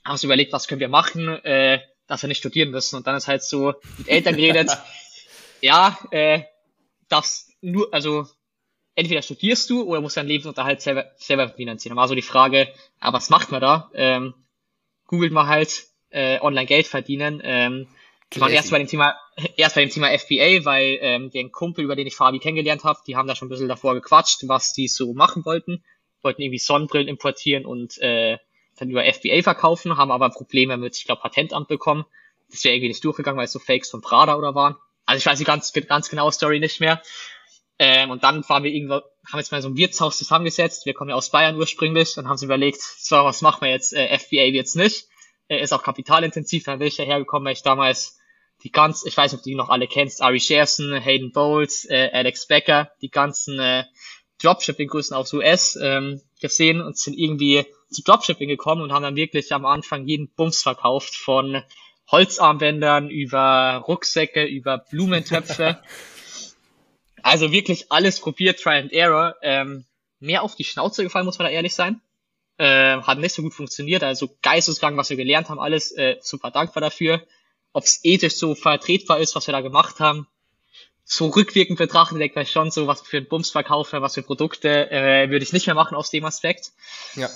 haben 0.04 0.12
uns 0.12 0.24
überlegt, 0.24 0.52
was 0.52 0.68
können 0.68 0.80
wir 0.80 0.88
machen. 0.88 1.28
Äh, 1.44 1.80
dass 2.10 2.22
wir 2.22 2.28
nicht 2.28 2.38
studieren 2.38 2.70
müssen. 2.70 2.96
Und 2.96 3.06
dann 3.06 3.16
ist 3.16 3.28
halt 3.28 3.44
so 3.44 3.74
mit 3.96 4.08
Eltern 4.08 4.36
geredet, 4.36 4.70
ja, 5.60 5.96
äh, 6.10 6.42
darfst 7.08 7.52
nur, 7.60 7.94
also 7.94 8.26
entweder 8.96 9.22
studierst 9.22 9.70
du 9.70 9.82
oder 9.84 10.00
musst 10.00 10.16
deinen 10.16 10.26
Lebensunterhalt 10.26 10.82
selber, 10.82 11.12
selber 11.16 11.48
finanzieren. 11.50 11.92
Dann 11.92 12.02
war 12.02 12.08
so 12.08 12.16
die 12.16 12.22
Frage, 12.22 12.68
aber 12.98 13.18
was 13.18 13.30
macht 13.30 13.52
man 13.52 13.60
da? 13.60 13.90
Ähm, 13.94 14.34
googelt 15.06 15.32
man 15.32 15.46
halt 15.46 15.84
äh, 16.10 16.40
online 16.40 16.66
Geld 16.66 16.88
verdienen. 16.88 17.40
Ähm, 17.44 17.86
ich 18.32 18.40
war 18.40 18.50
erst 18.50 18.72
bei 18.72 18.78
dem 18.78 18.88
Thema, 18.88 19.16
erst 19.56 19.76
bei 19.76 19.82
dem 19.82 19.90
Thema 19.90 20.08
FBA, 20.16 20.64
weil 20.64 20.98
ähm, 21.00 21.30
den 21.30 21.52
Kumpel, 21.52 21.84
über 21.84 21.94
den 21.94 22.08
ich 22.08 22.16
Fabi 22.16 22.40
kennengelernt 22.40 22.82
habe, 22.82 22.98
die 23.06 23.14
haben 23.14 23.28
da 23.28 23.36
schon 23.36 23.46
ein 23.46 23.50
bisschen 23.50 23.68
davor 23.68 23.94
gequatscht, 23.94 24.48
was 24.48 24.72
die 24.72 24.88
so 24.88 25.14
machen 25.14 25.44
wollten. 25.44 25.84
Wollten 26.22 26.42
irgendwie 26.42 26.58
Sonnenbrillen 26.58 27.08
importieren 27.08 27.64
und 27.64 27.98
äh, 27.98 28.38
dann 28.80 28.90
über 28.90 29.04
FBA 29.04 29.42
verkaufen, 29.42 29.96
haben 29.96 30.10
aber 30.10 30.30
Probleme 30.30 30.76
mit, 30.76 30.96
ich 30.96 31.04
glaube, 31.04 31.22
Patentamt 31.22 31.68
bekommen. 31.68 32.06
Das 32.50 32.64
wäre 32.64 32.74
irgendwie 32.74 32.88
nicht 32.88 33.04
durchgegangen, 33.04 33.38
weil 33.38 33.44
es 33.44 33.52
so 33.52 33.58
Fakes 33.58 33.90
von 33.90 34.00
Prada 34.00 34.36
oder 34.36 34.54
waren. 34.54 34.76
Also 35.06 35.18
ich 35.18 35.26
weiß 35.26 35.38
die 35.38 35.44
ganz, 35.44 35.72
ganz 35.72 36.08
genaue 36.08 36.32
Story 36.32 36.60
nicht 36.60 36.80
mehr. 36.80 37.02
Ähm, 37.78 38.10
und 38.10 38.24
dann 38.24 38.46
waren 38.48 38.64
wir 38.64 38.70
irgendwo, 38.70 38.94
haben 38.94 39.38
jetzt 39.38 39.52
mal 39.52 39.62
so 39.62 39.68
ein 39.68 39.76
Wirtshaus 39.76 40.18
zusammengesetzt. 40.18 40.86
Wir 40.86 40.94
kommen 40.94 41.10
ja 41.10 41.16
aus 41.16 41.30
Bayern 41.30 41.56
ursprünglich 41.56 42.16
und 42.16 42.24
haben 42.24 42.32
uns 42.32 42.42
überlegt, 42.42 42.80
so, 42.80 43.16
was 43.16 43.42
machen 43.42 43.62
wir 43.62 43.70
jetzt? 43.70 43.92
Äh, 43.92 44.18
FBA 44.18 44.44
jetzt 44.44 44.76
nicht. 44.76 45.06
Äh, 45.48 45.62
ist 45.62 45.72
auch 45.72 45.82
kapitalintensiv. 45.82 46.64
Dann 46.64 46.78
bin 46.78 46.88
ich 46.88 46.96
dahergekommen, 46.96 47.46
weil 47.46 47.54
ich 47.54 47.62
damals 47.62 48.18
die 48.62 48.70
ganz, 48.70 49.04
ich 49.04 49.16
weiß 49.16 49.32
nicht, 49.32 49.40
ob 49.40 49.44
du 49.44 49.50
die 49.50 49.56
noch 49.56 49.70
alle 49.70 49.86
kennst, 49.86 50.22
Ari 50.22 50.40
Sherson, 50.40 50.94
Hayden 50.94 51.32
Bowles, 51.32 51.86
äh, 51.88 52.10
Alex 52.12 52.46
Becker, 52.46 52.90
die 53.00 53.10
ganzen 53.10 53.58
äh, 53.58 53.84
Dropshipping-Größen 54.42 55.16
aus 55.16 55.32
US 55.32 55.76
ähm, 55.80 56.20
gesehen 56.40 56.80
und 56.80 56.98
sind 56.98 57.18
irgendwie 57.18 57.66
zu 57.90 58.02
Dropshipping 58.02 58.48
gekommen 58.48 58.82
und 58.82 58.92
haben 58.92 59.02
dann 59.02 59.16
wirklich 59.16 59.52
am 59.52 59.66
Anfang 59.66 60.06
jeden 60.06 60.28
Bums 60.28 60.62
verkauft 60.62 61.16
von 61.16 61.62
Holzarmbändern 62.10 63.08
über 63.10 63.84
Rucksäcke, 63.86 64.44
über 64.44 64.78
Blumentöpfe. 64.78 65.82
also 67.22 67.52
wirklich 67.52 67.92
alles 67.92 68.20
probiert, 68.20 68.60
Try 68.60 68.78
and 68.78 68.92
Error. 68.92 69.36
Ähm, 69.42 69.84
mehr 70.18 70.42
auf 70.42 70.54
die 70.54 70.64
Schnauze 70.64 71.02
gefallen, 71.02 71.26
muss 71.26 71.38
man 71.38 71.46
da 71.46 71.52
ehrlich 71.52 71.74
sein. 71.74 72.00
Äh, 72.58 73.00
hat 73.00 73.18
nicht 73.18 73.34
so 73.34 73.42
gut 73.42 73.54
funktioniert. 73.54 74.02
Also 74.02 74.28
geisteskrank, 74.42 74.96
was 74.96 75.10
wir 75.10 75.16
gelernt 75.16 75.48
haben, 75.48 75.60
alles 75.60 75.92
äh, 75.92 76.16
super 76.20 76.50
dankbar 76.50 76.80
dafür. 76.80 77.22
Ob 77.72 77.84
es 77.84 78.00
ethisch 78.02 78.34
so 78.34 78.54
vertretbar 78.54 79.20
ist, 79.20 79.36
was 79.36 79.46
wir 79.46 79.52
da 79.52 79.60
gemacht 79.60 80.00
haben, 80.00 80.26
so 81.04 81.28
rückwirkend 81.28 81.78
betrachtet, 81.78 82.20
denke 82.20 82.40
ich 82.42 82.50
schon 82.50 82.70
so, 82.70 82.86
was 82.86 83.00
für 83.00 83.18
ein 83.18 83.26
Bums 83.28 83.50
verkaufe, 83.50 84.02
was 84.02 84.14
für 84.14 84.22
Produkte, 84.22 84.90
äh, 84.90 85.30
würde 85.30 85.44
ich 85.44 85.52
nicht 85.52 85.66
mehr 85.66 85.74
machen 85.74 85.96
aus 85.96 86.10
dem 86.10 86.24
Aspekt. 86.24 86.72
Ja. 87.14 87.28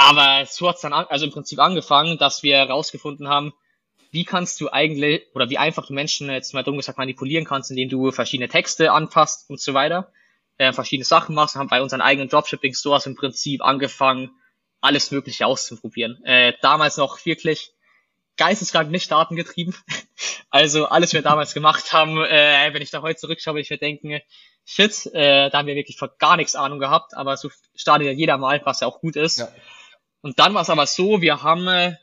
Aber 0.00 0.46
so 0.46 0.66
hat's 0.66 0.80
dann 0.80 0.94
an, 0.94 1.04
also 1.10 1.26
im 1.26 1.30
Prinzip 1.30 1.58
angefangen, 1.58 2.16
dass 2.16 2.42
wir 2.42 2.56
herausgefunden 2.56 3.28
haben, 3.28 3.52
wie 4.10 4.24
kannst 4.24 4.58
du 4.62 4.70
eigentlich, 4.70 5.26
oder 5.34 5.50
wie 5.50 5.58
einfach 5.58 5.86
du 5.88 5.92
Menschen 5.92 6.30
jetzt 6.30 6.54
mal 6.54 6.64
dumm 6.64 6.78
gesagt 6.78 6.96
manipulieren 6.96 7.44
kannst, 7.44 7.70
indem 7.70 7.90
du 7.90 8.10
verschiedene 8.10 8.48
Texte 8.48 8.92
anpasst 8.92 9.50
und 9.50 9.60
so 9.60 9.74
weiter, 9.74 10.10
äh, 10.56 10.72
verschiedene 10.72 11.04
Sachen 11.04 11.34
machst, 11.34 11.54
haben 11.54 11.68
bei 11.68 11.82
unseren 11.82 12.00
eigenen 12.00 12.30
Dropshipping-Stores 12.30 13.04
im 13.04 13.14
Prinzip 13.14 13.62
angefangen, 13.62 14.30
alles 14.80 15.10
Mögliche 15.10 15.44
auszuprobieren. 15.44 16.24
Äh, 16.24 16.54
damals 16.62 16.96
noch 16.96 17.22
wirklich 17.26 17.74
geisteskrank 18.38 18.90
nicht 18.90 19.10
datengetrieben. 19.10 19.74
Also 20.52 20.86
alles, 20.86 21.10
was 21.10 21.14
wir 21.14 21.22
damals 21.22 21.54
gemacht 21.54 21.92
haben, 21.92 22.16
äh, 22.24 22.74
wenn 22.74 22.82
ich 22.82 22.90
da 22.90 23.02
heute 23.02 23.20
zurückschaue, 23.20 23.60
ich 23.60 23.70
mir 23.70 23.78
denken, 23.78 24.20
shit, 24.64 25.06
äh, 25.14 25.48
da 25.48 25.58
haben 25.58 25.68
wir 25.68 25.76
wirklich 25.76 25.96
von 25.96 26.10
gar 26.18 26.36
nichts 26.36 26.56
Ahnung 26.56 26.80
gehabt, 26.80 27.16
aber 27.16 27.36
so 27.36 27.50
startet 27.76 28.06
ja 28.06 28.12
jeder 28.12 28.36
mal, 28.36 28.60
was 28.64 28.80
ja 28.80 28.88
auch 28.88 28.98
gut 28.98 29.14
ist. 29.14 29.38
Ja. 29.38 29.48
Und 30.22 30.38
dann 30.38 30.54
war 30.54 30.62
es 30.62 30.70
aber 30.70 30.86
so, 30.86 31.20
wir 31.20 31.42
haben, 31.42 31.66
äh, 31.68 31.96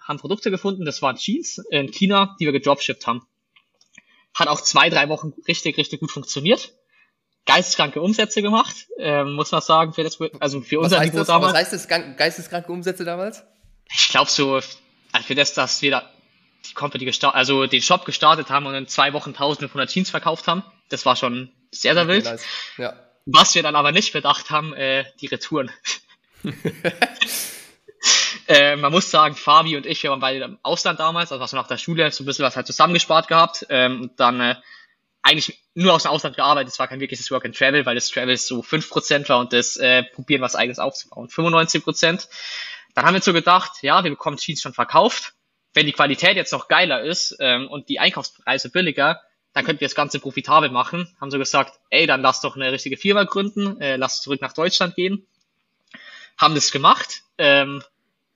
haben 0.00 0.18
Produkte 0.18 0.50
gefunden, 0.50 0.84
das 0.84 1.02
waren 1.02 1.16
Jeans 1.16 1.58
in 1.70 1.90
China, 1.90 2.36
die 2.38 2.46
wir 2.46 2.52
gedropshippt 2.52 3.06
haben. 3.06 3.26
Hat 4.34 4.48
auch 4.48 4.60
zwei, 4.60 4.88
drei 4.90 5.08
Wochen 5.08 5.32
richtig, 5.48 5.76
richtig 5.76 6.00
gut 6.00 6.10
funktioniert. 6.10 6.72
Geisteskranke 7.46 8.00
Umsätze 8.00 8.42
gemacht, 8.42 8.86
äh, 8.98 9.24
muss 9.24 9.50
man 9.50 9.60
sagen, 9.60 9.92
für 9.92 10.04
das, 10.04 10.18
also 10.38 10.60
für 10.60 10.78
unser 10.78 11.00
Niveau 11.04 11.24
damals. 11.24 11.52
Was 11.52 11.60
heißt 11.60 11.72
das, 11.72 11.88
geisteskranke 11.88 12.70
Umsätze 12.70 13.04
damals? 13.04 13.42
Ich 13.92 14.10
glaube 14.10 14.30
so 14.30 14.60
also 15.12 15.26
für 15.26 15.34
das, 15.34 15.54
dass 15.54 15.82
wir 15.82 15.90
da 15.90 16.10
die 16.66 16.74
Company 16.74 17.04
gestartet, 17.04 17.36
also 17.36 17.66
den 17.66 17.82
Shop 17.82 18.04
gestartet 18.04 18.50
haben 18.50 18.66
und 18.66 18.74
in 18.74 18.86
zwei 18.86 19.12
Wochen 19.12 19.30
1500 19.30 19.90
Jeans 19.90 20.10
verkauft 20.10 20.46
haben, 20.46 20.62
das 20.88 21.06
war 21.06 21.16
schon 21.16 21.50
sehr, 21.70 21.94
sehr 21.94 22.06
wild. 22.06 22.24
Nice. 22.24 22.44
Ja. 22.76 22.94
Was 23.26 23.54
wir 23.54 23.62
dann 23.62 23.76
aber 23.76 23.92
nicht 23.92 24.12
bedacht 24.12 24.50
haben, 24.50 24.74
äh, 24.74 25.04
die 25.20 25.26
Retouren. 25.26 25.70
Äh, 28.48 28.76
man 28.76 28.92
muss 28.92 29.10
sagen, 29.10 29.34
Fabi 29.34 29.76
und 29.76 29.86
ich, 29.86 30.02
wir 30.02 30.10
waren 30.10 30.20
beide 30.20 30.44
im 30.44 30.58
Ausland 30.62 31.00
damals, 31.00 31.32
also 31.32 31.42
was 31.42 31.52
nach 31.52 31.66
der 31.66 31.78
Schule, 31.78 32.10
so 32.10 32.22
ein 32.22 32.26
bisschen 32.26 32.44
was 32.44 32.56
halt 32.56 32.66
zusammengespart 32.66 33.28
gehabt 33.28 33.66
ähm, 33.68 34.02
und 34.02 34.20
dann 34.20 34.40
äh, 34.40 34.56
eigentlich 35.22 35.62
nur 35.74 35.94
aus 35.94 36.04
dem 36.04 36.12
Ausland 36.12 36.36
gearbeitet. 36.36 36.72
Es 36.72 36.78
war 36.78 36.88
kein 36.88 37.00
wirkliches 37.00 37.30
Work 37.30 37.44
and 37.44 37.56
Travel, 37.56 37.84
weil 37.86 37.94
das 37.94 38.08
Travel 38.08 38.36
so 38.36 38.60
5% 38.60 39.28
war 39.28 39.38
und 39.40 39.52
das 39.52 39.76
äh, 39.76 40.02
Probieren 40.02 40.42
was 40.42 40.56
eigenes 40.56 40.78
aufzubauen 40.78 41.28
95%. 41.28 42.28
Dann 42.94 43.04
haben 43.04 43.14
wir 43.14 43.20
so 43.20 43.32
gedacht, 43.32 43.82
ja, 43.82 44.02
wir 44.02 44.10
bekommen 44.10 44.36
Jeans 44.36 44.60
schon 44.60 44.72
verkauft. 44.74 45.34
Wenn 45.72 45.86
die 45.86 45.92
Qualität 45.92 46.36
jetzt 46.36 46.52
noch 46.52 46.66
geiler 46.66 47.02
ist 47.02 47.36
ähm, 47.38 47.68
und 47.68 47.88
die 47.88 48.00
Einkaufspreise 48.00 48.70
billiger, 48.70 49.20
dann 49.52 49.64
könnten 49.64 49.80
wir 49.80 49.88
das 49.88 49.94
Ganze 49.94 50.18
profitabel 50.18 50.70
machen. 50.70 51.14
Haben 51.20 51.30
so 51.30 51.38
gesagt, 51.38 51.78
ey, 51.90 52.06
dann 52.06 52.22
lass 52.22 52.40
doch 52.40 52.56
eine 52.56 52.72
richtige 52.72 52.96
Firma 52.96 53.24
gründen, 53.24 53.80
äh, 53.80 53.96
lass 53.96 54.22
zurück 54.22 54.40
nach 54.40 54.52
Deutschland 54.52 54.96
gehen. 54.96 55.26
Haben 56.40 56.54
das 56.54 56.70
gemacht. 56.70 57.22
Ähm, 57.36 57.82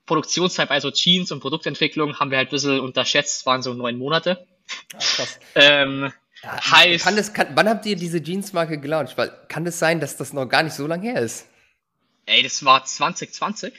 Produktionszeit 0.07 0.69
bei 0.69 0.81
so 0.81 0.91
Jeans 0.91 1.33
und 1.33 1.41
Produktentwicklung 1.41 2.19
haben 2.19 2.31
wir 2.31 2.39
halt 2.39 2.49
ein 2.49 2.51
bisschen 2.51 2.81
unterschätzt, 2.81 3.47
waren 3.47 3.63
so 3.63 3.73
neun 3.73 3.97
Monate. 3.97 4.47
Ach, 4.95 5.01
krass. 5.01 5.39
ähm, 5.55 6.13
ja, 6.43 6.71
heißt, 6.73 7.05
kann 7.05 7.17
das, 7.17 7.33
kann, 7.33 7.49
wann 7.55 7.69
habt 7.69 7.87
ihr 7.87 7.97
diese 7.97 8.23
Jeans-Marke 8.23 8.79
gelauncht? 8.79 9.17
Weil 9.17 9.33
kann 9.49 9.67
es 9.67 9.75
das 9.75 9.79
sein, 9.79 10.01
dass 10.01 10.19
das 10.19 10.35
noch 10.35 10.47
gar 10.47 10.63
nicht 10.63 10.75
so 10.75 10.87
lange 10.87 11.11
her 11.11 11.23
ist? 11.23 11.47
Ey, 12.27 12.43
das 12.43 12.65
war 12.65 12.85
2020. 12.85 13.73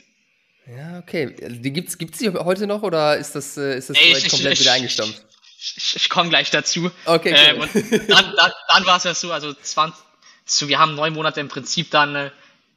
Ja, 0.67 0.97
okay. 0.99 1.35
Also 1.43 1.57
die 1.57 1.71
gibt's, 1.71 1.97
gibt's 1.97 2.17
die 2.17 2.31
heute 2.31 2.65
noch 2.65 2.81
oder 2.81 3.17
ist 3.17 3.35
das, 3.35 3.55
äh, 3.57 3.77
ist 3.77 3.91
das 3.91 3.97
Ey, 3.97 4.17
ich, 4.17 4.29
komplett 4.29 4.53
ich, 4.53 4.61
wieder 4.61 4.73
eingestampft? 4.73 5.23
Ich, 5.59 5.77
ich, 5.77 5.95
ich 5.97 6.09
komme 6.09 6.29
gleich 6.29 6.49
dazu. 6.49 6.89
Okay, 7.05 7.35
cool. 7.55 7.69
ähm, 7.75 8.07
dann, 8.07 8.33
dann, 8.35 8.51
dann 8.67 8.85
war 8.88 8.97
es 8.97 9.03
ja 9.03 9.13
so, 9.13 9.31
also 9.31 9.53
20, 9.53 10.03
so, 10.45 10.67
wir 10.67 10.79
haben 10.79 10.95
neun 10.95 11.13
Monate 11.13 11.39
im 11.39 11.49
Prinzip 11.49 11.91
dann 11.91 12.15
äh, 12.15 12.31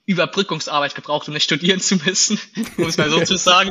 Überbrückungsarbeit 0.08 0.94
gebraucht, 0.94 1.28
um 1.28 1.34
nicht 1.34 1.44
studieren 1.44 1.80
zu 1.80 1.96
müssen, 1.96 2.40
um 2.78 2.88
es 2.88 2.96
mal 2.96 3.10
so 3.10 3.22
zu 3.24 3.36
sagen. 3.36 3.70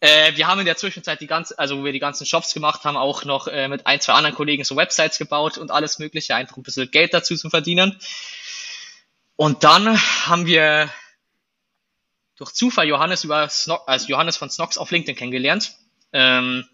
Äh, 0.00 0.36
wir 0.36 0.48
haben 0.48 0.58
in 0.58 0.66
der 0.66 0.76
Zwischenzeit 0.76 1.20
die 1.20 1.28
ganze, 1.28 1.56
also 1.56 1.78
wo 1.78 1.84
wir 1.84 1.92
die 1.92 2.00
ganzen 2.00 2.26
Shops 2.26 2.52
gemacht 2.52 2.84
haben, 2.84 2.96
auch 2.96 3.24
noch 3.24 3.46
äh, 3.46 3.68
mit 3.68 3.86
ein, 3.86 4.00
zwei 4.00 4.14
anderen 4.14 4.34
Kollegen 4.34 4.64
so 4.64 4.76
Websites 4.76 5.18
gebaut 5.18 5.56
und 5.56 5.70
alles 5.70 6.00
Mögliche, 6.00 6.34
einfach 6.34 6.56
ein 6.56 6.64
bisschen 6.64 6.90
Geld 6.90 7.14
dazu 7.14 7.36
zu 7.36 7.48
verdienen. 7.48 7.96
Und 9.36 9.62
dann 9.62 9.96
haben 10.26 10.46
wir 10.46 10.90
durch 12.36 12.52
Zufall 12.52 12.88
Johannes 12.88 13.22
über 13.22 13.48
Snox, 13.48 13.86
also 13.86 14.08
Johannes 14.08 14.36
von 14.36 14.50
Snox 14.50 14.78
auf 14.78 14.90
LinkedIn 14.90 15.16
kennengelernt. 15.16 15.74
Ähm, 16.12 16.68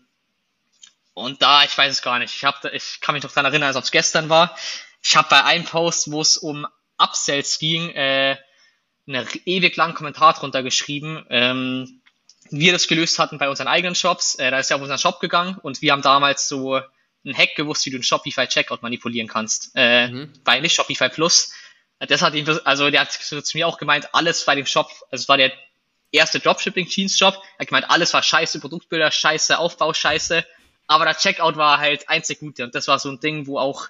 und 1.13 1.43
da, 1.43 1.65
ich 1.65 1.77
weiß 1.77 1.93
es 1.93 2.03
gar 2.03 2.19
nicht, 2.19 2.35
ich, 2.35 2.45
hab, 2.45 2.65
ich 2.65 3.01
kann 3.03 3.15
mich 3.15 3.23
noch 3.23 3.33
daran 3.33 3.53
erinnern, 3.53 3.69
als 3.69 3.77
ob 3.77 3.85
es 3.85 3.91
gestern 3.91 4.31
war. 4.31 4.57
Ich 5.03 5.15
habe 5.15 5.29
bei 5.29 5.45
einem 5.45 5.65
Post, 5.65 6.11
wo 6.11 6.23
es 6.23 6.39
um 6.39 6.67
Upsells 6.97 7.59
ging, 7.59 7.91
äh, 7.91 8.39
einen 9.07 9.27
ewig 9.45 9.77
langen 9.77 9.95
Kommentar 9.95 10.35
drunter 10.35 10.63
geschrieben, 10.63 11.25
ähm, 11.31 12.01
wie 12.51 12.67
wir 12.67 12.73
das 12.73 12.89
gelöst 12.89 13.19
hatten 13.19 13.39
bei 13.39 13.49
unseren 13.49 13.69
eigenen 13.69 13.95
Shops. 13.95 14.37
Äh, 14.37 14.51
da 14.51 14.59
ist 14.59 14.71
ja 14.71 14.77
auf 14.77 14.83
unseren 14.83 14.99
Shop 14.99 15.21
gegangen 15.21 15.59
und 15.63 15.83
wir 15.83 15.93
haben 15.93 16.03
damals 16.03 16.49
so 16.49 16.81
einen 17.25 17.37
Hack 17.37 17.55
gewusst, 17.57 17.87
wie 17.87 17.91
du 17.91 17.97
einen 17.97 18.03
Shopify 18.03 18.47
Checkout 18.47 18.83
manipulieren 18.83 19.29
kannst. 19.29 19.73
Äh, 19.75 20.09
mhm. 20.09 20.33
Bei 20.45 20.61
nicht 20.61 20.75
Shopify 20.75 21.09
Plus. 21.09 21.53
Das 21.99 22.23
hat 22.23 22.35
ihn, 22.35 22.49
also 22.65 22.91
der 22.91 23.01
hat 23.01 23.13
zu 23.13 23.43
mir 23.57 23.67
auch 23.67 23.79
gemeint, 23.79 24.15
alles 24.15 24.45
bei 24.45 24.55
dem 24.55 24.67
Shop, 24.67 24.91
also 25.11 25.23
es 25.23 25.29
war 25.29 25.37
der 25.37 25.53
erste 26.11 26.41
Dropshipping 26.41 26.87
Jeans 26.87 27.17
Shop, 27.17 27.35
er 27.35 27.61
hat 27.61 27.69
gemeint, 27.69 27.91
alles 27.91 28.13
war 28.13 28.23
scheiße, 28.23 28.61
Produktbilder 28.61 29.11
scheiße, 29.11 29.59
Aufbau 29.59 29.93
scheiße, 29.95 30.45
aber 30.87 31.05
der 31.05 31.17
Checkout 31.17 31.57
war 31.57 31.79
halt 31.79 32.09
einzig 32.09 32.41
gute 32.41 32.65
und 32.65 32.75
das 32.75 32.89
war 32.89 32.99
so 32.99 33.11
ein 33.11 33.21
Ding, 33.21 33.47
wo 33.47 33.59
auch, 33.59 33.89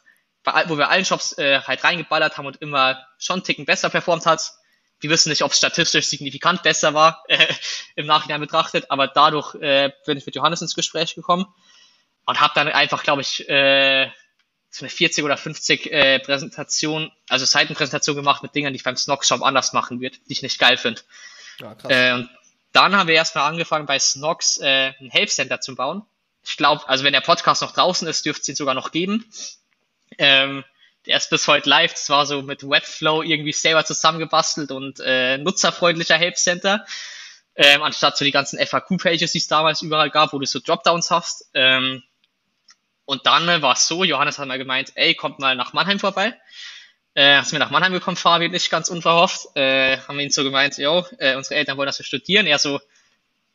wo 0.67 0.79
wir 0.79 0.91
allen 0.91 1.05
Shops 1.05 1.37
äh, 1.39 1.61
halt 1.61 1.83
reingeballert 1.83 2.39
haben 2.39 2.47
und 2.47 2.57
immer 2.57 3.05
schon 3.19 3.37
einen 3.37 3.45
Ticken 3.45 3.65
besser 3.65 3.91
performt 3.91 4.27
hat. 4.27 4.53
Wir 5.01 5.11
wissen 5.11 5.29
nicht, 5.29 5.43
ob 5.43 5.53
es 5.53 5.59
statistisch 5.59 6.07
signifikant 6.07 6.63
besser 6.63 6.95
war, 6.95 7.25
äh, 7.29 7.47
im 7.97 8.07
Nachhinein 8.07 8.41
betrachtet, 8.41 8.91
aber 8.91 9.09
dadurch 9.09 9.55
äh, 9.57 9.91
bin 10.07 10.19
ich 10.19 10.27
mit 10.27 10.35
Johannes 10.35 10.63
ins 10.63 10.75
Gespräch 10.75 11.15
gekommen 11.15 11.47
und 12.27 12.41
habe 12.41 12.53
dann 12.55 12.69
einfach, 12.69 13.03
glaube 13.03 13.23
ich, 13.23 13.49
äh, 13.49 14.11
so 14.71 14.85
eine 14.85 14.91
40 14.91 15.23
oder 15.25 15.37
50 15.37 15.93
äh, 15.93 16.19
Präsentation, 16.19 17.13
also 17.29 17.45
Seitenpräsentation 17.45 18.17
gemacht 18.17 18.43
mit 18.43 18.55
Dingen, 18.55 18.73
die 18.73 18.77
ich 18.77 18.83
beim 18.83 18.97
Snox 18.97 19.29
Shop 19.29 19.43
anders 19.43 19.73
machen 19.73 20.01
würde, 20.01 20.17
die 20.29 20.33
ich 20.33 20.43
nicht 20.43 20.59
geil 20.59 20.77
finde. 20.77 21.03
Ja, 21.61 21.77
äh, 21.89 22.15
und 22.15 22.29
dann 22.73 22.97
haben 22.97 23.07
wir 23.07 23.15
erstmal 23.15 23.49
angefangen 23.49 23.87
bei 23.87 24.01
Snox 24.01 24.59
äh, 24.59 24.93
ein 25.01 25.11
Help 25.11 25.31
Center 25.31 25.61
zu 25.61 25.77
bauen. 25.77 26.03
Ich 26.43 26.57
glaube, 26.57 26.89
also 26.89 27.05
wenn 27.05 27.13
der 27.13 27.21
Podcast 27.21 27.63
noch 27.63 27.73
draußen 27.73 28.09
ist, 28.09 28.27
dürfte 28.27 28.43
es 28.43 28.49
ihn 28.49 28.57
sogar 28.57 28.75
noch 28.75 28.91
geben. 28.91 29.31
Ähm, 30.19 30.65
der 31.07 31.17
ist 31.19 31.31
bis 31.31 31.49
heute 31.49 31.69
live. 31.69 31.93
Das 31.93 32.09
war 32.11 32.27
so 32.27 32.43
mit 32.43 32.69
Webflow 32.69 33.23
irgendwie 33.23 33.53
selber 33.53 33.85
zusammengebastelt 33.85 34.71
und 34.71 35.01
äh, 35.01 35.39
nutzerfreundlicher 35.39 36.17
Help 36.17 36.37
Center. 36.37 36.85
Ähm, 37.57 37.83
anstatt 37.83 38.17
so 38.17 38.25
die 38.25 38.33
ganzen 38.33 38.59
FAQ-Pages, 38.59 39.33
die 39.33 39.39
es 39.39 39.47
damals 39.47 39.83
überall 39.83 40.11
gab, 40.11 40.33
wo 40.33 40.39
du 40.39 40.47
so 40.47 40.59
Dropdowns 40.59 41.11
hast. 41.11 41.51
Ähm, 41.55 42.03
und 43.05 43.27
dann 43.27 43.49
äh, 43.49 43.63
war 43.63 43.75
es 43.75 43.87
so, 43.87 44.03
Johannes 44.03 44.39
hat 44.39 44.49
mal 44.49 44.59
gemeint, 44.59 44.93
ey, 44.95 45.15
kommt 45.15 45.39
mal 45.39 45.55
nach 45.55 45.73
Mannheim 45.73 46.01
vorbei. 46.01 46.35
Äh, 47.15 47.43
sind 47.43 47.53
wir 47.53 47.59
nach 47.61 47.71
Mannheim 47.71 47.93
gekommen, 47.93 48.17
Fabi 48.17 48.49
nicht 48.49 48.71
ganz 48.71 48.89
unverhofft. 48.89 49.47
Äh, 49.55 49.99
haben 49.99 50.17
wir 50.17 50.25
ihn 50.25 50.31
so 50.31 50.43
gemeint, 50.43 50.79
jo, 50.79 51.07
äh, 51.19 51.37
unsere 51.37 51.55
Eltern 51.55 51.77
wollen, 51.77 51.87
dass 51.87 51.99
wir 51.99 52.07
studieren. 52.07 52.47
Er 52.47 52.59
so, 52.59 52.81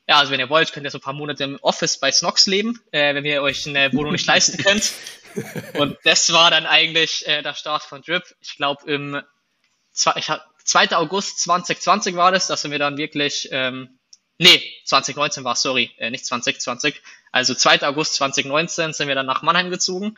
ja, 0.08 0.18
also 0.18 0.32
wenn 0.32 0.40
ihr 0.40 0.50
wollt, 0.50 0.72
könnt 0.72 0.86
ihr 0.86 0.92
so 0.92 1.00
ein 1.00 1.02
paar 1.02 1.14
Monate 1.14 1.44
im 1.44 1.58
Office 1.62 2.00
bei 2.00 2.12
Snox 2.12 2.48
leben, 2.48 2.82
äh, 2.92 3.14
wenn 3.14 3.26
ihr 3.26 3.42
euch 3.42 3.68
eine 3.68 3.92
Wohnung 3.92 4.14
nicht 4.14 4.26
leisten 4.26 4.58
könnt. 4.64 4.94
Und 5.78 5.98
das 6.04 6.32
war 6.32 6.52
dann 6.52 6.66
eigentlich 6.66 7.28
äh, 7.28 7.42
der 7.42 7.54
Start 7.54 7.84
von 7.84 8.02
Drip. 8.02 8.24
Ich 8.42 8.58
glaube, 8.58 8.92
im 8.92 9.22
2. 9.94 10.96
August 10.96 11.40
2020 11.40 12.16
war 12.16 12.32
das, 12.32 12.48
dass 12.48 12.70
wir 12.70 12.80
dann 12.80 12.98
wirklich, 12.98 13.50
ähm, 13.52 14.00
nee, 14.38 14.62
2019 14.86 15.44
war 15.44 15.56
sorry, 15.56 15.92
äh, 15.98 16.10
nicht 16.10 16.26
2020, 16.26 17.02
also 17.32 17.54
2. 17.54 17.84
August 17.84 18.16
2019 18.16 18.94
sind 18.94 19.08
wir 19.08 19.16
dann 19.16 19.26
nach 19.26 19.42
Mannheim 19.42 19.70
gezogen, 19.70 20.18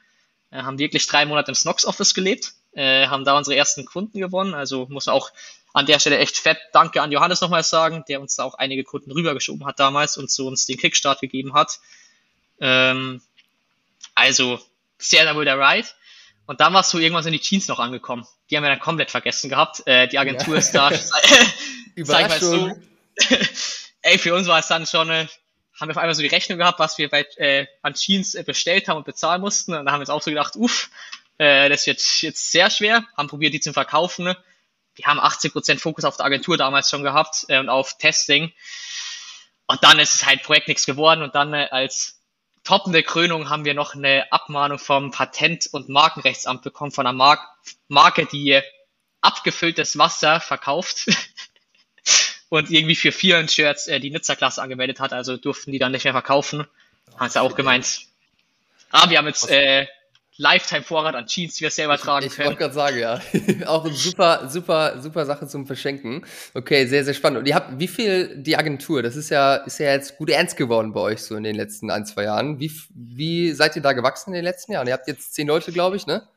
äh, 0.52 0.62
haben 0.62 0.78
wirklich 0.78 1.08
drei 1.08 1.26
Monate 1.26 1.52
im 1.52 1.56
Snox 1.56 1.86
Office 1.86 2.14
gelebt, 2.14 2.54
äh, 2.74 3.08
haben 3.08 3.26
da 3.26 3.38
unsere 3.38 3.56
ersten 3.56 3.86
Kunden 3.86 4.20
gewonnen. 4.20 4.54
Also 4.54 4.88
muss 4.90 5.08
auch 5.08 5.32
an 5.74 5.86
der 5.86 6.00
Stelle 6.00 6.18
echt 6.18 6.38
fett 6.38 6.60
Danke 6.74 7.02
an 7.02 7.12
Johannes 7.12 7.42
nochmal 7.42 7.64
sagen, 7.64 8.04
der 8.08 8.22
uns 8.22 8.36
da 8.36 8.44
auch 8.44 8.56
einige 8.56 8.84
Kunden 8.84 9.12
rübergeschoben 9.12 9.66
hat 9.66 9.80
damals 9.80 10.18
und 10.18 10.30
so 10.30 10.48
uns 10.48 10.66
den 10.66 10.78
Kickstart 10.78 11.22
gegeben 11.22 11.54
hat. 11.54 11.80
Ähm, 12.60 13.22
also 14.16 14.60
sehr, 15.02 15.24
sehr 15.24 15.36
wohl 15.36 15.46
der 15.46 15.60
Ride. 15.60 15.88
Und 16.46 16.60
dann 16.60 16.74
warst 16.74 16.94
du 16.94 16.98
irgendwann 16.98 17.26
in 17.26 17.34
die 17.34 17.40
Jeans 17.40 17.68
noch 17.68 17.80
angekommen. 17.80 18.26
Die 18.50 18.58
haben 18.58 18.64
wir 18.64 18.70
dann 18.70 18.80
komplett 18.80 19.12
vergessen 19.12 19.50
gehabt. 19.50 19.86
Äh, 19.86 20.08
die 20.08 20.20
Agentur 20.20 20.56
ja. 20.56 20.60
ist 20.60 20.72
da. 20.72 20.90
mal 21.96 22.40
so. 22.40 22.72
Ey, 24.02 24.18
für 24.18 24.34
uns 24.34 24.48
war 24.48 24.60
es 24.60 24.68
dann 24.68 24.86
schon 24.86 25.10
eine 25.10 25.30
haben 25.82 25.90
wir 25.90 25.94
auf 25.94 25.98
einmal 25.98 26.14
so 26.14 26.22
die 26.22 26.28
Rechnung 26.28 26.60
gehabt, 26.60 26.80
was 26.80 27.00
wir 27.00 27.10
bei 27.10 27.26
äh, 27.38 27.66
an 27.82 27.96
Jeans 27.96 28.36
äh, 28.36 28.44
bestellt 28.44 28.88
haben 28.88 28.98
und 28.98 29.06
bezahlen 29.06 29.42
mussten. 29.42 29.74
Und 29.74 29.86
da 29.86 29.92
haben 29.92 30.00
wir 30.00 30.04
uns 30.04 30.12
auch 30.12 30.22
so 30.22 30.30
gedacht, 30.30 30.56
uff, 30.56 30.92
äh, 31.40 31.70
das 31.70 31.88
wird 31.88 32.00
jetzt 32.22 32.52
sehr 32.52 32.70
schwer. 32.70 33.04
Haben 33.18 33.28
probiert, 33.28 33.54
die 33.54 33.60
zu 33.60 33.74
verkaufen. 33.74 34.36
Wir 34.94 35.06
haben 35.06 35.20
80% 35.20 35.80
Fokus 35.80 36.06
auf 36.06 36.18
der 36.18 36.28
Agentur 36.28 36.56
damals 36.56 36.90
schon 36.90 37.02
gehabt 37.02 37.46
äh, 37.48 37.58
und 37.58 37.70
auf 37.70 37.98
Testing. 37.98 38.54
Und 39.66 39.84
dann 39.84 39.98
ist 39.98 40.14
es 40.14 40.26
halt 40.26 40.44
Projekt 40.44 40.68
nichts 40.68 40.86
geworden. 40.86 41.24
Und 41.24 41.34
dann 41.34 41.54
äh, 41.54 41.68
als 41.72 42.21
toppende 42.64 43.04
Krönung 43.04 43.50
haben 43.50 43.66
wir 43.66 43.74
noch 43.74 43.96
eine 43.96 44.32
Abmahnung 44.32 44.80
vom 44.80 45.12
Patent- 45.12 45.68
und 45.72 45.90
Markenrechtsamt 45.90 46.62
bekommen 46.62 46.92
von 46.92 47.08
einer 47.08 47.16
Mar 47.16 47.40
Marke, 47.88 48.26
die 48.26 48.62
abgefülltes 49.22 49.98
Wasser 49.98 50.40
verkauft. 50.40 51.08
und 52.50 52.70
irgendwie 52.70 52.96
für 52.96 53.12
vier 53.12 53.48
Shirts 53.48 53.88
äh, 53.88 54.00
die 54.00 54.12
Nizza-Klasse 54.12 54.62
angemeldet 54.62 55.00
hat, 55.00 55.14
also 55.14 55.38
durften 55.38 55.72
die 55.72 55.80
dann 55.80 55.94
nicht 55.94 56.04
mehr 56.04 56.14
verkaufen. 56.14 56.68
Hat 57.18 57.32
sie 57.32 57.42
auch 57.42 57.56
gemeint. 57.56 58.02
Ah, 58.92 59.10
wir 59.10 59.18
haben 59.18 59.28
jetzt 59.28 59.50
äh, 59.50 59.88
Lifetime-Vorrat 60.42 61.14
an 61.14 61.28
Jeans, 61.28 61.56
die 61.56 61.62
wir 61.62 61.70
selber 61.70 61.98
tragen 61.98 62.26
ich, 62.26 62.32
ich 62.32 62.38
können. 62.38 62.54
Ich 62.54 62.60
wollte 62.60 62.74
gerade 62.74 62.74
sagen, 62.74 63.00
ja. 63.00 63.68
auch 63.68 63.86
eine 63.86 63.94
super, 63.94 64.50
super, 64.50 65.00
super 65.00 65.26
Sache 65.28 65.48
zum 65.48 65.68
Verschenken. 65.68 66.26
Okay, 66.56 66.88
sehr, 66.88 67.06
sehr 67.06 67.14
spannend. 67.14 67.40
Und 67.40 67.46
ihr 67.46 67.54
habt, 67.54 67.80
wie 67.80 67.88
viel 67.88 68.36
die 68.38 68.58
Agentur, 68.58 69.04
das 69.04 69.16
ist 69.16 69.30
ja, 69.30 69.56
ist 69.56 69.80
ja 69.80 69.92
jetzt 69.92 70.18
gut 70.18 70.32
ernst 70.32 70.58
geworden 70.58 70.94
bei 70.94 71.00
euch 71.00 71.22
so 71.22 71.36
in 71.36 71.44
den 71.44 71.56
letzten 71.56 71.92
ein, 71.92 72.08
zwei 72.08 72.24
Jahren. 72.24 72.60
Wie, 72.60 72.72
wie 72.90 73.52
seid 73.52 73.76
ihr 73.76 73.84
da 73.84 73.94
gewachsen 73.94 74.32
in 74.32 74.36
den 74.36 74.44
letzten 74.44 74.72
Jahren? 74.72 74.88
Ihr 74.88 74.94
habt 74.94 75.08
jetzt 75.08 75.36
zehn 75.36 75.48
Leute, 75.48 75.72
glaube 75.72 75.96
ich, 75.96 76.08
ne? 76.08 76.28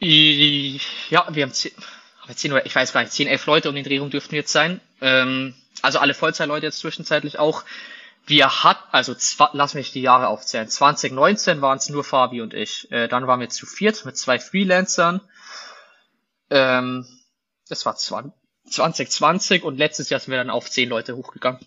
Ja, 0.00 1.26
wir 1.30 1.42
haben 1.42 1.52
zehn, 1.52 1.72
zehn 2.34 2.60
ich 2.64 2.74
weiß 2.74 2.92
gar 2.92 3.00
nicht, 3.00 3.12
zehn, 3.12 3.26
elf 3.26 3.46
Leute 3.46 3.70
um 3.70 3.74
den 3.74 3.84
Dreh 3.84 3.98
rum 3.98 4.10
dürften 4.10 4.34
jetzt 4.34 4.52
sein. 4.52 4.80
Ähm, 5.00 5.54
also 5.80 5.98
alle 5.98 6.12
Vollzeitleute 6.12 6.66
jetzt 6.66 6.80
zwischenzeitlich 6.80 7.38
auch. 7.38 7.64
Wir 8.30 8.62
hatten, 8.62 8.84
also 8.92 9.16
lass 9.54 9.74
mich 9.74 9.90
die 9.90 10.02
Jahre 10.02 10.28
aufzählen. 10.28 10.68
2019 10.68 11.60
waren 11.62 11.78
es 11.78 11.88
nur 11.88 12.04
Fabi 12.04 12.40
und 12.40 12.54
ich. 12.54 12.88
Äh, 12.92 13.08
dann 13.08 13.26
waren 13.26 13.40
wir 13.40 13.48
zu 13.48 13.66
viert 13.66 14.04
mit 14.04 14.16
zwei 14.16 14.38
Freelancern. 14.38 15.20
Ähm, 16.48 17.04
das 17.68 17.84
war 17.86 17.96
2020 17.96 19.64
und 19.64 19.78
letztes 19.78 20.10
Jahr 20.10 20.20
sind 20.20 20.30
wir 20.30 20.38
dann 20.38 20.48
auf 20.48 20.70
zehn 20.70 20.88
Leute 20.88 21.16
hochgegangen. 21.16 21.58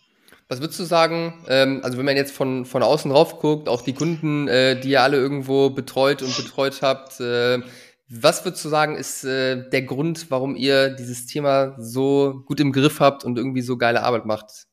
Was 0.47 0.61
würdest 0.61 0.79
du 0.79 0.85
sagen, 0.85 1.43
ähm, 1.49 1.81
also 1.83 1.97
wenn 1.97 2.05
man 2.05 2.15
jetzt 2.15 2.33
von, 2.33 2.65
von 2.65 2.81
außen 2.81 3.11
drauf 3.11 3.39
guckt, 3.39 3.67
auch 3.67 3.81
die 3.81 3.93
Kunden, 3.93 4.47
äh, 4.47 4.79
die 4.79 4.91
ihr 4.91 5.03
alle 5.03 5.17
irgendwo 5.17 5.69
betreut 5.69 6.21
und 6.21 6.33
betreut 6.37 6.81
habt, 6.81 7.19
äh, 7.19 7.59
was 8.07 8.45
würdest 8.45 8.63
du 8.63 8.69
sagen, 8.69 8.95
ist 8.95 9.25
äh, 9.25 9.69
der 9.69 9.81
Grund, 9.81 10.31
warum 10.31 10.55
ihr 10.55 10.91
dieses 10.91 11.25
Thema 11.25 11.75
so 11.77 12.41
gut 12.45 12.61
im 12.61 12.71
Griff 12.71 13.01
habt 13.01 13.25
und 13.25 13.37
irgendwie 13.37 13.61
so 13.61 13.75
geile 13.75 14.03
Arbeit 14.03 14.25
macht? 14.25 14.67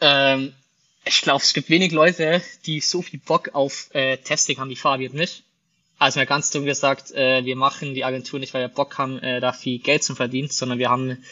Ähm, 0.00 0.52
ich 1.04 1.22
glaube, 1.22 1.42
es 1.42 1.54
gibt 1.54 1.70
wenig 1.70 1.92
Leute, 1.92 2.42
die 2.66 2.80
so 2.80 3.02
viel 3.02 3.20
Bock 3.20 3.54
auf 3.54 3.88
äh, 3.94 4.18
Testing 4.18 4.58
haben 4.58 4.70
wie 4.70 4.76
Fabi 4.76 5.08
und 5.08 5.14
mich. 5.14 5.42
Also 5.98 6.20
mal 6.20 6.26
ganz 6.26 6.50
dumm 6.50 6.64
gesagt, 6.64 7.10
äh, 7.12 7.44
wir 7.44 7.56
machen 7.56 7.94
die 7.94 8.04
Agentur 8.04 8.38
nicht, 8.38 8.54
weil 8.54 8.62
wir 8.62 8.68
Bock 8.68 8.98
haben, 8.98 9.18
äh, 9.18 9.40
da 9.40 9.52
viel 9.52 9.78
Geld 9.80 10.04
zu 10.04 10.14
verdienen, 10.14 10.48
sondern 10.48 10.78
wir 10.78 10.90
haben 10.90 11.24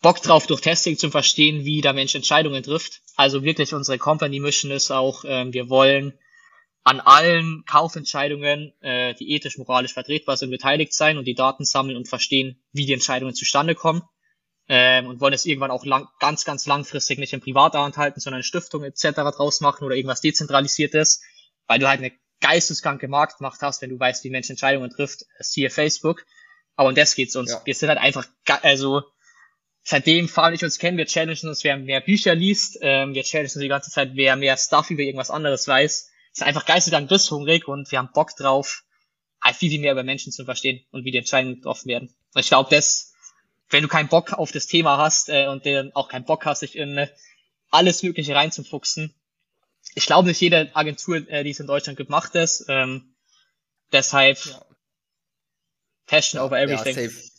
Bock 0.00 0.22
drauf, 0.22 0.46
durch 0.46 0.62
Testing 0.62 0.96
zu 0.96 1.10
verstehen, 1.10 1.64
wie 1.64 1.80
der 1.80 1.92
Mensch 1.92 2.14
Entscheidungen 2.14 2.62
trifft. 2.62 3.02
Also 3.16 3.44
wirklich 3.44 3.74
unsere 3.74 3.98
Company 3.98 4.40
Mission 4.40 4.70
ist 4.70 4.90
auch, 4.90 5.24
äh, 5.24 5.52
wir 5.52 5.68
wollen 5.68 6.14
an 6.82 7.00
allen 7.00 7.64
Kaufentscheidungen, 7.66 8.72
äh, 8.80 9.14
die 9.14 9.32
ethisch, 9.34 9.58
moralisch 9.58 9.92
vertretbar 9.92 10.36
sind, 10.36 10.50
beteiligt 10.50 10.94
sein 10.94 11.18
und 11.18 11.26
die 11.26 11.34
Daten 11.34 11.64
sammeln 11.64 11.96
und 11.96 12.08
verstehen, 12.08 12.58
wie 12.72 12.86
die 12.86 12.94
Entscheidungen 12.94 13.34
zustande 13.34 13.74
kommen. 13.74 14.02
Ähm, 14.72 15.06
und 15.06 15.20
wollen 15.20 15.32
es 15.32 15.46
irgendwann 15.46 15.72
auch 15.72 15.84
lang, 15.84 16.06
ganz, 16.20 16.44
ganz 16.44 16.66
langfristig 16.66 17.18
nicht 17.18 17.32
in 17.32 17.40
Privathand 17.40 17.96
halten, 17.96 18.20
sondern 18.20 18.44
Stiftung 18.44 18.84
etc. 18.84 19.10
draus 19.36 19.60
machen 19.60 19.84
oder 19.84 19.96
irgendwas 19.96 20.20
dezentralisiertes, 20.20 21.22
weil 21.66 21.80
du 21.80 21.88
halt 21.88 21.98
eine 21.98 22.12
geisteskranke 22.40 23.08
Marktmacht 23.08 23.60
hast, 23.62 23.82
wenn 23.82 23.90
du 23.90 23.98
weißt, 23.98 24.22
wie 24.22 24.30
Menschen 24.30 24.52
Entscheidungen 24.52 24.90
trifft, 24.90 25.24
siehe 25.40 25.70
Facebook. 25.70 26.24
Aber 26.76 26.90
um 26.90 26.94
das 26.94 27.16
geht's 27.16 27.34
uns. 27.34 27.50
Ja. 27.50 27.60
Wir 27.64 27.74
sind 27.74 27.88
halt 27.88 27.98
einfach, 27.98 28.26
also 28.62 29.02
seitdem 29.82 30.28
Fabi 30.28 30.54
ich 30.54 30.64
uns 30.64 30.78
kennen, 30.78 30.98
wir 30.98 31.06
challengen 31.06 31.48
uns, 31.48 31.64
wer 31.64 31.76
mehr 31.76 32.00
Bücher 32.00 32.36
liest, 32.36 32.78
ähm, 32.80 33.12
wir 33.12 33.24
challengen 33.24 33.52
uns 33.52 33.60
die 33.60 33.68
ganze 33.68 33.90
Zeit, 33.90 34.12
wer 34.14 34.36
mehr 34.36 34.56
Stuff 34.56 34.88
über 34.90 35.02
irgendwas 35.02 35.30
anderes 35.30 35.66
weiß 35.66 36.10
sind 36.32 36.46
einfach 36.46 36.66
geisteskrank 36.66 37.08
bisshungrig 37.08 37.66
und 37.68 37.90
wir 37.90 37.98
haben 37.98 38.10
Bock 38.12 38.36
drauf, 38.36 38.84
halt 39.42 39.56
viel, 39.56 39.70
viel 39.70 39.80
mehr 39.80 39.92
über 39.92 40.04
Menschen 40.04 40.32
zu 40.32 40.44
verstehen 40.44 40.84
und 40.90 41.04
wie 41.04 41.10
die 41.10 41.18
Entscheidungen 41.18 41.56
getroffen 41.56 41.88
werden. 41.88 42.14
Und 42.34 42.40
ich 42.40 42.48
glaube, 42.48 42.70
das, 42.70 43.09
wenn 43.70 43.82
du 43.82 43.88
keinen 43.88 44.08
Bock 44.08 44.32
auf 44.32 44.52
das 44.52 44.66
Thema 44.66 44.98
hast 44.98 45.28
äh, 45.28 45.46
und 45.46 45.64
dann 45.64 45.92
auch 45.94 46.08
keinen 46.08 46.24
Bock 46.24 46.44
hast, 46.44 46.62
dich 46.62 46.76
in 46.76 46.98
äh, 46.98 47.08
alles 47.70 48.02
Mögliche 48.02 48.34
reinzufuchsen, 48.34 49.14
ich 49.94 50.06
glaube 50.06 50.28
nicht 50.28 50.40
jede 50.40 50.74
Agentur, 50.74 51.28
äh, 51.28 51.44
die 51.44 51.50
es 51.50 51.60
in 51.60 51.66
Deutschland 51.66 51.96
gibt, 51.96 52.10
macht 52.10 52.34
das. 52.34 52.64
Ähm, 52.68 53.14
deshalb 53.92 54.44
ja. 54.44 54.64
Passion 56.06 56.42
over 56.42 56.58
everything. 56.58 56.96
Ja, 56.96 57.08
safe. 57.08 57.29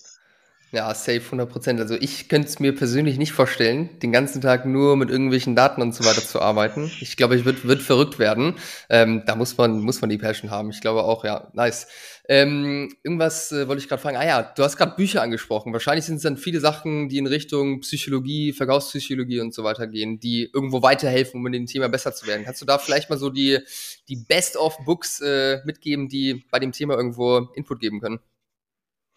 Ja, 0.73 0.93
safe 0.93 1.19
100%. 1.19 1.79
Also 1.79 1.95
ich 1.95 2.29
könnte 2.29 2.47
es 2.47 2.61
mir 2.61 2.73
persönlich 2.73 3.17
nicht 3.17 3.33
vorstellen, 3.33 3.89
den 3.99 4.13
ganzen 4.13 4.39
Tag 4.39 4.65
nur 4.65 4.95
mit 4.95 5.09
irgendwelchen 5.09 5.53
Daten 5.53 5.81
und 5.81 5.93
so 5.93 6.05
weiter 6.05 6.21
zu 6.21 6.41
arbeiten. 6.41 6.89
Ich 7.01 7.17
glaube, 7.17 7.35
ich 7.35 7.43
würde 7.43 7.65
würd 7.65 7.81
verrückt 7.81 8.19
werden. 8.19 8.55
Ähm, 8.89 9.23
da 9.25 9.35
muss 9.35 9.57
man, 9.57 9.81
muss 9.81 9.99
man 9.99 10.09
die 10.09 10.17
Passion 10.17 10.49
haben. 10.49 10.69
Ich 10.69 10.79
glaube 10.79 11.03
auch, 11.03 11.25
ja, 11.25 11.51
nice. 11.51 11.87
Ähm, 12.29 12.89
irgendwas 13.03 13.51
äh, 13.51 13.67
wollte 13.67 13.81
ich 13.81 13.89
gerade 13.89 14.01
fragen. 14.01 14.15
Ah 14.15 14.25
ja, 14.25 14.43
du 14.43 14.63
hast 14.63 14.77
gerade 14.77 14.95
Bücher 14.95 15.21
angesprochen. 15.21 15.73
Wahrscheinlich 15.73 16.05
sind 16.05 16.15
es 16.15 16.23
dann 16.23 16.37
viele 16.37 16.61
Sachen, 16.61 17.09
die 17.09 17.17
in 17.17 17.27
Richtung 17.27 17.81
Psychologie, 17.81 18.53
Verkaufspsychologie 18.53 19.41
und 19.41 19.53
so 19.53 19.65
weiter 19.65 19.87
gehen, 19.87 20.21
die 20.21 20.49
irgendwo 20.53 20.81
weiterhelfen, 20.81 21.41
um 21.41 21.47
in 21.47 21.51
dem 21.51 21.65
Thema 21.65 21.89
besser 21.89 22.13
zu 22.13 22.27
werden. 22.27 22.45
Kannst 22.45 22.61
du 22.61 22.65
da 22.65 22.77
vielleicht 22.77 23.09
mal 23.09 23.19
so 23.19 23.29
die, 23.29 23.59
die 24.07 24.15
Best-of-Books 24.15 25.19
äh, 25.19 25.59
mitgeben, 25.65 26.07
die 26.07 26.45
bei 26.49 26.59
dem 26.59 26.71
Thema 26.71 26.95
irgendwo 26.95 27.49
Input 27.55 27.81
geben 27.81 27.99
können? 27.99 28.21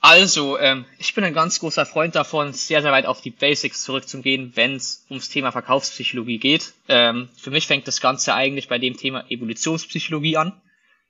Also, 0.01 0.59
ähm, 0.59 0.85
ich 0.99 1.15
bin 1.15 1.25
ein 1.25 1.33
ganz 1.33 1.61
großer 1.61 1.87
Freund 1.87 2.15
davon, 2.15 2.53
sehr, 2.53 2.83
sehr 2.83 2.93
weit 2.93 3.07
auf 3.07 3.23
die 3.23 3.31
Basics 3.31 3.85
zurückzugehen, 3.85 4.53
wenn 4.55 4.77
es 4.77 5.07
ums 5.09 5.31
Thema 5.31 5.51
Verkaufspsychologie 5.51 6.39
geht. 6.39 6.75
Ähm, 6.89 7.31
für 7.37 7.51
mich 7.51 7.67
fängt 7.67 7.89
das 7.89 8.03
Ganze 8.03 8.35
eigentlich 8.35 8.69
bei 8.69 8.79
dem 8.79 8.97
Thema 8.97 9.25
Evolutionspsychologie 9.31 10.37
an. 10.37 10.61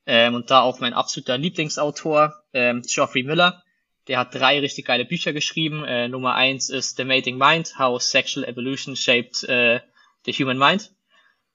Ähm, 0.06 0.34
und 0.34 0.50
da 0.50 0.60
auch 0.60 0.80
mein 0.80 0.94
absoluter 0.94 1.38
Lieblingsautor, 1.38 2.34
ähm, 2.52 2.82
Geoffrey 2.82 3.24
Miller. 3.24 3.62
Der 4.06 4.18
hat 4.18 4.34
drei 4.34 4.60
richtig 4.60 4.84
geile 4.84 5.06
Bücher 5.06 5.32
geschrieben. 5.32 5.82
Äh, 5.84 6.08
Nummer 6.08 6.34
eins 6.34 6.68
ist 6.68 6.96
The 6.96 7.04
Mating 7.04 7.38
Mind, 7.38 7.78
How 7.78 8.00
Sexual 8.00 8.46
Evolution 8.46 8.96
Shaped 8.96 9.44
äh, 9.44 9.80
the 10.26 10.32
Human 10.32 10.58
Mind. 10.58 10.92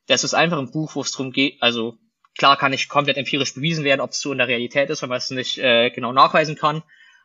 Das 0.08 0.24
ist 0.24 0.34
einfach 0.34 0.58
ein 0.58 0.72
Buch, 0.72 0.96
wo 0.96 1.02
es 1.02 1.12
darum 1.12 1.32
geht, 1.32 1.62
also 1.62 1.98
klar 2.36 2.58
kann 2.58 2.72
nicht 2.72 2.90
komplett 2.90 3.18
empirisch 3.18 3.54
bewiesen 3.54 3.84
werden, 3.84 4.02
ob 4.02 4.12
es 4.12 4.22
so 4.22 4.32
in 4.32 4.40
der 4.40 4.48
Realität 4.48 4.90
ist, 4.90 5.04
weil 5.04 5.10
man 5.10 5.20
es 5.20 5.30
nicht 5.30 5.60
äh, 5.60 5.92
genau 5.92 6.12
nachweisen 6.12 6.56
kann. 6.56 6.82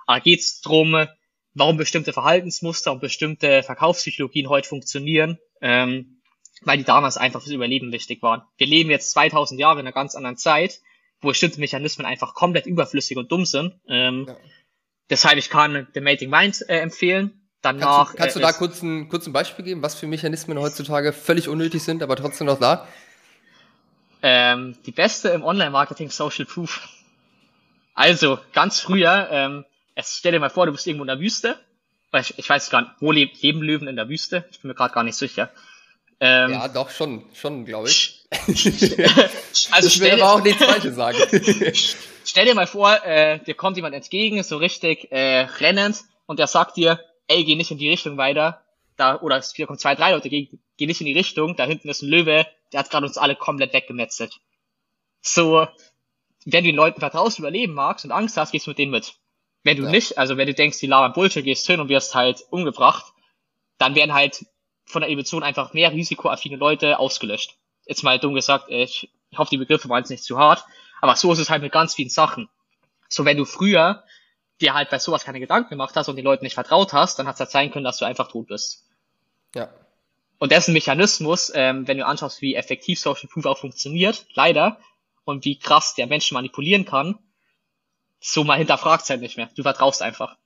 Aber 0.06 0.20
geht 0.20 0.40
es 0.40 0.60
darum, 0.60 1.06
warum 1.54 1.76
bestimmte 1.76 2.12
Verhaltensmuster 2.12 2.92
und 2.92 3.00
bestimmte 3.00 3.62
Verkaufspsychologien 3.62 4.48
heute 4.48 4.68
funktionieren, 4.68 5.38
ähm, 5.60 6.20
weil 6.62 6.78
die 6.78 6.84
damals 6.84 7.16
einfach 7.16 7.40
fürs 7.40 7.54
Überleben 7.54 7.92
wichtig 7.92 8.22
waren. 8.22 8.42
Wir 8.56 8.66
leben 8.66 8.90
jetzt 8.90 9.10
2000 9.12 9.60
Jahre 9.60 9.80
in 9.80 9.86
einer 9.86 9.92
ganz 9.92 10.14
anderen 10.14 10.36
Zeit, 10.36 10.80
wo 11.20 11.28
bestimmte 11.28 11.60
Mechanismen 11.60 12.06
einfach 12.06 12.34
komplett 12.34 12.66
überflüssig 12.66 13.16
und 13.16 13.30
dumm 13.30 13.46
sind. 13.46 13.74
Ähm, 13.88 14.26
ja. 14.28 14.36
Deshalb, 15.10 15.38
ich 15.38 15.50
kann 15.50 15.86
The 15.94 16.00
Mating 16.00 16.30
Mind 16.30 16.64
äh, 16.68 16.78
empfehlen. 16.78 17.40
Danach, 17.60 18.14
kannst 18.14 18.14
du, 18.14 18.16
kannst 18.18 18.36
du 18.36 18.40
äh, 18.40 18.42
da 18.42 18.52
kurz 18.52 18.82
ein, 18.82 19.08
kurz 19.08 19.26
ein 19.26 19.32
Beispiel 19.32 19.64
geben, 19.64 19.82
was 19.82 19.94
für 19.94 20.06
Mechanismen 20.06 20.58
heutzutage 20.58 21.12
völlig 21.12 21.48
unnötig 21.48 21.82
sind, 21.82 22.02
aber 22.02 22.16
trotzdem 22.16 22.46
noch 22.46 22.58
da? 22.58 22.86
Ähm, 24.22 24.76
die 24.86 24.92
beste 24.92 25.30
im 25.30 25.42
Online-Marketing 25.42 26.10
Social 26.10 26.46
Proof. 26.46 26.88
Also, 27.94 28.38
ganz 28.52 28.80
früher, 28.80 29.28
ähm, 29.30 29.64
es, 29.94 30.16
stell 30.16 30.32
dir 30.32 30.40
mal 30.40 30.50
vor, 30.50 30.66
du 30.66 30.72
bist 30.72 30.86
irgendwo 30.86 31.04
in 31.04 31.08
der 31.08 31.20
Wüste. 31.20 31.58
Ich, 32.12 32.38
ich 32.38 32.48
weiß 32.48 32.70
gar 32.70 32.82
nicht, 32.82 32.92
wo 33.00 33.10
leben 33.12 33.62
Löwen 33.62 33.88
in 33.88 33.96
der 33.96 34.08
Wüste? 34.08 34.44
Ich 34.50 34.60
bin 34.60 34.68
mir 34.68 34.74
gerade 34.74 34.94
gar 34.94 35.02
nicht 35.02 35.16
sicher. 35.16 35.50
Ähm, 36.20 36.52
ja, 36.52 36.68
doch, 36.68 36.90
schon, 36.90 37.24
schon, 37.34 37.64
glaube 37.64 37.88
ich. 37.88 38.24
also 39.70 39.88
ich 39.88 40.00
will 40.00 40.12
aber 40.12 40.32
auch 40.32 40.42
nichts 40.42 40.64
Falsches 40.64 40.94
sagen. 40.94 41.18
stell 42.24 42.46
dir 42.46 42.54
mal 42.54 42.66
vor, 42.66 43.04
äh, 43.04 43.40
dir 43.40 43.54
kommt 43.54 43.76
jemand 43.76 43.94
entgegen, 43.94 44.42
so 44.42 44.56
richtig 44.56 45.10
äh, 45.10 45.40
rennend, 45.60 46.04
und 46.26 46.38
der 46.38 46.46
sagt 46.46 46.76
dir, 46.76 47.00
ey, 47.26 47.44
geh 47.44 47.56
nicht 47.56 47.70
in 47.70 47.78
die 47.78 47.88
Richtung 47.88 48.16
weiter. 48.16 48.62
Da, 48.96 49.20
oder 49.20 49.36
es 49.36 49.54
kommen 49.54 49.78
zwei, 49.78 49.94
drei 49.94 50.12
Leute, 50.12 50.28
geh, 50.28 50.48
geh 50.76 50.86
nicht 50.86 51.00
in 51.00 51.06
die 51.06 51.12
Richtung, 51.12 51.56
da 51.56 51.64
hinten 51.64 51.88
ist 51.88 52.02
ein 52.02 52.08
Löwe, 52.08 52.46
der 52.72 52.80
hat 52.80 52.90
gerade 52.90 53.06
uns 53.06 53.18
alle 53.18 53.34
komplett 53.34 53.72
weggemetzelt. 53.72 54.40
So, 55.20 55.66
wenn 56.44 56.64
du 56.64 56.70
den 56.70 56.76
Leuten 56.76 57.00
vertraust, 57.00 57.38
überleben 57.38 57.74
magst 57.74 58.04
und 58.04 58.12
Angst 58.12 58.36
hast, 58.36 58.52
gehst 58.52 58.66
du 58.66 58.70
mit 58.70 58.78
denen 58.78 58.92
mit. 58.92 59.14
Wenn 59.64 59.78
du 59.78 59.84
ja. 59.84 59.90
nicht, 59.90 60.18
also 60.18 60.36
wenn 60.36 60.46
du 60.46 60.54
denkst, 60.54 60.78
die 60.78 60.86
labern 60.86 61.14
Bullshit, 61.14 61.44
gehst 61.44 61.66
hin 61.66 61.80
und 61.80 61.88
wirst 61.88 62.14
halt 62.14 62.44
umgebracht, 62.50 63.12
dann 63.78 63.94
werden 63.94 64.14
halt 64.14 64.46
von 64.84 65.00
der 65.00 65.10
Evolution 65.10 65.42
einfach 65.42 65.72
mehr 65.72 65.92
risikoaffine 65.92 66.56
Leute 66.56 66.98
ausgelöscht. 66.98 67.56
Jetzt 67.86 68.02
mal 68.02 68.18
dumm 68.18 68.34
gesagt, 68.34 68.66
ich 68.68 69.10
hoffe, 69.36 69.50
die 69.50 69.58
Begriffe 69.58 69.88
waren 69.88 70.00
jetzt 70.00 70.10
nicht 70.10 70.22
zu 70.22 70.38
hart, 70.38 70.64
aber 71.00 71.16
so 71.16 71.32
ist 71.32 71.38
es 71.38 71.50
halt 71.50 71.62
mit 71.62 71.72
ganz 71.72 71.94
vielen 71.94 72.10
Sachen. 72.10 72.48
So, 73.08 73.24
wenn 73.24 73.36
du 73.36 73.44
früher 73.44 74.04
dir 74.60 74.74
halt 74.74 74.90
bei 74.90 74.98
sowas 74.98 75.24
keine 75.24 75.40
Gedanken 75.40 75.70
gemacht 75.70 75.96
hast 75.96 76.08
und 76.08 76.16
den 76.16 76.24
Leuten 76.24 76.44
nicht 76.44 76.54
vertraut 76.54 76.92
hast, 76.92 77.18
dann 77.18 77.26
hat 77.26 77.34
es 77.34 77.40
halt 77.40 77.50
sein 77.50 77.70
können, 77.70 77.84
dass 77.84 77.98
du 77.98 78.04
einfach 78.04 78.28
tot 78.28 78.48
bist. 78.48 78.84
Ja. 79.54 79.70
Und 80.38 80.52
ein 80.52 80.72
Mechanismus, 80.72 81.50
ähm, 81.54 81.88
wenn 81.88 81.98
du 81.98 82.06
anschaust, 82.06 82.42
wie 82.42 82.54
effektiv 82.54 83.00
Social 83.00 83.28
Proof 83.28 83.46
auch 83.46 83.58
funktioniert, 83.58 84.26
leider, 84.34 84.78
und 85.24 85.44
wie 85.44 85.58
krass 85.58 85.94
der 85.94 86.06
Menschen 86.06 86.34
manipulieren 86.34 86.84
kann, 86.84 87.18
so 88.26 88.42
mal 88.42 88.56
hinterfragt 88.56 89.08
halt 89.10 89.20
nicht 89.20 89.36
mehr. 89.36 89.50
Du 89.54 89.62
vertraust 89.62 90.00
einfach. 90.00 90.36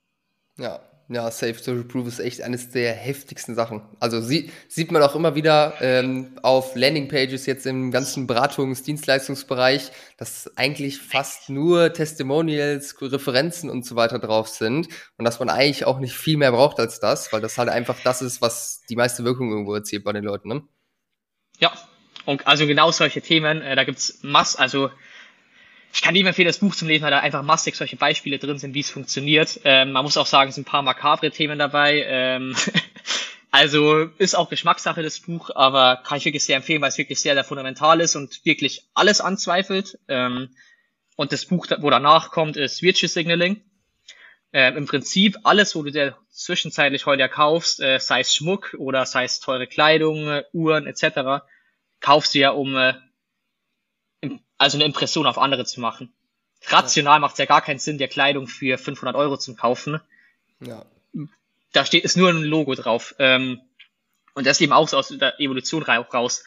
Ja, 0.57 0.81
Ja, 1.07 1.31
Safe 1.31 1.55
Social 1.55 1.85
Proof 1.85 2.07
ist 2.07 2.19
echt 2.19 2.41
eines 2.43 2.69
der 2.69 2.93
heftigsten 2.93 3.55
Sachen. 3.55 3.81
Also 3.99 4.21
sie, 4.21 4.51
sieht 4.67 4.91
man 4.91 5.01
auch 5.01 5.15
immer 5.15 5.33
wieder 5.33 5.73
ähm, 5.79 6.37
auf 6.43 6.75
Landingpages 6.75 7.47
jetzt 7.47 7.65
im 7.65 7.89
ganzen 7.89 8.27
Beratungs-, 8.27 8.83
Dienstleistungsbereich, 8.83 9.91
dass 10.17 10.51
eigentlich 10.55 10.99
fast 10.99 11.49
nur 11.49 11.93
Testimonials, 11.93 12.95
Referenzen 13.01 13.69
und 13.69 13.85
so 13.85 13.95
weiter 13.95 14.19
drauf 14.19 14.49
sind 14.49 14.89
und 15.17 15.25
dass 15.25 15.39
man 15.39 15.49
eigentlich 15.49 15.85
auch 15.85 15.99
nicht 15.99 16.13
viel 16.13 16.37
mehr 16.37 16.51
braucht 16.51 16.79
als 16.79 16.99
das, 16.99 17.33
weil 17.33 17.41
das 17.41 17.57
halt 17.57 17.69
einfach 17.69 17.97
das 18.03 18.21
ist, 18.21 18.41
was 18.41 18.81
die 18.89 18.97
meiste 18.97 19.23
Wirkung 19.23 19.49
irgendwo 19.49 19.73
erzielt 19.73 20.03
bei 20.03 20.11
den 20.11 20.25
Leuten. 20.25 20.49
Ne? 20.49 20.63
Ja, 21.59 21.71
und 22.25 22.45
also 22.45 22.67
genau 22.67 22.91
solche 22.91 23.21
Themen, 23.21 23.61
äh, 23.61 23.75
da 23.75 23.83
gibt's 23.83 24.19
Mass, 24.21 24.57
also 24.57 24.91
ich 25.91 26.01
kann 26.01 26.15
jedem 26.15 26.27
empfehlen, 26.27 26.47
das 26.47 26.59
Buch 26.59 26.75
zum 26.75 26.87
Lesen, 26.87 27.03
weil 27.03 27.11
da 27.11 27.19
einfach 27.19 27.41
massig 27.41 27.75
solche 27.75 27.95
Beispiele 27.95 28.37
drin 28.37 28.59
sind, 28.59 28.73
wie 28.73 28.81
es 28.81 28.89
funktioniert. 28.89 29.59
Ähm, 29.63 29.91
man 29.91 30.03
muss 30.03 30.17
auch 30.17 30.25
sagen, 30.25 30.49
es 30.49 30.55
sind 30.55 30.67
ein 30.67 30.71
paar 30.71 30.81
makabre 30.81 31.31
Themen 31.31 31.57
dabei. 31.57 32.03
Ähm, 32.07 32.55
also 33.51 34.03
ist 34.17 34.35
auch 34.35 34.49
Geschmackssache 34.49 35.01
das 35.01 35.19
Buch, 35.19 35.49
aber 35.55 36.01
kann 36.03 36.19
ich 36.19 36.25
wirklich 36.25 36.43
sehr 36.43 36.57
empfehlen, 36.57 36.81
weil 36.81 36.89
es 36.89 36.97
wirklich 36.97 37.19
sehr, 37.19 37.33
sehr 37.33 37.43
fundamental 37.43 38.01
ist 38.01 38.15
und 38.15 38.45
wirklich 38.45 38.87
alles 38.93 39.19
anzweifelt. 39.19 39.97
Ähm, 40.07 40.49
und 41.15 41.31
das 41.31 41.45
Buch, 41.45 41.67
wo 41.79 41.89
danach 41.89 42.31
kommt, 42.31 42.55
ist 42.55 42.81
Virtue 42.81 43.09
Signaling. 43.09 43.61
Ähm, 44.53 44.77
Im 44.77 44.85
Prinzip 44.85 45.37
alles, 45.43 45.75
wo 45.75 45.83
du 45.83 45.91
dir 45.91 46.17
zwischenzeitlich 46.29 47.05
heute 47.05 47.27
kaufst, 47.29 47.81
äh, 47.81 47.99
sei 47.99 48.21
es 48.21 48.33
Schmuck 48.33 48.75
oder 48.77 49.05
sei 49.05 49.25
es 49.25 49.39
teure 49.39 49.67
Kleidung, 49.67 50.27
äh, 50.27 50.43
Uhren 50.53 50.87
etc., 50.87 51.43
kaufst 51.99 52.33
du 52.33 52.39
ja, 52.39 52.51
um 52.51 52.75
äh, 52.75 52.93
also 54.59 54.77
eine 54.77 54.85
Impression 54.85 55.25
auf 55.25 55.39
andere 55.39 55.65
zu 55.65 55.81
machen. 55.81 56.13
Rational 56.67 57.15
ja. 57.15 57.19
macht 57.19 57.33
es 57.33 57.39
ja 57.39 57.45
gar 57.45 57.61
keinen 57.61 57.79
Sinn, 57.79 57.97
dir 57.97 58.07
Kleidung 58.07 58.47
für 58.47 58.77
500 58.77 59.15
Euro 59.15 59.37
zu 59.37 59.55
kaufen. 59.55 59.99
Ja. 60.59 60.85
Da 61.71 61.85
steht 61.85 62.03
ist 62.03 62.17
nur 62.17 62.29
ein 62.29 62.43
Logo 62.43 62.75
drauf. 62.75 63.15
Ähm, 63.17 63.61
und 64.35 64.45
das 64.45 64.57
ist 64.57 64.61
eben 64.61 64.73
auch 64.73 64.87
so 64.87 64.97
aus 64.97 65.09
der 65.09 65.39
Evolution 65.39 65.83
raus. 65.83 66.43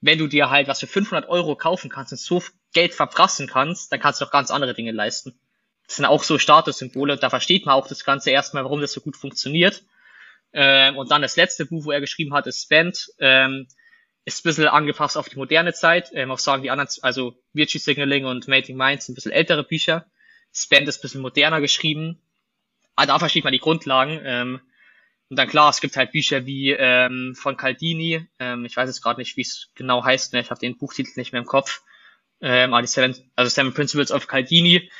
Wenn 0.00 0.18
du 0.18 0.26
dir 0.26 0.50
halt 0.50 0.68
was 0.68 0.80
für 0.80 0.86
500 0.86 1.28
Euro 1.28 1.54
kaufen 1.54 1.88
kannst 1.88 2.12
und 2.12 2.18
so 2.18 2.42
Geld 2.72 2.94
verprassen 2.94 3.46
kannst, 3.46 3.92
dann 3.92 4.00
kannst 4.00 4.20
du 4.20 4.24
auch 4.24 4.30
ganz 4.30 4.50
andere 4.50 4.74
Dinge 4.74 4.90
leisten. 4.90 5.38
Das 5.86 5.96
sind 5.96 6.06
auch 6.06 6.24
so 6.24 6.38
Statussymbole 6.38 7.12
und 7.12 7.22
da 7.22 7.30
versteht 7.30 7.66
man 7.66 7.76
auch 7.76 7.86
das 7.86 8.04
Ganze 8.04 8.30
erstmal, 8.30 8.64
warum 8.64 8.80
das 8.80 8.92
so 8.92 9.00
gut 9.00 9.16
funktioniert. 9.16 9.84
Ähm, 10.52 10.96
und 10.96 11.10
dann 11.10 11.22
das 11.22 11.36
letzte 11.36 11.66
Buch, 11.66 11.84
wo 11.84 11.92
er 11.92 12.00
geschrieben 12.00 12.34
hat, 12.34 12.46
ist 12.46 12.62
Spend. 12.62 13.10
Ähm, 13.18 13.68
ist 14.24 14.40
ein 14.40 14.48
bisschen 14.48 14.68
angepasst 14.68 15.16
auf 15.16 15.28
die 15.28 15.36
moderne 15.36 15.72
Zeit. 15.72 16.10
Ähm, 16.14 16.30
auch 16.30 16.38
sagen 16.38 16.62
die 16.62 16.70
anderen, 16.70 16.88
also 17.02 17.36
Virtue 17.52 17.80
Signaling 17.80 18.24
und 18.24 18.48
Mating 18.48 18.76
Minds 18.76 19.06
sind 19.06 19.14
ein 19.14 19.16
bisschen 19.16 19.32
ältere 19.32 19.64
Bücher. 19.64 20.06
Spend 20.52 20.88
ist 20.88 20.98
ein 20.98 21.02
bisschen 21.02 21.22
moderner 21.22 21.60
geschrieben. 21.60 22.20
Aber 22.94 23.06
da 23.06 23.18
versteht 23.18 23.44
man 23.44 23.52
die 23.52 23.58
Grundlagen. 23.58 24.20
Ähm, 24.24 24.60
und 25.28 25.36
dann 25.36 25.48
klar, 25.48 25.70
es 25.70 25.80
gibt 25.80 25.96
halt 25.96 26.12
Bücher 26.12 26.46
wie 26.46 26.70
ähm, 26.70 27.34
von 27.34 27.56
Caldini. 27.56 28.26
Ähm, 28.38 28.64
ich 28.64 28.76
weiß 28.76 28.88
jetzt 28.88 29.02
gerade 29.02 29.20
nicht, 29.20 29.36
wie 29.36 29.42
es 29.42 29.70
genau 29.74 30.04
heißt. 30.04 30.34
Ne? 30.34 30.40
Ich 30.40 30.50
habe 30.50 30.60
den 30.60 30.76
Buchtitel 30.76 31.18
nicht 31.18 31.32
mehr 31.32 31.40
im 31.40 31.46
Kopf. 31.46 31.82
Ähm, 32.40 32.74
aber 32.74 32.82
die 32.82 32.88
Seven, 32.88 33.16
also 33.34 33.48
Seven 33.48 33.72
Principles 33.72 34.12
of 34.12 34.26
Caldini. 34.26 34.90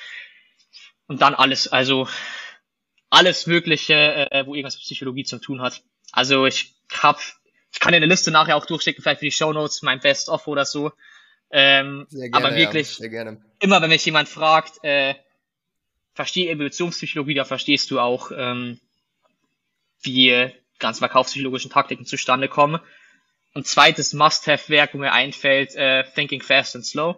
Und 1.06 1.20
dann 1.20 1.34
alles, 1.34 1.68
also 1.68 2.08
alles 3.10 3.46
Mögliche, 3.46 3.94
äh, 4.30 4.46
wo 4.46 4.54
irgendwas 4.54 4.76
mit 4.76 4.84
Psychologie 4.84 5.24
zu 5.24 5.38
tun 5.38 5.60
hat. 5.60 5.82
Also 6.12 6.46
ich 6.46 6.74
habe 6.90 7.20
ich 7.72 7.80
kann 7.80 7.92
dir 7.92 7.96
eine 7.96 8.06
Liste 8.06 8.30
nachher 8.30 8.56
auch 8.56 8.66
durchschicken, 8.66 9.02
vielleicht 9.02 9.20
für 9.20 9.26
die 9.26 9.32
Show 9.32 9.52
Notes, 9.52 9.82
mein 9.82 10.00
Best 10.00 10.28
of 10.28 10.46
oder 10.46 10.64
so. 10.64 10.92
Ähm, 11.50 12.06
sehr 12.08 12.30
gerne, 12.30 12.46
aber 12.46 12.56
wirklich, 12.56 12.98
ja, 12.98 13.36
immer 13.60 13.82
wenn 13.82 13.90
mich 13.90 14.04
jemand 14.04 14.28
fragt, 14.28 14.82
äh, 14.84 15.14
verstehe 16.14 16.50
Evolutionspsychologie, 16.50 17.34
da 17.34 17.44
verstehst 17.44 17.90
du 17.90 18.00
auch, 18.00 18.30
ähm, 18.34 18.78
wie 20.02 20.50
ganz 20.78 20.98
verkaufspsychologischen 20.98 21.70
Taktiken 21.70 22.06
zustande 22.06 22.48
kommen. 22.48 22.80
Und 23.54 23.66
zweites 23.66 24.12
Must-Have-Werk, 24.14 24.94
wo 24.94 24.98
mir 24.98 25.12
einfällt, 25.12 25.74
äh, 25.74 26.04
Thinking 26.14 26.42
Fast 26.42 26.74
and 26.74 26.84
Slow. 26.86 27.16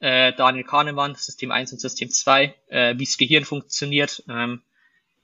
Äh, 0.00 0.32
Daniel 0.32 0.64
Kahnemann, 0.64 1.14
System 1.14 1.50
1 1.50 1.72
und 1.72 1.80
System 1.80 2.10
2, 2.10 2.54
äh, 2.68 2.94
wie 2.98 3.04
das 3.04 3.18
Gehirn 3.18 3.44
funktioniert. 3.44 4.22
Ähm, 4.28 4.62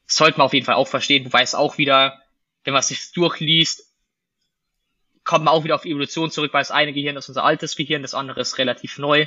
sollte 0.06 0.38
man 0.38 0.46
auf 0.46 0.54
jeden 0.54 0.66
Fall 0.66 0.76
auch 0.76 0.88
verstehen, 0.88 1.24
wobei 1.24 1.42
es 1.42 1.54
auch 1.54 1.78
wieder, 1.78 2.22
wenn 2.64 2.74
man 2.74 2.82
sich 2.82 3.12
durchliest, 3.12 3.85
kommt 5.26 5.44
man 5.44 5.52
auch 5.52 5.64
wieder 5.64 5.74
auf 5.74 5.84
Evolution 5.84 6.30
zurück, 6.30 6.54
weil 6.54 6.62
das 6.62 6.70
eine 6.70 6.94
Gehirn 6.94 7.16
ist 7.16 7.28
unser 7.28 7.44
altes 7.44 7.76
Gehirn, 7.76 8.00
das 8.00 8.14
andere 8.14 8.40
ist 8.40 8.56
relativ 8.56 8.96
neu, 8.96 9.26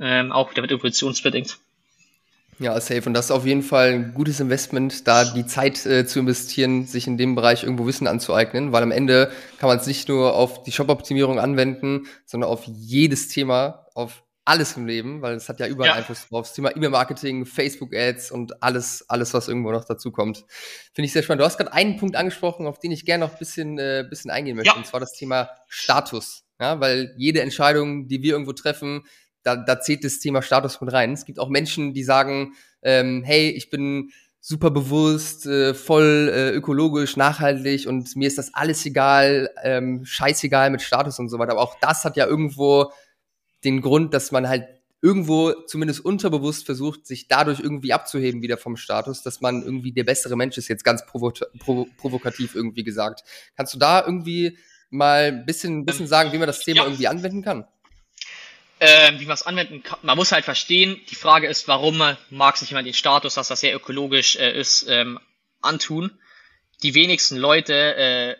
ähm, 0.00 0.32
auch 0.32 0.50
wieder 0.50 0.62
mit 0.62 0.72
evolutionsbedingt. 0.72 1.58
Ja, 2.58 2.80
safe. 2.80 3.02
Und 3.06 3.14
das 3.14 3.26
ist 3.26 3.30
auf 3.30 3.46
jeden 3.46 3.62
Fall 3.62 3.92
ein 3.92 4.14
gutes 4.14 4.40
Investment, 4.40 5.06
da 5.06 5.24
die 5.24 5.46
Zeit 5.46 5.84
äh, 5.86 6.06
zu 6.06 6.20
investieren, 6.20 6.86
sich 6.86 7.06
in 7.06 7.18
dem 7.18 7.34
Bereich 7.34 7.62
irgendwo 7.62 7.86
Wissen 7.86 8.06
anzueignen, 8.06 8.72
weil 8.72 8.82
am 8.82 8.90
Ende 8.90 9.32
kann 9.58 9.68
man 9.68 9.78
es 9.78 9.86
nicht 9.86 10.08
nur 10.08 10.34
auf 10.34 10.62
die 10.62 10.72
Shop-Optimierung 10.72 11.38
anwenden, 11.38 12.06
sondern 12.24 12.50
auf 12.50 12.64
jedes 12.66 13.28
Thema, 13.28 13.86
auf 13.94 14.22
alles 14.44 14.76
im 14.76 14.86
Leben, 14.86 15.22
weil 15.22 15.34
es 15.34 15.48
hat 15.48 15.60
ja 15.60 15.66
überall 15.66 15.90
ja. 15.90 15.94
Einfluss 15.94 16.28
drauf. 16.28 16.46
Das 16.46 16.54
Thema 16.54 16.74
E-Mail-Marketing, 16.74 17.46
Facebook-Ads 17.46 18.32
und 18.32 18.62
alles, 18.62 19.08
alles, 19.08 19.34
was 19.34 19.48
irgendwo 19.48 19.70
noch 19.70 19.84
dazu 19.84 20.10
kommt. 20.10 20.44
Finde 20.92 21.06
ich 21.06 21.12
sehr 21.12 21.22
spannend. 21.22 21.42
Du 21.42 21.44
hast 21.44 21.58
gerade 21.58 21.72
einen 21.72 21.96
Punkt 21.96 22.16
angesprochen, 22.16 22.66
auf 22.66 22.78
den 22.78 22.90
ich 22.90 23.04
gerne 23.04 23.24
noch 23.24 23.32
ein 23.32 23.38
bisschen, 23.38 23.78
äh, 23.78 24.04
bisschen 24.08 24.30
eingehen 24.30 24.56
möchte, 24.56 24.72
ja. 24.72 24.76
und 24.76 24.86
zwar 24.86 25.00
das 25.00 25.12
Thema 25.12 25.50
Status. 25.68 26.44
Ja, 26.60 26.80
weil 26.80 27.14
jede 27.16 27.40
Entscheidung, 27.40 28.08
die 28.08 28.22
wir 28.22 28.32
irgendwo 28.32 28.52
treffen, 28.52 29.04
da, 29.42 29.56
da 29.56 29.80
zählt 29.80 30.04
das 30.04 30.18
Thema 30.18 30.42
Status 30.42 30.80
mit 30.80 30.92
rein. 30.92 31.12
Es 31.12 31.24
gibt 31.24 31.38
auch 31.38 31.48
Menschen, 31.48 31.94
die 31.94 32.04
sagen, 32.04 32.54
ähm, 32.82 33.22
hey, 33.24 33.50
ich 33.50 33.70
bin 33.70 34.10
super 34.40 34.70
bewusst, 34.70 35.46
äh, 35.46 35.72
voll 35.72 36.30
äh, 36.32 36.50
ökologisch, 36.50 37.16
nachhaltig 37.16 37.86
und 37.86 38.16
mir 38.16 38.26
ist 38.26 38.38
das 38.38 38.54
alles 38.54 38.84
egal, 38.84 39.50
ähm, 39.62 40.04
scheißegal 40.04 40.70
mit 40.70 40.82
Status 40.82 41.18
und 41.20 41.28
so 41.28 41.38
weiter. 41.38 41.52
Aber 41.52 41.62
auch 41.62 41.76
das 41.80 42.04
hat 42.04 42.16
ja 42.16 42.26
irgendwo 42.26 42.92
den 43.64 43.80
Grund, 43.80 44.14
dass 44.14 44.32
man 44.32 44.48
halt 44.48 44.66
irgendwo 45.02 45.52
zumindest 45.66 46.04
unterbewusst 46.04 46.64
versucht, 46.64 47.06
sich 47.06 47.26
dadurch 47.26 47.58
irgendwie 47.58 47.92
abzuheben 47.92 48.40
wieder 48.40 48.56
vom 48.56 48.76
Status, 48.76 49.22
dass 49.22 49.40
man 49.40 49.62
irgendwie 49.62 49.92
der 49.92 50.04
bessere 50.04 50.36
Mensch 50.36 50.56
ist, 50.58 50.68
jetzt 50.68 50.84
ganz 50.84 51.04
provo 51.04 51.32
provo 51.58 51.88
provokativ 51.96 52.54
irgendwie 52.54 52.84
gesagt. 52.84 53.24
Kannst 53.56 53.74
du 53.74 53.78
da 53.78 54.00
irgendwie 54.04 54.58
mal 54.90 55.24
ein 55.24 55.44
bisschen, 55.44 55.84
bisschen 55.84 56.06
sagen, 56.06 56.32
wie 56.32 56.38
man 56.38 56.46
das 56.46 56.60
Thema 56.60 56.78
ja. 56.78 56.84
irgendwie 56.84 57.08
anwenden 57.08 57.42
kann? 57.42 57.66
Ähm, 58.78 59.20
wie 59.20 59.26
man 59.26 59.34
es 59.34 59.42
anwenden 59.42 59.82
kann. 59.82 59.98
Man 60.02 60.16
muss 60.16 60.32
halt 60.32 60.44
verstehen, 60.44 61.00
die 61.10 61.14
Frage 61.14 61.48
ist, 61.48 61.66
warum 61.66 62.02
mag 62.30 62.56
sich 62.56 62.70
jemand 62.70 62.86
den 62.86 62.94
Status, 62.94 63.34
dass 63.34 63.48
das 63.48 63.60
sehr 63.60 63.74
ökologisch 63.74 64.36
äh, 64.36 64.58
ist, 64.58 64.86
ähm, 64.88 65.18
antun. 65.60 66.18
Die 66.82 66.94
wenigsten 66.94 67.36
Leute 67.36 67.74
äh, 67.74 68.36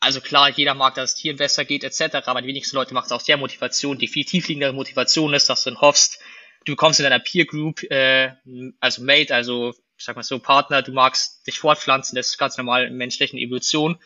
also 0.00 0.20
klar, 0.20 0.48
jeder 0.50 0.74
mag, 0.74 0.94
dass 0.94 1.10
es 1.10 1.16
Tieren 1.16 1.36
besser 1.36 1.64
geht, 1.64 1.84
etc., 1.84 2.26
aber 2.26 2.40
die 2.40 2.48
wenigsten 2.48 2.76
Leute 2.76 2.94
machen 2.94 3.06
es 3.06 3.12
aus 3.12 3.24
der 3.24 3.36
Motivation. 3.36 3.98
Die 3.98 4.08
viel 4.08 4.24
tiefliegendere 4.24 4.72
Motivation 4.72 5.34
ist, 5.34 5.50
dass 5.50 5.64
du 5.64 5.70
dann 5.70 5.80
hoffst, 5.80 6.18
du 6.64 6.74
kommst 6.74 7.00
in 7.00 7.04
deiner 7.04 7.18
Peer 7.18 7.44
Group, 7.44 7.82
äh, 7.90 8.32
also 8.80 9.02
Mate, 9.02 9.34
also 9.34 9.74
sag 9.98 10.16
mal 10.16 10.22
so 10.22 10.38
Partner, 10.38 10.80
du 10.80 10.92
magst 10.92 11.46
dich 11.46 11.58
fortpflanzen, 11.58 12.16
das 12.16 12.28
ist 12.28 12.38
ganz 12.38 12.56
normal 12.56 12.86
in 12.86 12.96
menschlichen 12.96 13.38
Evolution. 13.38 14.00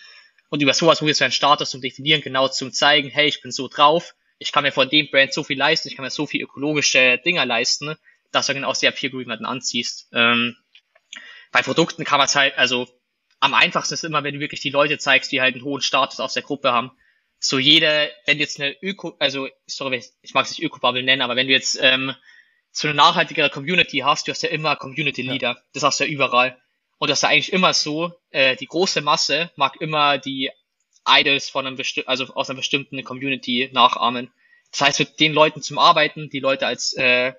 Und 0.51 0.61
über 0.61 0.75
sowas 0.75 0.99
probierst 0.99 1.21
du 1.21 1.25
deinen 1.25 1.33
Status 1.33 1.71
zu 1.71 1.79
definieren, 1.79 2.21
genau 2.21 2.49
zum 2.49 2.73
zeigen, 2.73 3.09
hey, 3.11 3.29
ich 3.29 3.41
bin 3.41 3.53
so 3.53 3.69
drauf, 3.69 4.15
ich 4.39 4.53
kann 4.53 4.65
mir 4.65 4.73
von 4.73 4.89
dem 4.89 5.09
Brand 5.11 5.33
so 5.33 5.45
viel 5.45 5.59
leisten, 5.59 5.89
ich 5.89 5.97
kann 5.97 6.05
mir 6.05 6.11
so 6.11 6.27
viel 6.27 6.43
ökologische 6.43 7.19
Dinger 7.25 7.47
leisten, 7.47 7.95
dass 8.33 8.47
du 8.47 8.55
dann 8.55 8.65
aus 8.65 8.81
der 8.81 8.91
Peer 8.91 9.11
Group 9.11 9.23
jemanden 9.23 9.47
anziehst. 9.47 10.09
Ähm, 10.13 10.57
bei 11.53 11.63
Produkten 11.63 12.05
kann 12.05 12.19
man 12.19 12.27
es 12.27 12.35
halt, 12.35 12.59
also 12.59 12.89
am 13.45 13.53
einfachsten 13.53 13.93
ist 13.93 14.05
immer, 14.05 14.25
wenn 14.25 14.35
du 14.35 14.41
wirklich 14.41 14.63
die 14.63 14.71
Leute 14.71 14.97
zeigst, 14.97 15.31
die 15.31 15.43
halt 15.43 15.55
einen 15.55 15.65
hohen 15.65 15.83
Status 15.83 16.19
aus 16.19 16.33
der 16.33 16.43
Gruppe 16.43 16.73
haben. 16.73 16.93
So 17.39 17.59
jede, 17.59 18.11
wenn 18.25 18.39
du 18.39 18.43
jetzt 18.43 18.59
eine 18.59 18.75
Öko, 18.83 19.17
also 19.19 19.49
sorry, 19.67 20.03
ich 20.23 20.33
mag 20.33 20.47
es 20.47 20.53
nicht 20.53 20.63
Öko-Bubble 20.63 21.03
nennen, 21.03 21.21
aber 21.21 21.37
wenn 21.37 21.47
du 21.47 21.53
jetzt 21.53 21.79
ähm, 21.83 22.15
so 22.73 22.89
eine 22.89 22.97
nachhaltigere 22.97 23.51
Community 23.51 23.99
hast, 23.99 24.27
du 24.27 24.33
hast 24.33 24.43
ja 24.43 24.49
immer 24.49 24.77
Community 24.77 25.21
Leader. 25.21 25.49
Ja. 25.49 25.63
Das 25.75 25.83
hast 25.83 26.01
du 26.01 26.05
ja 26.05 26.11
überall. 26.11 26.59
Und 26.97 27.11
das 27.11 27.19
ist 27.19 27.23
ja 27.23 27.29
eigentlich 27.29 27.53
immer 27.53 27.75
so, 27.75 28.15
äh, 28.31 28.57
die 28.57 28.67
große 28.67 29.03
Masse 29.03 29.51
mag 29.57 29.79
immer 29.79 30.17
die 30.17 30.51
Idols 31.07 31.51
von 31.51 31.67
einem 31.67 31.77
bestimmten, 31.77 32.09
also 32.09 32.25
aus 32.33 32.49
einer 32.49 32.57
bestimmten 32.57 33.05
Community 33.05 33.69
nachahmen. 33.75 34.33
Das 34.71 34.81
heißt, 34.81 35.01
mit 35.01 35.21
den 35.21 35.35
Leuten 35.35 35.61
zum 35.61 35.79
Arbeiten, 35.79 36.31
die 36.31 36.41
Leute 36.41 36.67
als 36.67 36.95
äh, 36.95 37.35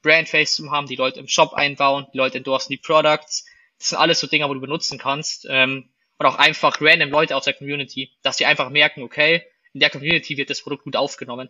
Brandface 0.00 0.54
zum 0.54 0.70
haben, 0.70 0.86
die 0.86 0.96
Leute 0.96 1.20
im 1.20 1.28
Shop 1.28 1.52
einbauen, 1.52 2.06
die 2.14 2.16
Leute 2.16 2.38
endorsen 2.38 2.72
die 2.72 2.78
Products, 2.78 3.44
das 3.80 3.88
sind 3.88 3.98
alles 3.98 4.20
so 4.20 4.26
Dinger, 4.26 4.48
wo 4.48 4.54
du 4.54 4.60
benutzen 4.60 4.98
kannst. 4.98 5.46
Ähm, 5.48 5.88
und 6.18 6.26
auch 6.26 6.36
einfach 6.36 6.82
random 6.82 7.08
Leute 7.08 7.34
aus 7.34 7.44
der 7.44 7.54
Community, 7.54 8.12
dass 8.22 8.36
sie 8.36 8.44
einfach 8.44 8.68
merken, 8.68 9.02
okay, 9.02 9.42
in 9.72 9.80
der 9.80 9.88
Community 9.88 10.36
wird 10.36 10.50
das 10.50 10.60
Produkt 10.60 10.84
gut 10.84 10.94
aufgenommen. 10.94 11.48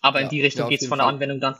Aber 0.00 0.18
ja, 0.18 0.24
in 0.24 0.30
die 0.30 0.42
Richtung 0.42 0.64
ja, 0.64 0.68
geht's 0.70 0.88
von 0.88 0.98
der 0.98 1.06
Anwendung 1.06 1.38
dann. 1.38 1.56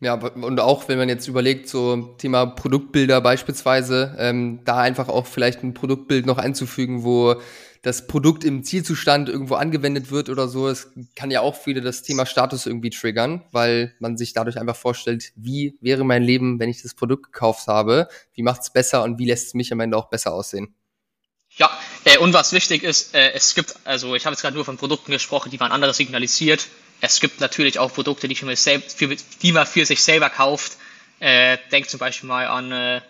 Ja, 0.00 0.14
und 0.14 0.60
auch 0.60 0.88
wenn 0.88 0.98
man 0.98 1.08
jetzt 1.08 1.26
überlegt, 1.26 1.68
so 1.68 2.14
Thema 2.18 2.44
Produktbilder 2.44 3.22
beispielsweise, 3.22 4.14
ähm, 4.18 4.60
da 4.64 4.78
einfach 4.78 5.08
auch 5.08 5.26
vielleicht 5.26 5.62
ein 5.62 5.72
Produktbild 5.72 6.26
noch 6.26 6.36
einzufügen, 6.36 7.02
wo 7.02 7.36
das 7.80 8.06
Produkt 8.06 8.44
im 8.44 8.62
Zielzustand 8.62 9.28
irgendwo 9.28 9.54
angewendet 9.54 10.10
wird 10.10 10.28
oder 10.28 10.48
so, 10.48 10.68
es 10.68 10.90
kann 11.14 11.30
ja 11.30 11.40
auch 11.40 11.66
wieder 11.66 11.80
das 11.80 12.02
Thema 12.02 12.26
Status 12.26 12.66
irgendwie 12.66 12.90
triggern, 12.90 13.44
weil 13.52 13.94
man 14.00 14.18
sich 14.18 14.32
dadurch 14.32 14.58
einfach 14.58 14.76
vorstellt, 14.76 15.32
wie 15.36 15.78
wäre 15.80 16.04
mein 16.04 16.22
Leben, 16.22 16.58
wenn 16.58 16.68
ich 16.68 16.82
das 16.82 16.94
Produkt 16.94 17.32
gekauft 17.32 17.66
habe, 17.68 18.08
wie 18.34 18.42
macht 18.42 18.62
es 18.62 18.70
besser 18.70 19.02
und 19.02 19.18
wie 19.18 19.26
lässt 19.26 19.48
es 19.48 19.54
mich 19.54 19.72
am 19.72 19.80
Ende 19.80 19.96
auch 19.96 20.10
besser 20.10 20.34
aussehen. 20.34 20.74
Ja, 21.56 21.70
äh, 22.04 22.18
und 22.18 22.34
was 22.34 22.52
wichtig 22.52 22.82
ist, 22.82 23.14
äh, 23.14 23.32
es 23.32 23.54
gibt, 23.54 23.76
also 23.84 24.14
ich 24.14 24.26
habe 24.26 24.34
jetzt 24.34 24.42
gerade 24.42 24.56
nur 24.56 24.64
von 24.64 24.76
Produkten 24.76 25.12
gesprochen, 25.12 25.50
die 25.50 25.58
man 25.58 25.72
anderes 25.72 25.96
signalisiert. 25.96 26.66
Es 27.00 27.20
gibt 27.20 27.40
natürlich 27.40 27.78
auch 27.78 27.92
Produkte, 27.92 28.28
die, 28.28 28.34
für 28.34 28.54
für, 28.56 29.16
die 29.42 29.52
man 29.52 29.66
für 29.66 29.84
sich 29.84 30.02
selber 30.02 30.30
kauft. 30.30 30.76
Äh, 31.20 31.58
denk 31.70 31.88
zum 31.88 31.98
Beispiel 31.98 32.28
mal 32.28 32.46
an, 32.46 32.72
äh, 32.72 33.00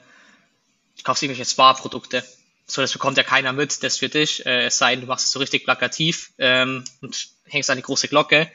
du 0.96 1.02
kaufst 1.02 1.22
irgendwelche 1.22 1.48
Spa-Produkte. 1.48 2.24
So, 2.66 2.82
das 2.82 2.92
bekommt 2.92 3.16
ja 3.16 3.22
keiner 3.22 3.52
mit, 3.52 3.82
das 3.82 3.98
für 3.98 4.08
dich, 4.08 4.44
äh, 4.44 4.66
es 4.66 4.78
sei 4.78 4.92
denn, 4.92 5.02
du 5.02 5.06
machst 5.06 5.26
es 5.26 5.32
so 5.32 5.38
richtig 5.38 5.64
plakativ 5.64 6.32
ähm, 6.38 6.84
und 7.00 7.28
hängst 7.44 7.70
an 7.70 7.76
die 7.76 7.82
große 7.82 8.08
Glocke. 8.08 8.50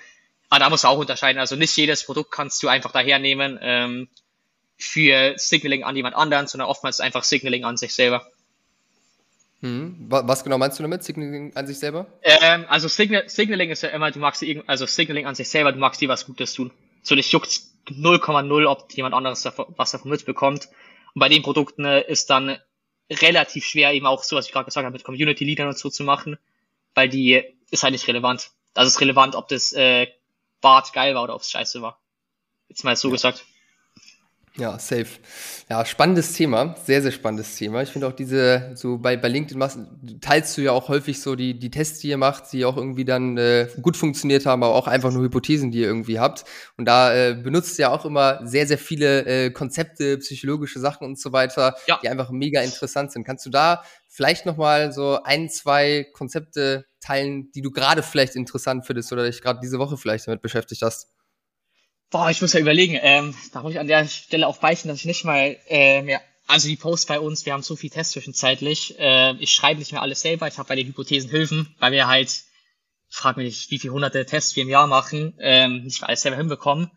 Aber 0.50 0.60
da 0.60 0.70
musst 0.70 0.84
du 0.84 0.90
auch 0.90 0.98
unterscheiden. 0.98 1.40
Also 1.40 1.56
nicht 1.56 1.76
jedes 1.78 2.04
Produkt 2.04 2.32
kannst 2.32 2.62
du 2.62 2.68
einfach 2.68 2.92
dahernehmen 2.92 3.58
ähm, 3.62 4.10
für 4.78 5.36
Signaling 5.38 5.86
an 5.86 5.96
jemand 5.96 6.16
anderen, 6.16 6.48
sondern 6.48 6.68
oftmals 6.68 7.00
einfach 7.00 7.24
Signaling 7.24 7.64
an 7.64 7.78
sich 7.78 7.94
selber. 7.94 8.30
Hm. 9.62 10.08
Was 10.10 10.44
genau 10.44 10.58
meinst 10.58 10.80
du 10.80 10.84
damit, 10.84 11.04
Signaling 11.04 11.56
an 11.56 11.68
sich 11.68 11.78
selber? 11.78 12.08
Ähm, 12.24 12.66
also 12.68 12.88
Signal, 12.88 13.30
Signaling 13.30 13.70
ist 13.70 13.84
ja 13.84 13.90
immer, 13.90 14.10
du 14.10 14.20
magst 14.20 14.42
dir, 14.42 14.64
also 14.66 14.86
Signaling 14.88 15.28
an 15.28 15.36
sich 15.36 15.50
selber, 15.50 15.72
du 15.72 15.78
magst 15.78 16.02
dir 16.02 16.10
was 16.10 16.26
Gutes 16.26 16.54
tun. 16.54 16.72
So, 17.04 17.16
dich 17.16 17.32
juckt 17.32 17.62
0,0, 17.88 18.66
ob 18.66 18.92
jemand 18.94 19.14
anderes 19.14 19.44
davon, 19.44 19.68
was 19.78 19.92
davon 19.92 20.10
mitbekommt. 20.12 20.68
Und 21.14 21.20
bei 21.20 21.30
den 21.30 21.44
Produkten 21.44 21.86
äh, 21.86 22.02
ist 22.02 22.30
dann 22.30 22.58
relativ 23.12 23.66
schwer, 23.66 23.94
eben 23.94 24.06
auch 24.08 24.24
so, 24.24 24.36
was 24.36 24.48
ich 24.48 24.52
gerade 24.52 24.66
gesagt 24.66 24.86
habe, 24.86 24.94
mit 24.94 25.04
Community-Leadern 25.04 25.68
und 25.68 25.78
so 25.78 25.90
zu 25.90 26.04
machen, 26.04 26.38
weil 26.96 27.10
die 27.10 27.44
ist 27.70 27.84
halt 27.84 27.92
nicht 27.92 28.08
relevant. 28.08 28.52
Das 28.74 28.88
ist 28.88 29.00
relevant, 29.02 29.36
ob 29.36 29.48
das 29.48 29.74
äh, 29.74 30.08
Bart 30.62 30.94
geil 30.94 31.14
war 31.14 31.24
oder 31.24 31.36
ob 31.36 31.42
es 31.42 31.52
scheiße 31.52 31.82
war. 31.82 32.00
Jetzt 32.70 32.84
mal 32.84 32.96
so 32.96 33.10
ja. 33.10 33.14
gesagt. 33.14 33.46
Ja, 34.58 34.78
safe. 34.80 35.08
Ja, 35.70 35.86
spannendes 35.86 36.34
Thema, 36.34 36.76
sehr, 36.84 37.02
sehr 37.02 37.12
spannendes 37.12 37.56
Thema. 37.56 37.84
Ich 37.84 37.90
finde 37.90 38.08
auch 38.08 38.12
diese, 38.12 38.72
so 38.76 38.98
bei, 38.98 39.16
bei 39.16 39.30
LinkedIn 39.30 39.58
machst, 39.58 39.80
teilst 40.20 40.58
du 40.58 40.62
ja 40.62 40.74
auch 40.74 40.90
häufig 40.90 41.22
so 41.22 41.36
die, 41.38 41.58
die 41.58 41.72
Tests, 41.72 42.00
die 42.00 42.10
ihr 42.10 42.18
macht, 42.18 42.52
die 42.52 42.66
auch 42.66 42.76
irgendwie 42.76 43.06
dann 43.06 43.38
äh, 43.38 43.70
gut 43.82 43.96
funktioniert 43.96 44.46
haben, 44.46 44.62
aber 44.62 44.76
auch 44.76 44.88
einfach 44.88 45.10
nur 45.12 45.24
Hypothesen, 45.24 45.72
die 45.72 45.80
ihr 45.80 45.88
irgendwie 45.88 46.20
habt. 46.20 46.44
Und 46.76 46.84
da 46.84 47.16
äh, 47.16 47.34
benutzt 47.34 47.80
ihr 47.80 47.84
ja 47.84 47.92
auch 47.92 48.04
immer 48.04 48.46
sehr, 48.46 48.68
sehr 48.68 48.78
viele 48.78 49.26
äh, 49.26 49.52
Konzepte, 49.52 50.18
psychologische 50.18 50.82
Sachen 50.82 51.08
und 51.08 51.18
so 51.18 51.32
weiter, 51.32 51.76
ja. 51.88 52.00
die 52.04 52.10
einfach 52.10 52.30
mega 52.32 52.62
interessant 52.62 53.14
sind. 53.14 53.24
Kannst 53.24 53.46
du 53.46 53.50
da 53.50 53.84
vielleicht 54.10 54.46
nochmal 54.46 54.92
so 54.92 55.24
ein, 55.24 55.50
zwei 55.50 56.08
Konzepte 56.12 56.86
teilen, 57.00 57.52
die 57.54 57.62
du 57.62 57.72
gerade 57.72 58.04
vielleicht 58.04 58.36
interessant 58.36 58.86
findest 58.86 59.14
oder 59.14 59.26
dich 59.26 59.42
gerade 59.42 59.62
diese 59.64 59.80
Woche 59.80 59.96
vielleicht 59.96 60.28
damit 60.28 60.42
beschäftigt 60.42 60.82
hast? 60.82 61.08
Boah, 62.12 62.30
ich 62.30 62.42
muss 62.42 62.52
ja 62.52 62.60
überlegen. 62.60 63.00
Ähm, 63.02 63.34
da 63.54 63.62
muss 63.62 63.72
ich 63.72 63.80
an 63.80 63.88
der 63.88 64.06
Stelle 64.06 64.46
auch 64.46 64.58
beichten, 64.58 64.90
dass 64.90 65.00
ich 65.00 65.06
nicht 65.06 65.24
mal 65.24 65.58
äh, 65.70 66.02
mehr. 66.02 66.22
Also 66.46 66.68
die 66.68 66.76
Posts 66.76 67.06
bei 67.06 67.22
uns, 67.22 67.46
wir 67.46 67.54
haben 67.54 67.64
so 67.64 67.78
viel 67.78 67.90
Tests 67.90 68.12
zwischenzeitlich. 68.12 69.00
Äh, 69.00 69.36
ich 69.38 69.54
schreibe 69.54 69.80
nicht 69.80 69.94
mehr 69.94 70.02
alles 70.02 70.20
selber. 70.20 70.46
Ich 70.50 70.58
habe 70.58 70.68
bei 70.68 70.76
den 70.76 70.88
Hypothesen 70.88 71.30
Hilfen, 71.30 71.74
weil 71.80 71.94
wir 71.94 72.08
halt, 72.08 72.28
ich 73.10 73.16
frage 73.16 73.40
mich 73.40 73.56
nicht, 73.56 73.72
wie 73.72 73.80
viele 73.80 73.94
hunderte 73.94 74.26
Tests 74.26 74.58
wir 74.58 74.64
im 74.64 74.70
Jahr 74.70 74.88
machen, 74.88 75.38
ähm, 75.40 75.86
nicht 75.86 76.02
mehr 76.02 76.10
alles 76.10 76.22
selber 76.22 76.36
hinbekommen. 76.36 76.92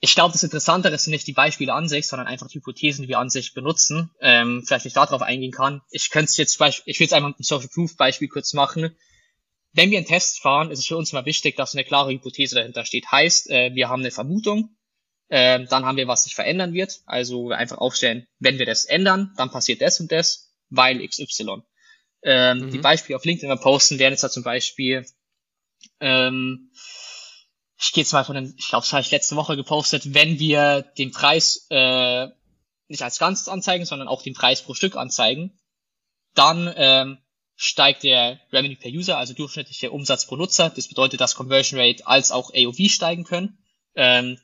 Ich 0.00 0.16
glaube, 0.16 0.32
das 0.32 0.42
Interessantere 0.42 0.98
sind 0.98 1.12
nicht 1.12 1.28
die 1.28 1.32
Beispiele 1.32 1.72
an 1.72 1.88
sich, 1.88 2.08
sondern 2.08 2.26
einfach 2.26 2.48
die 2.48 2.58
Hypothesen, 2.58 3.02
die 3.02 3.08
wir 3.08 3.20
an 3.20 3.30
sich 3.30 3.54
benutzen. 3.54 4.10
Ähm, 4.20 4.64
vielleicht 4.66 4.84
ich 4.86 4.94
darauf 4.94 5.22
eingehen 5.22 5.52
kann. 5.52 5.80
Ich 5.90 6.10
könnte 6.10 6.30
es 6.30 6.36
jetzt, 6.36 6.60
ich 6.86 6.98
will 6.98 7.04
jetzt 7.04 7.14
einmal 7.14 7.34
ein 7.38 7.42
Social 7.44 7.68
Proof 7.68 7.96
Beispiel 7.96 8.28
kurz 8.28 8.52
machen 8.52 8.96
wenn 9.74 9.90
wir 9.90 9.98
einen 9.98 10.06
Test 10.06 10.40
fahren, 10.40 10.70
ist 10.70 10.78
es 10.78 10.86
für 10.86 10.96
uns 10.96 11.12
immer 11.12 11.26
wichtig, 11.26 11.56
dass 11.56 11.74
eine 11.74 11.84
klare 11.84 12.12
Hypothese 12.12 12.54
dahinter 12.54 12.84
steht. 12.84 13.10
Heißt, 13.10 13.50
äh, 13.50 13.74
wir 13.74 13.88
haben 13.88 14.00
eine 14.00 14.12
Vermutung, 14.12 14.76
äh, 15.28 15.64
dann 15.64 15.84
haben 15.84 15.96
wir, 15.96 16.06
was 16.06 16.24
sich 16.24 16.34
verändern 16.34 16.72
wird. 16.72 17.00
Also 17.06 17.50
einfach 17.50 17.78
aufstellen, 17.78 18.26
wenn 18.38 18.58
wir 18.58 18.66
das 18.66 18.84
ändern, 18.84 19.34
dann 19.36 19.50
passiert 19.50 19.82
das 19.82 20.00
und 20.00 20.12
das, 20.12 20.54
weil 20.70 21.06
XY. 21.06 21.62
Ähm, 22.22 22.58
mhm. 22.58 22.70
Die 22.70 22.78
Beispiele 22.78 23.16
auf 23.16 23.24
LinkedIn 23.24 23.58
posten 23.58 23.98
werden 23.98 24.14
jetzt 24.14 24.24
da 24.24 24.30
zum 24.30 24.44
Beispiel, 24.44 25.04
ähm, 26.00 26.70
ich 27.78 27.92
gehe 27.92 28.02
jetzt 28.02 28.12
mal 28.12 28.24
von 28.24 28.36
den, 28.36 28.54
ich 28.56 28.68
glaube, 28.68 28.84
das 28.84 28.92
habe 28.92 29.02
ich 29.02 29.10
letzte 29.10 29.36
Woche 29.36 29.56
gepostet, 29.56 30.14
wenn 30.14 30.38
wir 30.38 30.82
den 30.96 31.10
Preis 31.10 31.66
äh, 31.70 32.28
nicht 32.88 33.02
als 33.02 33.18
Ganzes 33.18 33.48
anzeigen, 33.48 33.84
sondern 33.84 34.08
auch 34.08 34.22
den 34.22 34.34
Preis 34.34 34.62
pro 34.62 34.74
Stück 34.74 34.96
anzeigen, 34.96 35.58
dann 36.34 36.72
ähm, 36.76 37.18
steigt 37.56 38.02
der 38.02 38.40
Revenue 38.52 38.76
per 38.76 38.90
User, 38.90 39.18
also 39.18 39.32
durchschnittlicher 39.32 39.92
Umsatz 39.92 40.26
pro 40.26 40.36
Nutzer. 40.36 40.70
Das 40.70 40.88
bedeutet, 40.88 41.20
dass 41.20 41.34
Conversion 41.34 41.78
Rate 41.80 42.06
als 42.06 42.32
auch 42.32 42.52
AOV 42.52 42.90
steigen 42.90 43.24
können, 43.24 43.58
ähm, 43.94 44.38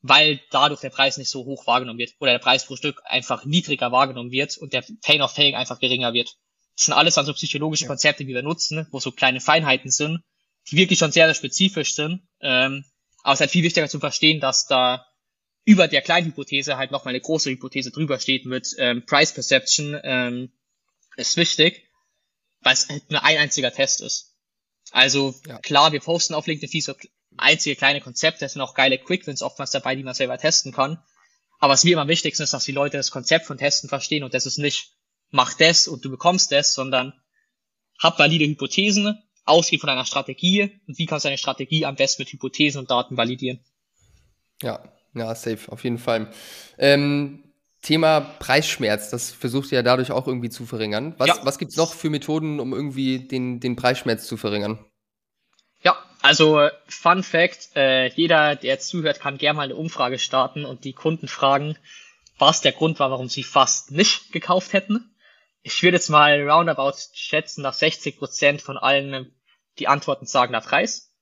weil 0.00 0.40
dadurch 0.50 0.80
der 0.80 0.90
Preis 0.90 1.16
nicht 1.16 1.30
so 1.30 1.44
hoch 1.44 1.66
wahrgenommen 1.66 1.98
wird 1.98 2.14
oder 2.20 2.32
der 2.32 2.38
Preis 2.38 2.66
pro 2.66 2.76
Stück 2.76 3.02
einfach 3.04 3.44
niedriger 3.44 3.90
wahrgenommen 3.92 4.30
wird 4.30 4.56
und 4.58 4.72
der 4.72 4.84
Pain 5.02 5.22
of 5.22 5.34
Paying 5.34 5.54
einfach 5.54 5.80
geringer 5.80 6.12
wird. 6.12 6.36
Das 6.76 6.86
sind 6.86 6.94
alles 6.94 7.14
dann 7.14 7.26
so 7.26 7.34
psychologische 7.34 7.86
Konzepte, 7.86 8.24
die 8.24 8.34
wir 8.34 8.42
nutzen, 8.42 8.86
wo 8.90 9.00
so 9.00 9.12
kleine 9.12 9.40
Feinheiten 9.40 9.90
sind, 9.90 10.22
die 10.70 10.76
wirklich 10.76 10.98
schon 10.98 11.12
sehr, 11.12 11.26
sehr 11.26 11.34
spezifisch 11.34 11.94
sind. 11.94 12.22
Ähm, 12.40 12.84
aber 13.22 13.34
es 13.34 13.36
ist 13.36 13.40
halt 13.42 13.50
viel 13.50 13.64
wichtiger 13.64 13.88
zu 13.88 14.00
verstehen, 14.00 14.40
dass 14.40 14.66
da 14.66 15.06
über 15.64 15.86
der 15.86 16.02
kleinen 16.02 16.28
Hypothese 16.28 16.76
halt 16.76 16.90
nochmal 16.90 17.12
eine 17.12 17.20
große 17.20 17.50
Hypothese 17.50 17.92
drüber 17.92 18.18
steht 18.18 18.46
mit 18.46 18.74
ähm, 18.78 19.04
Price 19.06 19.32
Perception, 19.32 19.96
ähm, 20.02 20.52
ist 21.16 21.36
wichtig 21.36 21.91
weil 22.62 22.74
es 22.74 22.88
halt 22.88 23.10
nur 23.10 23.22
ein 23.24 23.38
einziger 23.38 23.72
Test 23.72 24.00
ist. 24.00 24.36
Also 24.90 25.34
ja. 25.46 25.58
klar, 25.58 25.92
wir 25.92 26.00
posten 26.00 26.34
auf 26.34 26.46
LinkedIn 26.46 26.70
viel 26.70 26.82
so 26.82 26.94
einzige 27.36 27.76
kleine 27.76 28.00
Konzepte, 28.00 28.44
es 28.44 28.52
sind 28.52 28.62
auch 28.62 28.74
geile 28.74 28.98
Quickwins 28.98 29.42
oftmals 29.42 29.70
dabei, 29.70 29.94
die 29.94 30.02
man 30.02 30.14
selber 30.14 30.38
testen 30.38 30.72
kann. 30.72 31.02
Aber 31.58 31.74
was 31.74 31.84
mir 31.84 31.92
immer 31.92 32.02
am 32.02 32.08
wichtigsten 32.08 32.42
ist, 32.42 32.52
dass 32.52 32.64
die 32.64 32.72
Leute 32.72 32.96
das 32.96 33.10
Konzept 33.10 33.46
von 33.46 33.56
Testen 33.56 33.88
verstehen 33.88 34.24
und 34.24 34.34
das 34.34 34.46
ist 34.46 34.58
nicht, 34.58 34.96
mach 35.30 35.54
das 35.54 35.88
und 35.88 36.04
du 36.04 36.10
bekommst 36.10 36.52
das, 36.52 36.74
sondern 36.74 37.14
hab 37.98 38.18
valide 38.18 38.44
Hypothesen, 38.44 39.22
ausgeh 39.44 39.78
von 39.78 39.86
deiner 39.86 40.04
Strategie 40.04 40.80
und 40.86 40.98
wie 40.98 41.06
kannst 41.06 41.24
du 41.24 41.28
deine 41.28 41.38
Strategie 41.38 41.86
am 41.86 41.96
besten 41.96 42.22
mit 42.22 42.32
Hypothesen 42.32 42.80
und 42.80 42.90
Daten 42.90 43.16
validieren. 43.16 43.64
Ja, 44.60 44.82
ja, 45.14 45.34
safe, 45.34 45.70
auf 45.70 45.84
jeden 45.84 45.98
Fall. 45.98 46.32
Ähm, 46.78 47.51
Thema 47.82 48.20
Preisschmerz, 48.20 49.10
das 49.10 49.32
versucht 49.32 49.72
ihr 49.72 49.76
ja 49.76 49.82
dadurch 49.82 50.12
auch 50.12 50.28
irgendwie 50.28 50.50
zu 50.50 50.66
verringern. 50.66 51.14
Was, 51.18 51.28
ja. 51.28 51.38
was 51.42 51.58
gibt's 51.58 51.76
noch 51.76 51.92
für 51.92 52.10
Methoden, 52.10 52.60
um 52.60 52.72
irgendwie 52.72 53.26
den, 53.26 53.58
den 53.58 53.74
Preisschmerz 53.74 54.26
zu 54.26 54.36
verringern? 54.36 54.84
Ja, 55.82 55.98
also 56.22 56.68
Fun 56.86 57.24
Fact, 57.24 57.70
äh, 57.74 58.06
jeder, 58.14 58.54
der 58.54 58.78
zuhört, 58.78 59.18
kann 59.18 59.36
gerne 59.36 59.56
mal 59.56 59.62
eine 59.64 59.74
Umfrage 59.74 60.20
starten 60.20 60.64
und 60.64 60.84
die 60.84 60.92
Kunden 60.92 61.26
fragen, 61.26 61.76
was 62.38 62.60
der 62.60 62.70
Grund 62.70 63.00
war, 63.00 63.10
warum 63.10 63.28
sie 63.28 63.42
fast 63.42 63.90
nicht 63.90 64.32
gekauft 64.32 64.72
hätten. 64.72 65.12
Ich 65.62 65.82
würde 65.82 65.96
jetzt 65.96 66.08
mal 66.08 66.48
roundabout 66.48 66.94
schätzen, 67.14 67.64
dass 67.64 67.80
60 67.80 68.16
Prozent 68.16 68.62
von 68.62 68.78
allen 68.78 69.34
die 69.78 69.88
Antworten 69.88 70.26
sagen 70.26 70.52
der 70.52 70.60
Preis. 70.60 71.12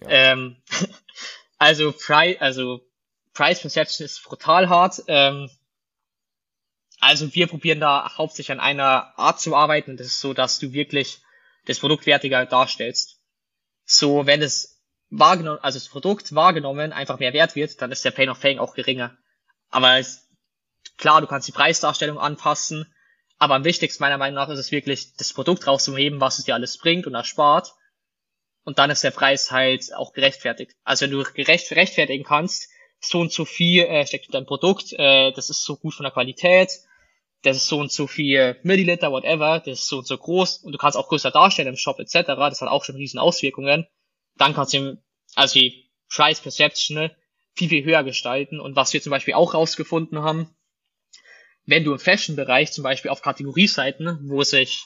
Ja. 0.00 0.08
Ähm, 0.08 0.56
also, 1.58 1.92
Pri 1.92 2.38
also 2.38 2.80
Price 3.34 3.60
Perception 3.60 4.04
ist 4.04 4.22
brutal 4.24 4.68
hart. 4.68 5.02
Ähm, 5.06 5.48
also 7.00 7.34
wir 7.34 7.46
probieren 7.46 7.80
da 7.80 8.16
hauptsächlich 8.16 8.52
an 8.52 8.60
einer 8.60 9.18
Art 9.18 9.40
zu 9.40 9.54
arbeiten. 9.54 9.96
Das 9.96 10.06
ist 10.06 10.20
so, 10.20 10.34
dass 10.34 10.58
du 10.58 10.72
wirklich 10.72 11.20
das 11.66 11.78
Produkt 11.78 12.06
wertiger 12.06 12.44
darstellst. 12.46 13.20
So, 13.84 14.26
wenn 14.26 14.42
es 14.42 14.82
wahrgenommen, 15.10 15.60
also 15.62 15.78
das 15.78 15.88
Produkt 15.88 16.34
wahrgenommen 16.34 16.92
einfach 16.92 17.18
mehr 17.18 17.32
wert 17.32 17.54
wird, 17.54 17.80
dann 17.80 17.92
ist 17.92 18.04
der 18.04 18.10
Pain 18.10 18.28
of 18.28 18.38
Fame 18.38 18.58
auch 18.58 18.74
geringer. 18.74 19.16
Aber 19.70 19.98
es, 19.98 20.28
klar, 20.96 21.20
du 21.20 21.26
kannst 21.26 21.48
die 21.48 21.52
Preisdarstellung 21.52 22.18
anpassen, 22.18 22.92
aber 23.38 23.54
am 23.54 23.64
wichtigsten 23.64 24.02
meiner 24.02 24.18
Meinung 24.18 24.34
nach 24.34 24.48
ist 24.48 24.58
es 24.58 24.72
wirklich, 24.72 25.14
das 25.16 25.32
Produkt 25.32 25.66
rauszuheben, 25.66 26.20
was 26.20 26.38
es 26.38 26.44
dir 26.44 26.54
alles 26.54 26.76
bringt 26.78 27.06
und 27.06 27.14
erspart. 27.14 27.74
Und 28.64 28.78
dann 28.78 28.90
ist 28.90 29.04
der 29.04 29.12
Preis 29.12 29.50
halt 29.50 29.94
auch 29.94 30.12
gerechtfertigt. 30.12 30.72
Also 30.84 31.04
wenn 31.04 31.12
du 31.12 31.22
gerecht, 31.22 31.70
rechtfertigen 31.72 32.24
kannst, 32.24 32.68
so 33.00 33.20
und 33.20 33.32
so 33.32 33.44
viel 33.44 33.84
äh, 33.84 34.06
steckt 34.06 34.26
in 34.26 34.32
dein 34.32 34.46
Produkt, 34.46 34.92
äh, 34.92 35.32
das 35.32 35.50
ist 35.50 35.64
so 35.64 35.76
gut 35.76 35.94
von 35.94 36.04
der 36.04 36.12
Qualität, 36.12 36.80
das 37.42 37.56
ist 37.56 37.68
so 37.68 37.78
und 37.78 37.92
so 37.92 38.06
viel 38.06 38.58
Milliliter, 38.62 39.12
whatever, 39.12 39.60
das 39.60 39.80
ist 39.80 39.88
so 39.88 39.98
und 39.98 40.06
so 40.06 40.16
groß 40.16 40.58
und 40.58 40.72
du 40.72 40.78
kannst 40.78 40.96
auch 40.96 41.08
größer 41.08 41.30
darstellen 41.30 41.68
im 41.68 41.76
Shop 41.76 41.98
etc. 42.00 42.26
Das 42.26 42.60
hat 42.60 42.68
auch 42.68 42.84
schon 42.84 42.96
riesen 42.96 43.18
Auswirkungen. 43.18 43.86
Dann 44.36 44.54
kannst 44.54 44.74
du, 44.74 45.00
also 45.34 45.58
die 45.58 45.90
Price 46.08 46.40
Perception 46.40 46.96
ne, 46.96 47.16
viel, 47.54 47.68
viel 47.68 47.84
höher 47.84 48.02
gestalten. 48.02 48.60
Und 48.60 48.76
was 48.76 48.92
wir 48.92 49.02
zum 49.02 49.10
Beispiel 49.10 49.34
auch 49.34 49.54
rausgefunden 49.54 50.22
haben, 50.22 50.54
wenn 51.66 51.84
du 51.84 51.92
im 51.92 51.98
Fashion-Bereich 51.98 52.72
zum 52.72 52.82
Beispiel 52.82 53.10
auf 53.10 53.22
Kategorieseiten, 53.22 54.18
wo 54.28 54.42
sich 54.42 54.84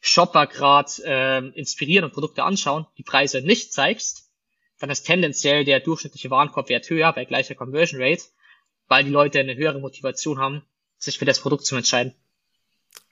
Shopper 0.00 0.46
gerade 0.46 0.90
äh, 1.04 1.38
inspirieren 1.58 2.04
und 2.04 2.12
Produkte 2.12 2.42
anschauen, 2.42 2.86
die 2.98 3.04
Preise 3.04 3.40
nicht 3.40 3.72
zeigst, 3.72 4.30
dann 4.78 4.90
ist 4.90 5.04
tendenziell 5.04 5.64
der 5.64 5.80
durchschnittliche 5.80 6.30
Warenkorbwert 6.30 6.90
höher 6.90 7.12
bei 7.12 7.24
gleicher 7.24 7.54
Conversion 7.54 8.02
Rate, 8.02 8.24
weil 8.88 9.04
die 9.04 9.10
Leute 9.10 9.40
eine 9.40 9.54
höhere 9.54 9.78
Motivation 9.78 10.38
haben, 10.38 10.62
sich 11.04 11.18
für 11.18 11.24
das 11.24 11.40
Produkt 11.40 11.66
zu 11.66 11.76
entscheiden. 11.76 12.14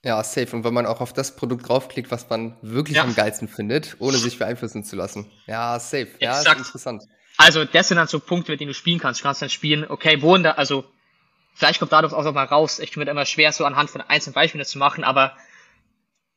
Ja, 0.04 0.22
safe. 0.24 0.56
Und 0.56 0.64
wenn 0.64 0.74
man 0.74 0.86
auch 0.86 1.00
auf 1.00 1.12
das 1.12 1.36
Produkt 1.36 1.68
draufklickt, 1.68 2.10
was 2.10 2.28
man 2.28 2.56
wirklich 2.60 2.96
ja. 2.96 3.04
am 3.04 3.14
geilsten 3.14 3.46
findet, 3.46 3.96
ohne 4.00 4.18
sich 4.18 4.38
beeinflussen 4.38 4.84
zu 4.84 4.96
lassen. 4.96 5.30
Ja, 5.46 5.78
safe. 5.78 6.08
Ja, 6.18 6.38
Exakt. 6.38 6.60
ist 6.60 6.66
interessant. 6.66 7.02
Also, 7.36 7.64
das 7.64 7.88
sind 7.88 7.96
dann 7.96 8.08
so 8.08 8.18
Punkte, 8.18 8.52
mit 8.52 8.60
denen 8.60 8.70
du 8.70 8.74
spielen 8.74 8.98
kannst. 8.98 9.20
Du 9.20 9.22
kannst 9.22 9.42
dann 9.42 9.50
spielen, 9.50 9.88
okay, 9.88 10.20
wo 10.20 10.34
in 10.34 10.42
der, 10.42 10.58
also, 10.58 10.84
vielleicht 11.54 11.78
kommt 11.78 11.92
dadurch 11.92 12.12
auch 12.12 12.24
noch 12.24 12.34
mal 12.34 12.44
raus. 12.44 12.80
Ich 12.80 12.90
finde 12.90 13.10
immer 13.10 13.26
schwer, 13.26 13.52
so 13.52 13.64
anhand 13.64 13.90
von 13.90 14.00
einzelnen 14.00 14.34
Beispielen 14.34 14.64
zu 14.64 14.78
machen, 14.78 15.04
aber 15.04 15.36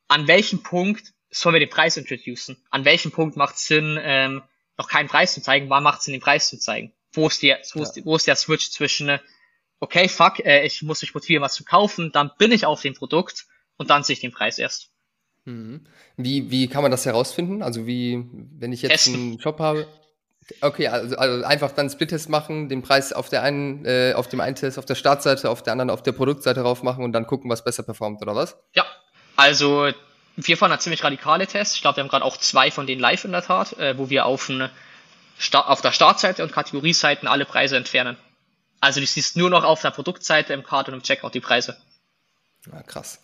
an 0.07 0.27
welchem 0.27 0.61
Punkt 0.61 1.13
sollen 1.31 1.53
wir 1.53 1.59
den 1.59 1.69
Preis 1.69 1.97
introducen? 1.97 2.57
An 2.69 2.85
welchem 2.85 3.11
Punkt 3.11 3.35
macht 3.35 3.55
es 3.55 3.65
Sinn, 3.65 3.99
ähm, 4.01 4.43
noch 4.77 4.87
keinen 4.87 5.09
Preis 5.09 5.33
zu 5.33 5.41
zeigen? 5.41 5.69
Wann 5.69 5.83
macht 5.83 5.99
es 5.99 6.05
Sinn, 6.05 6.13
den 6.13 6.21
Preis 6.21 6.49
zu 6.49 6.59
zeigen? 6.59 6.93
Wo 7.13 7.27
ist 7.27 7.41
der, 7.41 7.59
wo, 7.73 7.79
ja. 7.79 7.89
ist, 7.89 8.05
wo 8.05 8.15
ist 8.15 8.27
der 8.27 8.35
Switch 8.35 8.69
zwischen, 8.69 9.19
okay, 9.85 10.09
fuck, 10.09 10.39
äh, 10.45 10.65
ich 10.65 10.81
muss 10.81 11.01
mich 11.01 11.13
motivieren, 11.13 11.43
was 11.43 11.53
zu 11.53 11.63
kaufen, 11.63 12.11
dann 12.11 12.31
bin 12.37 12.51
ich 12.51 12.65
auf 12.65 12.81
dem 12.81 12.93
Produkt 12.93 13.45
und 13.77 13.89
dann 13.89 14.03
sehe 14.03 14.13
ich 14.13 14.19
den 14.19 14.31
Preis 14.31 14.59
erst. 14.59 14.89
Mhm. 15.45 15.85
Wie, 16.17 16.49
wie 16.49 16.67
kann 16.67 16.81
man 16.81 16.91
das 16.91 17.05
herausfinden? 17.05 17.61
Also 17.61 17.85
wie, 17.85 18.25
wenn 18.57 18.73
ich 18.73 18.81
jetzt 18.81 19.05
Testen. 19.05 19.13
einen 19.13 19.39
Shop 19.39 19.59
habe, 19.59 19.87
Okay, 20.61 20.87
also, 20.87 21.15
also 21.15 21.43
einfach 21.43 21.71
dann 21.71 21.89
Split-Test 21.89 22.29
machen, 22.29 22.69
den 22.69 22.83
Preis 22.83 23.13
auf 23.13 23.29
der 23.29 23.41
einen, 23.41 23.83
äh, 23.83 24.13
auf 24.15 24.27
dem 24.27 24.39
einen 24.41 24.55
Test 24.55 24.77
auf 24.77 24.85
der 24.85 24.93
Startseite, 24.93 25.49
auf 25.49 25.63
der 25.63 25.73
anderen 25.73 25.89
auf 25.89 26.03
der 26.03 26.11
Produktseite 26.11 26.61
drauf 26.61 26.83
machen 26.83 27.03
und 27.03 27.13
dann 27.13 27.25
gucken, 27.25 27.49
was 27.49 27.63
besser 27.63 27.81
performt, 27.81 28.21
oder 28.21 28.35
was? 28.35 28.55
Ja, 28.75 28.85
also 29.35 29.91
wir 30.35 30.57
fahren 30.57 30.69
da 30.69 30.79
ziemlich 30.79 31.03
radikale 31.03 31.47
Tests. 31.47 31.75
Ich 31.75 31.81
glaube, 31.81 31.97
wir 31.97 32.03
haben 32.03 32.09
gerade 32.09 32.23
auch 32.23 32.37
zwei 32.37 32.69
von 32.69 32.85
denen 32.85 33.01
live 33.01 33.25
in 33.25 33.31
der 33.31 33.41
Tat, 33.41 33.73
äh, 33.79 33.97
wo 33.97 34.11
wir 34.11 34.27
auf, 34.27 34.51
auf 35.51 35.81
der 35.81 35.91
Startseite 35.91 36.43
und 36.43 36.51
Kategorieseiten 36.51 37.27
alle 37.27 37.45
Preise 37.45 37.77
entfernen. 37.77 38.17
Also 38.79 38.99
du 38.99 39.05
siehst 39.05 39.35
nur 39.37 39.49
noch 39.49 39.63
auf 39.63 39.81
der 39.81 39.91
Produktseite 39.91 40.53
im 40.53 40.63
Card 40.63 40.89
und 40.89 40.95
im 40.95 41.03
Checkout 41.03 41.33
die 41.33 41.39
Preise. 41.39 41.77
Ja, 42.71 42.81
krass. 42.83 43.19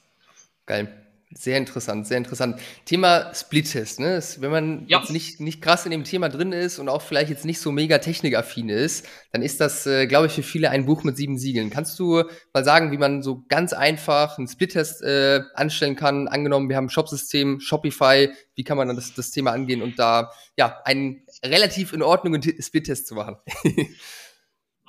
Geil. 0.65 1.01
Sehr 1.33 1.57
interessant, 1.57 2.07
sehr 2.07 2.17
interessant. 2.17 2.59
Thema 2.83 3.33
Split-Test, 3.33 4.01
ne? 4.01 4.21
wenn 4.39 4.51
man 4.51 4.85
ja. 4.87 4.99
jetzt 4.99 5.11
nicht, 5.11 5.39
nicht 5.39 5.61
krass 5.61 5.85
in 5.85 5.91
dem 5.91 6.03
Thema 6.03 6.27
drin 6.27 6.51
ist 6.51 6.77
und 6.77 6.89
auch 6.89 7.01
vielleicht 7.01 7.29
jetzt 7.29 7.45
nicht 7.45 7.61
so 7.61 7.71
mega 7.71 7.99
technikaffin 7.99 8.67
ist, 8.67 9.07
dann 9.31 9.41
ist 9.41 9.61
das, 9.61 9.87
äh, 9.87 10.07
glaube 10.07 10.27
ich, 10.27 10.33
für 10.33 10.43
viele 10.43 10.71
ein 10.71 10.85
Buch 10.85 11.05
mit 11.05 11.15
sieben 11.15 11.37
Siegeln. 11.37 11.69
Kannst 11.69 11.97
du 11.99 12.23
mal 12.53 12.65
sagen, 12.65 12.91
wie 12.91 12.97
man 12.97 13.23
so 13.23 13.45
ganz 13.47 13.71
einfach 13.71 14.37
einen 14.37 14.49
Split-Test 14.49 15.03
äh, 15.03 15.39
anstellen 15.53 15.95
kann? 15.95 16.27
Angenommen, 16.27 16.67
wir 16.67 16.75
haben 16.75 16.87
ein 16.87 16.89
Shopsystem, 16.89 17.61
Shopify, 17.61 18.29
wie 18.55 18.63
kann 18.65 18.75
man 18.75 18.87
dann 18.87 18.97
das, 18.97 19.13
das 19.13 19.31
Thema 19.31 19.51
angehen 19.51 19.81
und 19.81 19.97
da 19.99 20.31
ja 20.57 20.81
einen 20.83 21.25
relativ 21.45 21.93
in 21.93 22.03
Ordnung 22.03 22.41
Split-Test 22.41 23.07
zu 23.07 23.15
machen? 23.15 23.37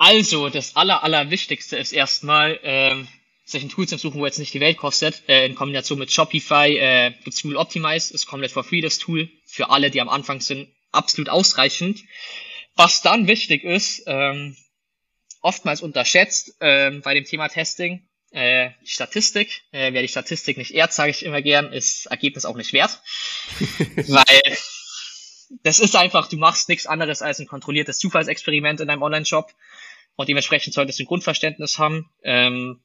also, 0.03 0.49
das 0.49 0.77
aller, 0.77 1.03
allerwichtigste 1.05 1.77
ist 1.77 1.93
erstmal, 1.93 2.59
ähm 2.63 3.09
sich 3.45 3.63
ein 3.63 3.69
Tool 3.69 3.87
zu 3.87 3.99
suchen, 3.99 4.21
wo 4.21 4.27
jetzt 4.27 4.39
nicht 4.39 4.55
die 4.55 4.61
Welt 4.61 4.77
kostet. 4.77 5.23
Äh, 5.29 5.47
in 5.47 5.55
Kombination 5.55 5.99
mit 5.99 6.13
Shopify 6.13 6.77
äh, 6.77 7.11
gibt 7.11 7.35
es 7.35 7.43
Google 7.43 7.59
Optimize, 7.59 8.13
ist 8.13 8.27
komplett 8.27 8.53
for 8.53 8.65
free 8.65 8.81
das 8.81 8.99
Tool. 8.99 9.29
Für 9.45 9.71
alle, 9.71 9.91
die 9.91 10.01
am 10.01 10.09
Anfang 10.09 10.41
sind, 10.41 10.69
absolut 10.91 11.29
ausreichend. 11.29 12.03
Was 12.75 13.03
dann 13.03 13.27
wichtig 13.27 13.65
ist, 13.65 14.05
ähm, 14.07 14.57
oftmals 15.41 15.83
unterschätzt 15.83 16.57
ähm, 16.61 17.03
bei 17.03 17.15
dem 17.15 17.25
Thema 17.25 17.49
Testing, 17.49 18.09
äh, 18.31 18.71
die 18.83 18.91
Statistik. 18.91 19.63
Äh, 19.73 19.93
wer 19.93 20.03
die 20.03 20.09
Statistik 20.09 20.57
nicht 20.57 20.73
ehrt, 20.73 20.93
sage 20.93 21.11
ich 21.11 21.25
immer 21.25 21.43
gern, 21.43 21.73
ist 21.73 22.07
Ergebnis 22.07 22.45
auch 22.45 22.57
nicht 22.57 22.73
wert. 22.73 23.01
Weil 23.97 24.57
das 25.63 25.81
ist 25.81 25.97
einfach, 25.97 26.29
du 26.29 26.37
machst 26.37 26.69
nichts 26.69 26.87
anderes 26.87 27.21
als 27.21 27.39
ein 27.39 27.47
kontrolliertes 27.47 27.99
Zufallsexperiment 27.99 28.81
in 28.81 28.89
deinem 28.89 29.03
Online-Shop. 29.03 29.53
Und 30.17 30.29
dementsprechend 30.29 30.75
solltest 30.75 30.99
du 30.99 31.05
ein 31.05 31.07
Grundverständnis 31.07 31.79
haben. 31.79 32.11
Ähm, 32.23 32.83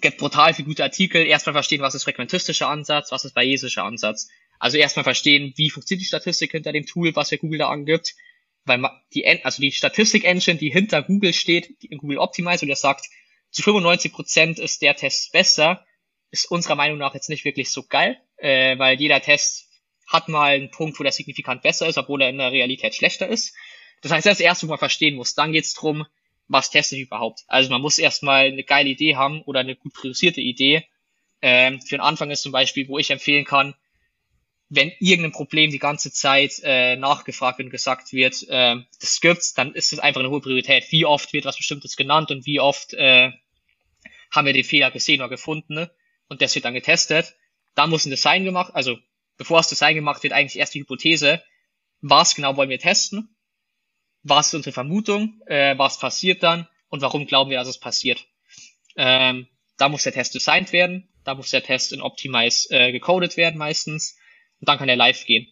gibt 0.00 0.18
brutal 0.18 0.54
viele 0.54 0.68
gute 0.68 0.84
Artikel. 0.84 1.26
Erstmal 1.26 1.54
verstehen, 1.54 1.80
was 1.80 1.94
ist 1.94 2.04
frequentistischer 2.04 2.68
Ansatz, 2.68 3.10
was 3.10 3.24
ist 3.24 3.34
bayesischer 3.34 3.84
Ansatz. 3.84 4.28
Also 4.58 4.76
erstmal 4.76 5.04
verstehen, 5.04 5.52
wie 5.56 5.70
funktioniert 5.70 6.02
die 6.02 6.08
Statistik 6.08 6.50
hinter 6.50 6.72
dem 6.72 6.86
Tool, 6.86 7.14
was 7.16 7.30
für 7.30 7.38
Google 7.38 7.60
da 7.60 7.68
angibt. 7.68 8.14
Weil 8.64 8.84
die, 9.14 9.26
also 9.44 9.62
die 9.62 9.72
Statistik-Engine, 9.72 10.58
die 10.58 10.70
hinter 10.70 11.02
Google 11.02 11.32
steht, 11.32 11.82
die 11.82 11.86
in 11.86 11.98
Google 11.98 12.18
Optimize, 12.18 12.62
und 12.62 12.68
der 12.68 12.76
sagt, 12.76 13.06
zu 13.50 13.62
95 13.62 14.12
Prozent 14.12 14.58
ist 14.58 14.82
der 14.82 14.94
Test 14.94 15.32
besser, 15.32 15.86
ist 16.30 16.50
unserer 16.50 16.74
Meinung 16.74 16.98
nach 16.98 17.14
jetzt 17.14 17.30
nicht 17.30 17.46
wirklich 17.46 17.70
so 17.70 17.84
geil, 17.84 18.20
äh, 18.36 18.78
weil 18.78 19.00
jeder 19.00 19.22
Test 19.22 19.68
hat 20.06 20.28
mal 20.28 20.54
einen 20.54 20.70
Punkt, 20.70 20.98
wo 20.98 21.02
der 21.02 21.12
signifikant 21.12 21.62
besser 21.62 21.86
ist, 21.86 21.98
obwohl 21.98 22.20
er 22.22 22.28
in 22.28 22.38
der 22.38 22.52
Realität 22.52 22.94
schlechter 22.94 23.28
ist. 23.28 23.54
Das 24.02 24.12
heißt, 24.12 24.26
das 24.26 24.40
erste, 24.40 24.66
man 24.66 24.78
verstehen 24.78 25.16
muss. 25.16 25.34
Dann 25.34 25.52
geht's 25.52 25.74
drum, 25.74 26.06
was 26.48 26.70
teste 26.70 26.96
ich 26.96 27.02
überhaupt. 27.02 27.44
Also 27.46 27.70
man 27.70 27.82
muss 27.82 27.98
erstmal 27.98 28.46
eine 28.46 28.64
geile 28.64 28.88
Idee 28.88 29.16
haben 29.16 29.42
oder 29.42 29.60
eine 29.60 29.76
gut 29.76 29.92
priorisierte 29.92 30.40
Idee. 30.40 30.86
Ähm, 31.40 31.80
für 31.80 31.96
den 31.96 32.00
Anfang 32.00 32.30
ist 32.30 32.42
zum 32.42 32.52
Beispiel, 32.52 32.88
wo 32.88 32.98
ich 32.98 33.10
empfehlen 33.10 33.44
kann, 33.44 33.74
wenn 34.70 34.92
irgendein 34.98 35.32
Problem 35.32 35.70
die 35.70 35.78
ganze 35.78 36.12
Zeit 36.12 36.60
äh, 36.62 36.96
nachgefragt 36.96 37.60
und 37.60 37.70
gesagt 37.70 38.12
wird, 38.12 38.46
äh, 38.48 38.76
das 39.00 39.20
gibt's, 39.20 39.54
dann 39.54 39.74
ist 39.74 39.92
es 39.92 39.98
einfach 39.98 40.20
eine 40.20 40.30
hohe 40.30 40.40
Priorität. 40.40 40.90
Wie 40.90 41.06
oft 41.06 41.32
wird 41.32 41.44
was 41.44 41.56
Bestimmtes 41.56 41.96
genannt 41.96 42.30
und 42.30 42.44
wie 42.44 42.60
oft 42.60 42.92
äh, 42.94 43.30
haben 44.30 44.46
wir 44.46 44.52
den 44.52 44.64
Fehler 44.64 44.90
gesehen 44.90 45.20
oder 45.20 45.30
gefunden 45.30 45.74
ne? 45.74 45.90
und 46.28 46.42
das 46.42 46.54
wird 46.54 46.64
dann 46.64 46.74
getestet. 46.74 47.34
Dann 47.74 47.90
muss 47.90 48.04
ein 48.04 48.10
Design 48.10 48.44
gemacht, 48.44 48.74
also 48.74 48.98
bevor 49.36 49.58
das 49.58 49.68
Design 49.68 49.94
gemacht 49.94 50.22
wird, 50.22 50.32
eigentlich 50.32 50.58
erst 50.58 50.74
die 50.74 50.80
Hypothese, 50.80 51.42
was 52.00 52.34
genau 52.34 52.56
wollen 52.56 52.70
wir 52.70 52.78
testen 52.78 53.34
was 54.22 54.48
ist 54.48 54.54
unsere 54.54 54.72
Vermutung, 54.72 55.40
äh, 55.46 55.76
was 55.78 55.98
passiert 55.98 56.42
dann 56.42 56.68
und 56.88 57.02
warum 57.02 57.26
glauben 57.26 57.50
wir, 57.50 57.58
dass 57.58 57.68
es 57.68 57.78
passiert. 57.78 58.24
Ähm, 58.96 59.46
da 59.76 59.88
muss 59.88 60.02
der 60.02 60.12
Test 60.12 60.34
designt 60.34 60.72
werden, 60.72 61.08
da 61.24 61.34
muss 61.34 61.50
der 61.50 61.62
Test 61.62 61.92
in 61.92 62.02
Optimize 62.02 62.68
äh, 62.70 62.92
gecodet 62.92 63.36
werden 63.36 63.58
meistens 63.58 64.16
und 64.60 64.68
dann 64.68 64.78
kann 64.78 64.88
er 64.88 64.96
live 64.96 65.24
gehen. 65.24 65.46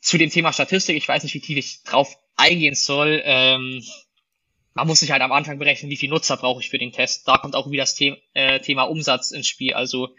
Zu 0.00 0.18
dem 0.18 0.30
Thema 0.30 0.52
Statistik, 0.52 0.96
ich 0.96 1.08
weiß 1.08 1.22
nicht, 1.22 1.34
wie 1.34 1.40
tief 1.40 1.58
ich 1.58 1.82
drauf 1.82 2.16
eingehen 2.36 2.74
soll. 2.74 3.22
Ähm, 3.24 3.82
man 4.74 4.86
muss 4.86 5.00
sich 5.00 5.10
halt 5.10 5.22
am 5.22 5.32
Anfang 5.32 5.58
berechnen, 5.58 5.90
wie 5.90 5.96
viel 5.96 6.10
Nutzer 6.10 6.36
brauche 6.36 6.60
ich 6.60 6.68
für 6.68 6.78
den 6.78 6.92
Test. 6.92 7.26
Da 7.26 7.38
kommt 7.38 7.56
auch 7.56 7.70
wieder 7.70 7.84
das 7.84 7.96
The 7.96 8.16
äh, 8.34 8.60
Thema 8.60 8.82
Umsatz 8.84 9.30
ins 9.30 9.46
Spiel. 9.46 9.72
Also 9.72 10.14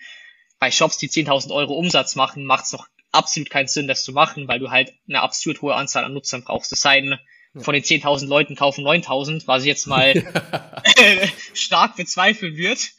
bei 0.59 0.71
Shops, 0.71 0.97
die 0.97 1.09
10.000 1.09 1.53
Euro 1.53 1.75
Umsatz 1.75 2.15
machen, 2.15 2.45
macht 2.45 2.65
es 2.65 2.71
doch 2.71 2.87
absolut 3.11 3.49
keinen 3.49 3.67
Sinn, 3.67 3.87
das 3.87 4.03
zu 4.03 4.13
machen, 4.13 4.47
weil 4.47 4.59
du 4.59 4.71
halt 4.71 4.93
eine 5.07 5.21
absurd 5.21 5.61
hohe 5.61 5.75
Anzahl 5.75 6.03
an 6.03 6.13
Nutzern 6.13 6.43
brauchst. 6.43 6.71
Es 6.71 6.81
sei 6.81 7.01
denn, 7.01 7.19
von 7.57 7.73
den 7.73 7.83
10.000 7.83 8.27
Leuten 8.27 8.55
kaufen 8.55 8.85
9.000, 8.85 9.47
was 9.47 9.65
jetzt 9.65 9.87
mal 9.87 10.13
stark 11.53 11.95
bezweifeln 11.95 12.55
wird. 12.57 12.91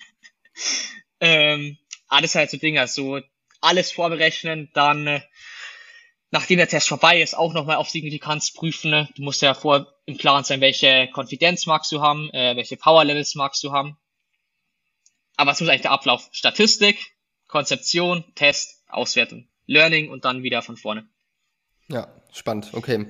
Ähm, 1.20 1.78
alles 2.08 2.34
halt 2.34 2.50
so 2.50 2.56
Dinger, 2.56 2.86
so 2.86 3.20
alles 3.60 3.92
vorberechnen, 3.92 4.70
dann 4.74 5.06
äh, 5.06 5.20
nachdem 6.30 6.58
der 6.58 6.68
Test 6.68 6.88
vorbei 6.88 7.20
ist, 7.20 7.36
auch 7.36 7.52
nochmal 7.52 7.76
auf 7.76 7.88
Signifikanz 7.88 8.52
prüfen. 8.52 8.90
Ne? 8.90 9.08
Du 9.16 9.22
musst 9.22 9.42
ja 9.42 9.54
vor 9.54 9.92
im 10.06 10.18
Klaren 10.18 10.44
sein, 10.44 10.60
welche 10.60 11.08
Konfidenz 11.12 11.66
magst 11.66 11.92
du 11.92 12.00
haben, 12.00 12.30
äh, 12.30 12.56
welche 12.56 12.76
Power 12.76 13.04
Levels 13.04 13.34
magst 13.34 13.62
du 13.64 13.72
haben. 13.72 13.96
Aber 15.36 15.50
was 15.50 15.60
muss 15.60 15.68
eigentlich 15.68 15.82
der 15.82 15.92
Ablauf? 15.92 16.28
Statistik, 16.32 17.14
Konzeption, 17.46 18.24
Test, 18.34 18.82
Auswertung, 18.88 19.48
Learning 19.66 20.10
und 20.10 20.24
dann 20.24 20.42
wieder 20.42 20.62
von 20.62 20.76
vorne. 20.76 21.08
Ja, 21.88 22.08
spannend. 22.36 22.70
Okay. 22.72 23.06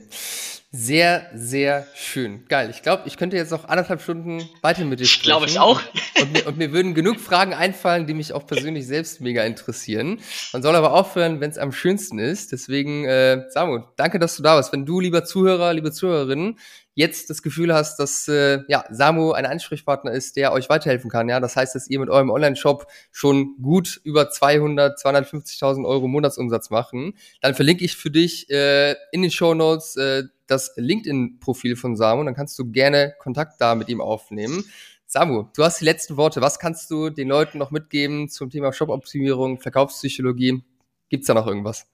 Sehr, 0.72 1.30
sehr 1.34 1.86
schön. 1.94 2.44
Geil. 2.48 2.68
Ich 2.70 2.82
glaube, 2.82 3.04
ich 3.06 3.16
könnte 3.16 3.36
jetzt 3.36 3.50
noch 3.50 3.66
anderthalb 3.68 4.02
Stunden 4.02 4.46
weiter 4.60 4.84
mit 4.84 5.00
dir 5.00 5.06
sprechen. 5.06 5.28
Glaube 5.28 5.46
ich 5.46 5.58
auch. 5.58 5.80
Und 6.20 6.32
mir, 6.32 6.46
und 6.46 6.58
mir, 6.58 6.72
würden 6.72 6.94
genug 6.94 7.18
Fragen 7.18 7.54
einfallen, 7.54 8.06
die 8.06 8.12
mich 8.14 8.32
auch 8.34 8.46
persönlich 8.46 8.86
selbst 8.86 9.20
mega 9.20 9.44
interessieren. 9.44 10.20
Man 10.52 10.62
soll 10.62 10.74
aber 10.76 10.92
aufhören, 10.92 11.40
wenn 11.40 11.50
es 11.50 11.56
am 11.56 11.72
schönsten 11.72 12.18
ist. 12.18 12.52
Deswegen, 12.52 13.06
äh, 13.06 13.44
Samu, 13.48 13.84
danke, 13.96 14.18
dass 14.18 14.36
du 14.36 14.42
da 14.42 14.56
warst. 14.56 14.72
Wenn 14.72 14.84
du, 14.84 15.00
lieber 15.00 15.24
Zuhörer, 15.24 15.72
liebe 15.72 15.92
Zuhörerinnen, 15.92 16.58
jetzt 16.96 17.28
das 17.28 17.42
Gefühl 17.42 17.72
hast, 17.72 17.98
dass 17.98 18.26
äh, 18.26 18.60
ja, 18.68 18.84
Samu 18.90 19.32
ein 19.32 19.44
Ansprechpartner 19.44 20.12
ist, 20.12 20.36
der 20.36 20.52
euch 20.52 20.68
weiterhelfen 20.70 21.10
kann. 21.10 21.28
Ja, 21.28 21.40
das 21.40 21.54
heißt, 21.54 21.74
dass 21.74 21.88
ihr 21.88 22.00
mit 22.00 22.08
eurem 22.08 22.30
Online-Shop 22.30 22.86
schon 23.12 23.56
gut 23.62 24.00
über 24.02 24.30
200, 24.30 24.98
250.000 24.98 25.86
Euro 25.86 26.08
Monatsumsatz 26.08 26.70
machen, 26.70 27.12
dann 27.42 27.54
verlinke 27.54 27.84
ich 27.84 27.96
für 27.96 28.10
dich 28.10 28.50
äh, 28.50 28.96
in 29.12 29.20
den 29.22 29.30
Show 29.30 29.52
Notes 29.54 29.96
äh, 29.96 30.24
das 30.46 30.72
LinkedIn-Profil 30.76 31.76
von 31.76 31.96
Samu. 31.96 32.24
Dann 32.24 32.34
kannst 32.34 32.58
du 32.58 32.70
gerne 32.72 33.14
Kontakt 33.18 33.60
da 33.60 33.74
mit 33.74 33.90
ihm 33.90 34.00
aufnehmen. 34.00 34.64
Samu, 35.04 35.48
du 35.54 35.64
hast 35.64 35.82
die 35.82 35.84
letzten 35.84 36.16
Worte. 36.16 36.40
Was 36.40 36.58
kannst 36.58 36.90
du 36.90 37.10
den 37.10 37.28
Leuten 37.28 37.58
noch 37.58 37.70
mitgeben 37.70 38.30
zum 38.30 38.48
Thema 38.48 38.72
Shop-Optimierung, 38.72 39.60
Verkaufspsychologie? 39.60 40.64
Gibt's 41.10 41.26
da 41.26 41.34
noch 41.34 41.46
irgendwas? 41.46 41.86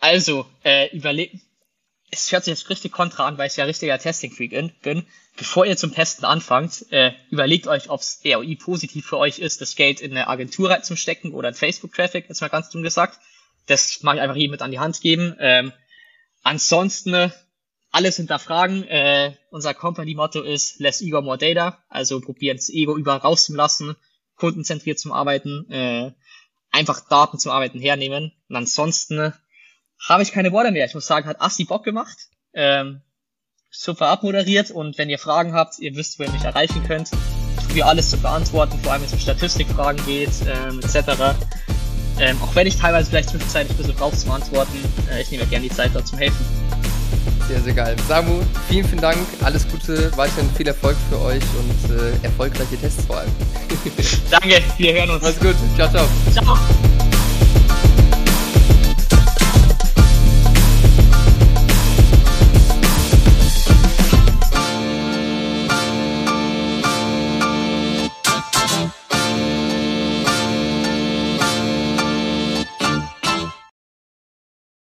Also, 0.00 0.46
äh, 0.64 0.94
überlegt, 0.94 1.36
es 2.14 2.32
hört 2.32 2.44
sich 2.44 2.52
jetzt 2.52 2.70
richtig 2.70 2.92
kontra 2.92 3.26
an, 3.26 3.38
weil 3.38 3.48
ich 3.48 3.56
ja 3.56 3.64
richtiger 3.64 3.98
Testing-Freak 3.98 4.80
bin. 4.82 5.06
Bevor 5.36 5.66
ihr 5.66 5.76
zum 5.76 5.92
Testen 5.92 6.24
anfangt, 6.24 6.86
äh, 6.90 7.12
überlegt 7.30 7.66
euch, 7.66 7.90
ob 7.90 8.00
es 8.00 8.20
ROI 8.24 8.56
positiv 8.56 9.06
für 9.06 9.18
euch 9.18 9.40
ist, 9.40 9.60
das 9.60 9.74
Geld 9.74 10.00
in 10.00 10.12
eine 10.12 10.28
Agentur 10.28 10.80
zu 10.82 10.96
stecken 10.96 11.32
oder 11.32 11.48
in 11.48 11.54
Facebook-Traffic, 11.54 12.28
jetzt 12.28 12.40
mal 12.40 12.48
ganz 12.48 12.70
dumm 12.70 12.82
gesagt. 12.82 13.18
Das 13.66 14.02
mag 14.02 14.16
ich 14.16 14.22
einfach 14.22 14.36
jedem 14.36 14.52
mit 14.52 14.62
an 14.62 14.70
die 14.70 14.78
Hand 14.78 15.00
geben. 15.00 15.34
Ähm, 15.40 15.72
ansonsten 16.42 17.32
alles 17.90 18.16
hinterfragen. 18.16 18.84
Äh, 18.84 19.34
unser 19.50 19.74
Company-Motto 19.74 20.42
ist 20.42 20.80
Less 20.80 21.00
Ego, 21.00 21.20
More 21.22 21.38
Data. 21.38 21.82
Also 21.88 22.20
probieren 22.20 22.56
das 22.56 22.70
Ego 22.70 22.96
überall 22.96 23.18
rauszulassen, 23.18 23.96
kundenzentriert 24.36 24.98
zum 24.98 25.12
Arbeiten, 25.12 25.70
äh, 25.70 26.12
einfach 26.70 27.08
Daten 27.08 27.38
zum 27.38 27.52
Arbeiten 27.52 27.80
hernehmen. 27.80 28.32
Und 28.48 28.56
ansonsten 28.56 29.32
habe 30.08 30.22
ich 30.22 30.32
keine 30.32 30.52
Worte 30.52 30.70
mehr. 30.70 30.86
Ich 30.86 30.94
muss 30.94 31.06
sagen, 31.06 31.28
hat 31.28 31.40
Assi 31.40 31.64
Bock 31.64 31.84
gemacht. 31.84 32.28
Ähm, 32.52 33.00
super 33.70 34.06
abmoderiert 34.08 34.70
und 34.70 34.96
wenn 34.98 35.10
ihr 35.10 35.18
Fragen 35.18 35.52
habt, 35.52 35.78
ihr 35.78 35.96
wisst, 35.96 36.18
wo 36.18 36.22
ihr 36.22 36.30
mich 36.30 36.44
erreichen 36.44 36.84
könnt. 36.86 37.10
Ich 37.58 37.66
probiere 37.66 37.88
alles 37.88 38.10
zu 38.10 38.18
beantworten, 38.18 38.78
vor 38.82 38.92
allem 38.92 39.02
wenn 39.02 39.08
es 39.08 39.14
um 39.14 39.18
Statistikfragen 39.18 40.04
geht, 40.06 40.30
ähm, 40.46 40.80
etc. 40.80 41.34
Ähm, 42.20 42.40
auch 42.40 42.54
wenn 42.54 42.66
ich 42.68 42.76
teilweise 42.76 43.10
vielleicht 43.10 43.30
zwischenzeitlich 43.30 43.72
ein 43.72 43.76
bisschen 43.78 43.94
brauche 43.94 44.16
zum 44.16 44.30
Antworten, 44.30 44.78
äh, 45.10 45.22
ich 45.22 45.30
nehme 45.30 45.44
gerne 45.46 45.68
die 45.68 45.74
Zeit 45.74 45.90
dort 45.92 46.06
zum 46.06 46.18
Helfen. 46.18 46.46
Sehr, 47.48 47.60
sehr 47.60 47.74
geil. 47.74 47.96
Samu, 48.06 48.42
vielen, 48.68 48.86
vielen 48.86 49.00
Dank. 49.00 49.18
Alles 49.42 49.68
Gute, 49.68 50.16
weiterhin 50.16 50.48
viel 50.54 50.68
Erfolg 50.68 50.96
für 51.10 51.20
euch 51.20 51.42
und 51.58 51.90
äh, 51.90 52.24
erfolgreiche 52.24 52.76
Tests 52.76 53.04
vor 53.04 53.18
allem. 53.18 53.32
Danke, 54.30 54.62
wir 54.78 54.92
hören 54.94 55.10
uns. 55.10 55.22
Mach's 55.22 55.40
gut. 55.40 55.56
Ciao, 55.76 55.90
ciao. 55.90 56.06
Ciao. 56.32 56.56